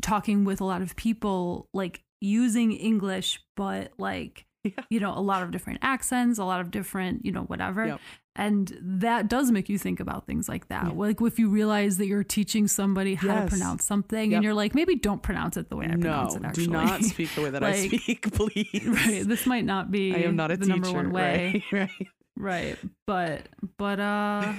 talking 0.01 0.43
with 0.43 0.61
a 0.61 0.65
lot 0.65 0.81
of 0.81 0.95
people 0.95 1.69
like 1.73 2.03
using 2.21 2.71
English, 2.71 3.41
but 3.55 3.93
like, 3.97 4.45
Yeah. 4.65 4.83
you 4.89 4.99
know, 4.99 5.13
a 5.15 5.21
lot 5.21 5.43
of 5.43 5.51
different 5.51 5.79
accents, 5.81 6.39
a 6.39 6.43
lot 6.43 6.59
of 6.61 6.71
different, 6.71 7.23
you 7.25 7.31
know, 7.31 7.43
whatever. 7.43 7.85
Yep. 7.85 7.99
And 8.37 8.77
that 8.81 9.29
does 9.29 9.49
make 9.51 9.69
you 9.69 9.77
think 9.77 9.99
about 10.01 10.25
things 10.27 10.49
like 10.49 10.67
that. 10.67 10.87
Yeah. 10.87 10.91
Like 10.93 11.21
if 11.21 11.39
you 11.39 11.49
realize 11.49 11.97
that 11.99 12.07
you're 12.07 12.23
teaching 12.23 12.67
somebody 12.67 13.15
how 13.15 13.41
to 13.41 13.47
pronounce 13.47 13.85
something 13.85 14.31
Yep. 14.31 14.37
and 14.37 14.43
you're 14.43 14.53
like, 14.53 14.75
maybe 14.75 14.95
don't 14.95 15.21
pronounce 15.23 15.55
it 15.55 15.69
the 15.69 15.75
way 15.77 15.85
I 15.85 15.89
no, 15.95 15.99
pronounce 16.01 16.35
it 16.35 16.43
actually. 16.43 16.65
do 16.65 16.71
not 16.71 17.03
speak 17.03 17.33
the 17.35 17.41
way 17.43 17.49
that 17.51 17.63
I 17.63 17.87
speak, 17.87 18.31
please. 18.33 18.83
right. 18.85 19.23
This 19.25 19.45
might 19.45 19.63
not 19.65 19.91
be 19.91 20.13
I 20.13 20.19
am 20.19 20.35
not 20.35 20.51
a 20.51 20.57
the 20.57 20.65
teacher. 20.65 20.75
number 20.79 20.91
one 20.91 21.11
way. 21.11 21.63
Right. 21.71 21.89
right. 21.97 22.07
Right. 22.37 22.77
But 23.07 23.47
but 23.77 23.99
uh 24.01 24.53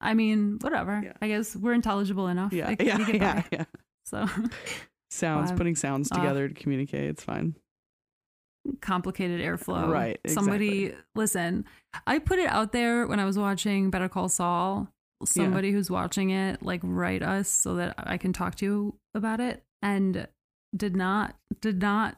I 0.00 0.14
mean, 0.14 0.58
whatever. 0.60 1.00
Yeah. 1.04 1.12
I 1.22 1.28
guess 1.28 1.54
we're 1.56 1.72
intelligible 1.72 2.26
enough. 2.28 2.52
yeah. 2.52 2.66
Like, 2.68 2.82
yeah. 2.82 2.98
get 2.98 3.14
Yeah. 3.14 3.42
Yeah. 3.52 3.64
So 4.04 4.26
Sounds, 5.10 5.50
Wow. 5.52 5.56
putting 5.56 5.76
sounds 5.76 6.10
Uh, 6.10 6.16
together 6.16 6.48
to 6.48 6.54
communicate. 6.54 7.04
It's 7.08 7.22
fine. 7.22 7.54
Complicated 8.80 9.40
airflow. 9.40 9.88
Right, 9.88 10.18
Somebody 10.26 10.94
listen. 11.14 11.64
I 12.06 12.18
put 12.18 12.38
it 12.38 12.48
out 12.48 12.72
there 12.72 13.06
when 13.06 13.20
I 13.20 13.24
was 13.24 13.38
watching 13.38 13.90
Better 13.90 14.08
Call 14.08 14.28
Saul. 14.28 14.88
Somebody 15.24 15.72
who's 15.72 15.90
watching 15.90 16.30
it, 16.30 16.62
like 16.62 16.80
write 16.82 17.22
us 17.22 17.48
so 17.48 17.76
that 17.76 17.94
I 17.96 18.18
can 18.18 18.32
talk 18.34 18.56
to 18.56 18.64
you 18.64 18.94
about 19.14 19.40
it. 19.40 19.62
And 19.82 20.28
did 20.76 20.94
not 20.94 21.36
did 21.60 21.80
not 21.80 22.16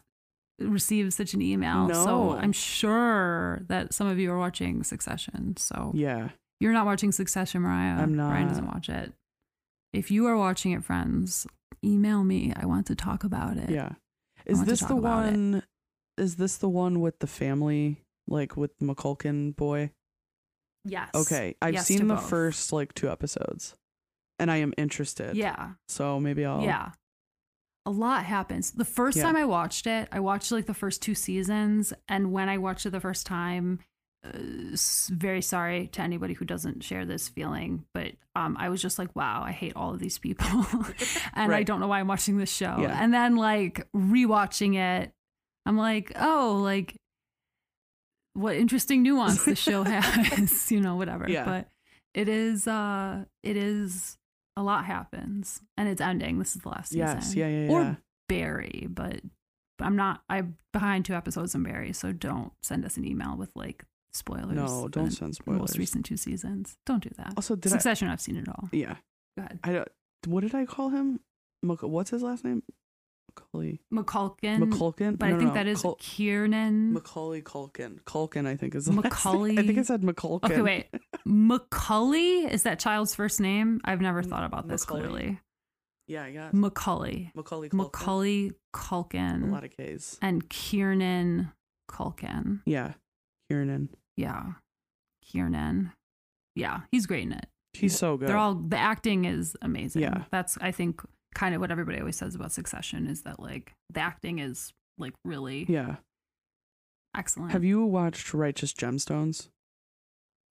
receive 0.58 1.12
such 1.12 1.34
an 1.34 1.42
email. 1.42 1.92
So 1.94 2.32
I'm 2.32 2.52
sure 2.52 3.60
that 3.68 3.94
some 3.94 4.08
of 4.08 4.18
you 4.18 4.32
are 4.32 4.38
watching 4.38 4.82
Succession. 4.82 5.56
So 5.56 5.92
Yeah. 5.94 6.30
You're 6.60 6.72
not 6.72 6.86
watching 6.86 7.12
Succession, 7.12 7.62
Mariah. 7.62 8.02
I'm 8.02 8.16
not. 8.16 8.30
Brian 8.30 8.48
doesn't 8.48 8.66
watch 8.66 8.88
it. 8.88 9.12
If 9.92 10.10
you 10.10 10.26
are 10.26 10.36
watching 10.36 10.72
it, 10.72 10.84
friends, 10.84 11.46
email 11.84 12.24
me. 12.24 12.52
I 12.56 12.66
want 12.66 12.86
to 12.86 12.96
talk 12.96 13.22
about 13.22 13.56
it. 13.56 13.70
Yeah. 13.70 13.92
Is 14.44 14.64
this 14.64 14.80
the 14.80 14.96
one? 14.96 15.54
it. 15.56 15.64
Is 16.18 16.36
this 16.36 16.56
the 16.56 16.68
one 16.68 17.00
with 17.00 17.18
the 17.20 17.26
family, 17.26 18.02
like 18.26 18.56
with 18.56 18.76
the 18.78 18.86
McCulkin 18.86 19.54
boy? 19.56 19.92
Yes. 20.84 21.10
Okay, 21.14 21.54
I've 21.60 21.74
Yes 21.74 21.86
seen 21.86 22.06
the 22.08 22.14
both. 22.14 22.28
first 22.28 22.72
like 22.72 22.94
two 22.94 23.10
episodes, 23.10 23.74
and 24.38 24.50
I 24.50 24.56
am 24.58 24.72
interested. 24.78 25.36
Yeah. 25.36 25.72
So 25.88 26.18
maybe 26.20 26.44
I'll. 26.44 26.62
Yeah. 26.62 26.90
A 27.86 27.90
lot 27.90 28.24
happens. 28.24 28.72
The 28.72 28.84
first 28.84 29.16
Yeah. 29.16 29.24
time 29.24 29.36
I 29.36 29.44
watched 29.46 29.86
it, 29.86 30.08
I 30.12 30.20
watched 30.20 30.52
like 30.52 30.66
the 30.66 30.74
first 30.74 31.00
two 31.00 31.14
seasons. 31.14 31.92
And 32.06 32.32
when 32.32 32.48
I 32.50 32.58
watched 32.58 32.84
it 32.84 32.90
the 32.90 33.00
first 33.00 33.24
time, 33.26 33.78
uh, 34.22 34.30
very 35.10 35.40
sorry 35.40 35.86
to 35.88 36.02
anybody 36.02 36.34
who 36.34 36.44
doesn't 36.44 36.82
share 36.84 37.06
this 37.06 37.28
feeling, 37.30 37.86
but 37.94 38.12
um, 38.34 38.56
I 38.60 38.68
was 38.68 38.82
just 38.82 38.98
like, 38.98 39.14
wow, 39.16 39.42
I 39.42 39.52
hate 39.52 39.72
all 39.74 39.94
of 39.94 40.00
these 40.00 40.18
people. 40.18 40.66
and 41.34 41.54
I 41.54 41.62
don't 41.62 41.80
know 41.80 41.86
why 41.88 42.00
I'm 42.00 42.08
watching 42.08 42.36
this 42.36 42.52
show. 42.52 42.76
Yeah. 42.80 42.98
And 43.02 43.12
then 43.14 43.36
like 43.36 43.86
rewatching 43.96 44.74
it, 44.76 45.12
I'm 45.68 45.76
like, 45.76 46.12
oh, 46.18 46.60
like 46.62 46.96
what 48.32 48.56
interesting 48.56 49.02
nuance 49.02 49.44
the 49.44 49.54
show 49.54 49.82
has, 49.84 50.72
you 50.72 50.80
know, 50.80 50.96
whatever. 50.96 51.28
Yeah. 51.28 51.44
But 51.44 51.68
it 52.14 52.26
is, 52.26 52.66
uh, 52.66 53.24
it 53.42 53.58
is 53.58 54.16
a 54.56 54.62
lot 54.62 54.86
happens 54.86 55.60
and 55.76 55.86
it's 55.86 56.00
ending. 56.00 56.38
This 56.38 56.56
is 56.56 56.62
the 56.62 56.70
last 56.70 56.88
season. 56.88 57.06
Yes. 57.06 57.34
Yeah. 57.34 57.48
Yeah. 57.48 57.68
Or 57.70 57.98
Barry, 58.30 58.86
but 58.88 59.20
I'm 59.78 59.94
not, 59.94 60.22
I'm 60.30 60.56
behind 60.72 61.04
two 61.04 61.14
episodes 61.14 61.54
in 61.54 61.62
Barry. 61.64 61.92
So 61.92 62.12
don't 62.12 62.52
send 62.62 62.86
us 62.86 62.96
an 62.96 63.04
email 63.04 63.36
with 63.36 63.50
like 63.54 63.84
spoilers. 64.14 64.56
no, 64.56 64.88
don't 64.88 65.10
send 65.10 65.34
spoilers. 65.34 65.60
Most 65.60 65.78
recent 65.78 66.06
two 66.06 66.16
seasons. 66.16 66.78
Don't 66.86 67.02
do 67.02 67.10
that. 67.18 67.34
Also, 67.36 67.56
did 67.56 67.68
Succession, 67.68 68.08
I've 68.08 68.22
seen 68.22 68.36
it 68.36 68.48
all. 68.48 68.70
Yeah. 68.72 68.96
Go 69.36 69.44
ahead. 69.44 69.58
I 69.62 69.72
don't. 69.72 69.88
What 70.26 70.40
did 70.40 70.54
I 70.54 70.64
call 70.64 70.88
him? 70.88 71.20
What's 71.62 72.08
his 72.10 72.22
last 72.22 72.42
name? 72.42 72.62
Macaulay. 73.52 73.80
McCulkin. 73.92 74.58
McCulkin. 74.62 75.18
But 75.18 75.28
No, 75.28 75.34
I 75.36 75.38
think 75.38 75.48
no, 75.50 75.54
that 75.54 75.66
is 75.66 75.82
Cul- 75.82 75.96
Kiernan. 76.00 76.92
Macaulay 76.92 77.42
Culkin. 77.42 78.00
Culkin, 78.02 78.46
I 78.46 78.56
think 78.56 78.74
is 78.74 78.86
the 78.86 78.92
last 78.92 79.24
name. 79.24 79.58
I 79.58 79.62
think 79.62 79.78
it 79.78 79.86
said 79.86 80.02
McCulkin. 80.02 80.44
Okay, 80.44 80.62
wait. 80.62 80.86
Macaulay 81.26 82.52
is 82.52 82.62
that 82.64 82.78
child's 82.78 83.14
first 83.14 83.40
name? 83.40 83.80
I've 83.84 84.00
never 84.00 84.22
thought 84.22 84.44
about 84.44 84.68
this 84.68 84.86
Macaulay. 84.86 85.00
clearly. 85.08 85.40
Yeah, 86.06 86.24
I 86.24 86.32
got 86.32 86.54
Macaulay. 86.54 87.32
Macaulay 87.34 87.68
Culkin. 87.68 87.74
Macaulay 87.74 88.52
A 89.48 89.52
lot 89.52 89.64
of 89.64 89.70
K's. 89.76 90.18
and 90.22 90.48
Kiernan 90.48 91.52
Culkin. 91.90 92.60
Yeah, 92.64 92.94
Kiernan. 93.50 93.90
Yeah. 94.16 94.52
Kiernan. 95.22 95.92
Yeah, 96.54 96.80
he's 96.90 97.06
great 97.06 97.24
in 97.24 97.32
it. 97.32 97.46
He's 97.74 97.96
so 97.96 98.16
good. 98.16 98.28
They're 98.28 98.36
all 98.38 98.54
the 98.54 98.78
acting 98.78 99.26
is 99.26 99.54
amazing. 99.62 100.02
Yeah. 100.02 100.24
That's 100.30 100.56
I 100.60 100.72
think 100.72 101.02
kind 101.34 101.54
of 101.54 101.60
what 101.60 101.70
everybody 101.70 101.98
always 101.98 102.16
says 102.16 102.34
about 102.34 102.52
Succession 102.52 103.06
is 103.06 103.22
that 103.22 103.38
like 103.40 103.72
the 103.90 104.00
acting 104.00 104.38
is 104.38 104.72
like 104.98 105.14
really 105.24 105.66
yeah. 105.68 105.96
excellent. 107.16 107.52
Have 107.52 107.64
you 107.64 107.84
watched 107.84 108.32
Righteous 108.34 108.72
Gemstones? 108.72 109.48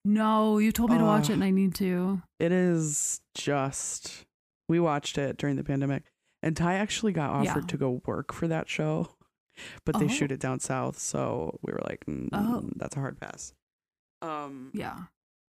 No, 0.05 0.57
you 0.57 0.71
told 0.71 0.91
me 0.91 0.97
to 0.97 1.03
watch 1.03 1.29
it 1.29 1.33
and 1.33 1.43
I 1.43 1.49
need 1.51 1.75
to. 1.75 2.21
It 2.39 2.51
is 2.51 3.19
just. 3.35 4.25
We 4.69 4.79
watched 4.79 5.17
it 5.17 5.37
during 5.37 5.55
the 5.55 5.63
pandemic, 5.63 6.03
and 6.43 6.55
Ty 6.55 6.75
actually 6.75 7.11
got 7.13 7.29
offered 7.29 7.63
Yeah. 7.63 7.67
to 7.67 7.77
go 7.77 8.01
work 8.05 8.33
for 8.33 8.47
that 8.47 8.69
show, 8.69 9.15
but 9.85 9.97
they 9.97 10.05
Oh. 10.05 10.09
shoot 10.09 10.31
it 10.31 10.39
down 10.39 10.59
south, 10.59 10.99
so 10.99 11.57
we 11.63 11.71
were 11.73 11.81
like, 11.85 12.05
mm, 12.05 12.29
Oh. 12.33 12.69
"That's 12.75 12.95
a 12.95 12.99
hard 12.99 13.19
pass." 13.19 13.53
Um, 14.21 14.71
Yeah. 14.73 15.05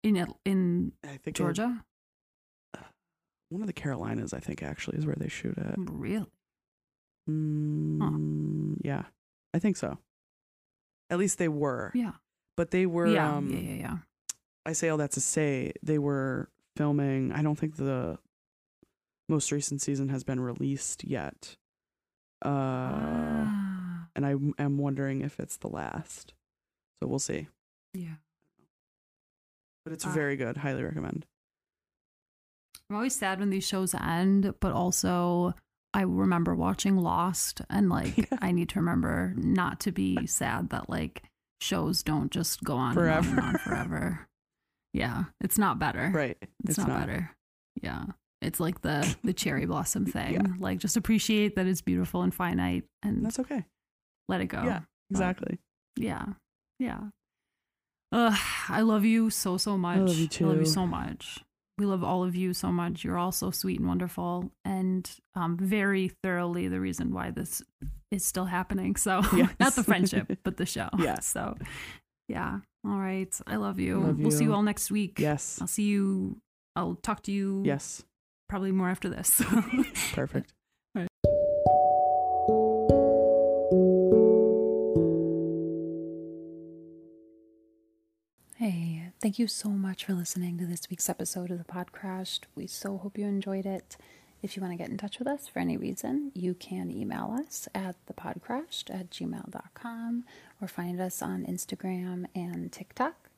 In 0.02 0.34
in 0.44 0.92
I 1.04 1.16
think 1.16 1.36
Georgia? 1.36 1.84
One 3.54 3.62
of 3.62 3.66
the 3.68 3.72
Carolinas, 3.72 4.34
I 4.34 4.40
think, 4.40 4.62
actually 4.62 4.98
is 4.98 5.06
where 5.06 5.14
they 5.16 5.28
shoot 5.28 5.56
it. 5.56 5.74
Really? 5.78 6.26
Mm, 7.30 8.76
Yeah, 8.82 9.04
I 9.54 9.58
think 9.58 9.76
so. 9.76 9.98
At 11.10 11.18
least 11.18 11.38
they 11.38 11.48
were, 11.48 11.92
Yeah. 11.94 12.12
but 12.56 12.70
they 12.70 12.84
were. 12.86 13.06
yeah. 13.06 13.36
um, 13.36 13.48
yeah, 13.50 13.58
yeah, 13.60 13.74
yeah. 13.74 13.96
I 14.66 14.72
say 14.72 14.88
all 14.88 14.96
that 14.98 15.12
to 15.12 15.20
say 15.20 15.72
they 15.82 15.98
were 15.98 16.48
filming. 16.76 17.32
I 17.32 17.42
don't 17.42 17.56
think 17.58 17.76
the 17.76 18.18
most 19.28 19.52
recent 19.52 19.80
season 19.82 20.08
has 20.08 20.24
been 20.24 20.40
released 20.40 21.04
yet. 21.04 21.56
Uh, 22.44 22.48
Ah, 22.48 24.08
and 24.16 24.26
I 24.26 24.34
am 24.62 24.78
wondering 24.78 25.20
if 25.22 25.38
it's 25.38 25.56
the 25.56 25.68
last. 25.68 26.34
So 27.00 27.06
we'll 27.08 27.18
see. 27.18 27.48
yeah. 27.92 28.16
But 29.84 29.92
it's 29.92 30.06
Ah. 30.06 30.12
very 30.12 30.36
good. 30.36 30.56
Highly 30.58 30.82
recommend. 30.82 31.26
I'm 32.90 32.96
always 32.96 33.14
sad 33.16 33.40
when 33.40 33.50
these 33.50 33.66
shows 33.66 33.94
end, 33.94 34.54
but 34.60 34.72
also 34.72 35.54
I 35.94 36.02
remember 36.02 36.54
watching 36.54 36.96
Lost 36.96 37.62
and 37.70 37.88
like 37.88 38.16
Yeah. 38.16 38.24
I 38.40 38.52
need 38.52 38.68
to 38.70 38.80
remember 38.80 39.32
not 39.36 39.80
to 39.80 39.92
be 39.92 40.26
sad 40.26 40.70
that 40.70 40.90
like 40.90 41.22
shows 41.60 42.02
don't 42.02 42.30
just 42.30 42.62
go 42.62 42.76
on 42.76 42.96
and 42.96 43.08
on 43.08 43.08
and 43.08 43.16
on 43.18 43.52
Forever. 43.54 43.58
forever. 43.58 44.28
Yeah, 44.92 45.24
it's 45.40 45.58
not 45.58 45.78
better. 45.78 46.10
Right. 46.14 46.36
It's, 46.68 46.78
not, 46.78 46.88
better. 46.88 47.30
Yeah. 47.82 48.04
It's 48.42 48.60
like 48.60 48.82
the 48.82 49.16
the 49.24 49.32
cherry 49.32 49.66
blossom 49.66 50.04
thing. 50.06 50.34
Yeah. 50.34 50.46
Like 50.58 50.78
just 50.78 50.96
appreciate 50.96 51.56
that 51.56 51.66
it's 51.66 51.80
beautiful 51.80 52.22
and 52.22 52.34
finite 52.34 52.84
and 53.02 53.24
That's 53.24 53.38
okay. 53.38 53.64
let 54.28 54.40
it 54.40 54.46
go. 54.46 54.62
Yeah. 54.62 54.80
Exactly. 55.10 55.58
Yeah. 55.96 56.26
Yeah. 56.78 57.00
Ugh, 58.12 58.38
I 58.68 58.82
love 58.82 59.04
you 59.04 59.30
so 59.30 59.56
so 59.56 59.76
much. 59.78 59.96
I 59.98 60.00
love 60.00 60.16
you 60.16 60.28
too. 60.28 60.44
I 60.46 60.48
love 60.50 60.58
you 60.60 60.66
so 60.66 60.86
much. 60.86 61.40
We 61.78 61.86
love 61.86 62.04
all 62.04 62.22
of 62.22 62.36
you 62.36 62.54
so 62.54 62.70
much. 62.70 63.02
You're 63.02 63.18
all 63.18 63.32
so 63.32 63.50
sweet 63.50 63.80
and 63.80 63.88
wonderful, 63.88 64.52
and 64.64 65.10
um, 65.34 65.56
very 65.56 66.08
thoroughly 66.22 66.68
the 66.68 66.78
reason 66.80 67.12
why 67.12 67.30
this 67.30 67.62
is 68.12 68.24
still 68.24 68.44
happening. 68.44 68.94
So 68.96 69.20
not 69.60 69.74
the 69.74 69.82
friendship, 69.82 70.30
but 70.44 70.56
the 70.56 70.66
show. 70.66 70.88
Yeah. 70.98 71.18
So 71.20 71.56
yeah. 72.28 72.60
All 72.86 72.98
right. 72.98 73.34
I 73.46 73.56
love 73.56 73.80
you. 73.80 73.98
Love 74.00 74.18
We'll 74.20 74.30
see 74.30 74.44
you 74.44 74.50
you. 74.50 74.54
all 74.54 74.62
next 74.62 74.90
week. 74.90 75.18
Yes. 75.18 75.58
I'll 75.60 75.66
see 75.66 75.84
you. 75.84 76.36
I'll 76.76 76.94
talk 76.96 77.22
to 77.24 77.32
you. 77.32 77.62
Yes. 77.64 78.04
Probably 78.48 78.72
more 78.72 78.88
after 78.90 79.08
this. 79.08 79.42
Perfect. 80.12 80.52
Hey, 80.94 81.06
thank 89.24 89.38
you 89.38 89.48
so 89.48 89.70
much 89.70 90.04
for 90.04 90.12
listening 90.12 90.58
to 90.58 90.66
this 90.66 90.90
week's 90.90 91.08
episode 91.08 91.50
of 91.50 91.56
the 91.56 91.64
Pod 91.64 91.92
Crashed. 91.92 92.46
We 92.54 92.66
so 92.66 92.98
hope 92.98 93.16
you 93.16 93.24
enjoyed 93.24 93.64
it. 93.64 93.96
If 94.42 94.54
you 94.54 94.60
want 94.60 94.74
to 94.74 94.76
get 94.76 94.90
in 94.90 94.98
touch 94.98 95.18
with 95.18 95.26
us 95.26 95.48
for 95.48 95.60
any 95.60 95.78
reason, 95.78 96.30
you 96.34 96.52
can 96.52 96.90
email 96.90 97.34
us 97.40 97.66
at 97.74 97.96
thepodcrashed 98.04 98.90
at 98.90 99.08
gmail.com 99.08 100.24
or 100.60 100.68
find 100.68 101.00
us 101.00 101.22
on 101.22 101.46
Instagram 101.46 102.26
and 102.34 102.70
TikTok. 102.70 103.30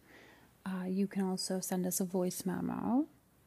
Uh, 0.67 0.87
you 0.89 1.07
can 1.07 1.23
also 1.23 1.61
send 1.61 1.87
us 1.87 2.01
a 2.01 2.05
voice 2.05 2.45
memo. 2.45 3.07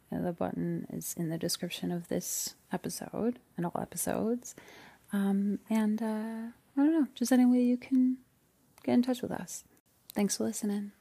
The 0.09 0.31
button 0.31 0.87
is 0.89 1.15
in 1.17 1.27
the 1.27 1.37
description 1.37 1.91
of 1.91 2.07
this 2.07 2.55
episode 2.71 3.39
and 3.57 3.65
all 3.65 3.81
episodes. 3.81 4.55
Um, 5.11 5.59
and 5.69 6.01
uh, 6.01 6.05
I 6.05 6.53
don't 6.77 6.93
know, 6.93 7.07
just 7.15 7.33
any 7.33 7.45
way 7.45 7.59
you 7.59 7.75
can 7.75 8.19
get 8.85 8.93
in 8.93 9.01
touch 9.01 9.21
with 9.21 9.31
us. 9.31 9.65
Thanks 10.15 10.37
for 10.37 10.45
listening. 10.45 10.93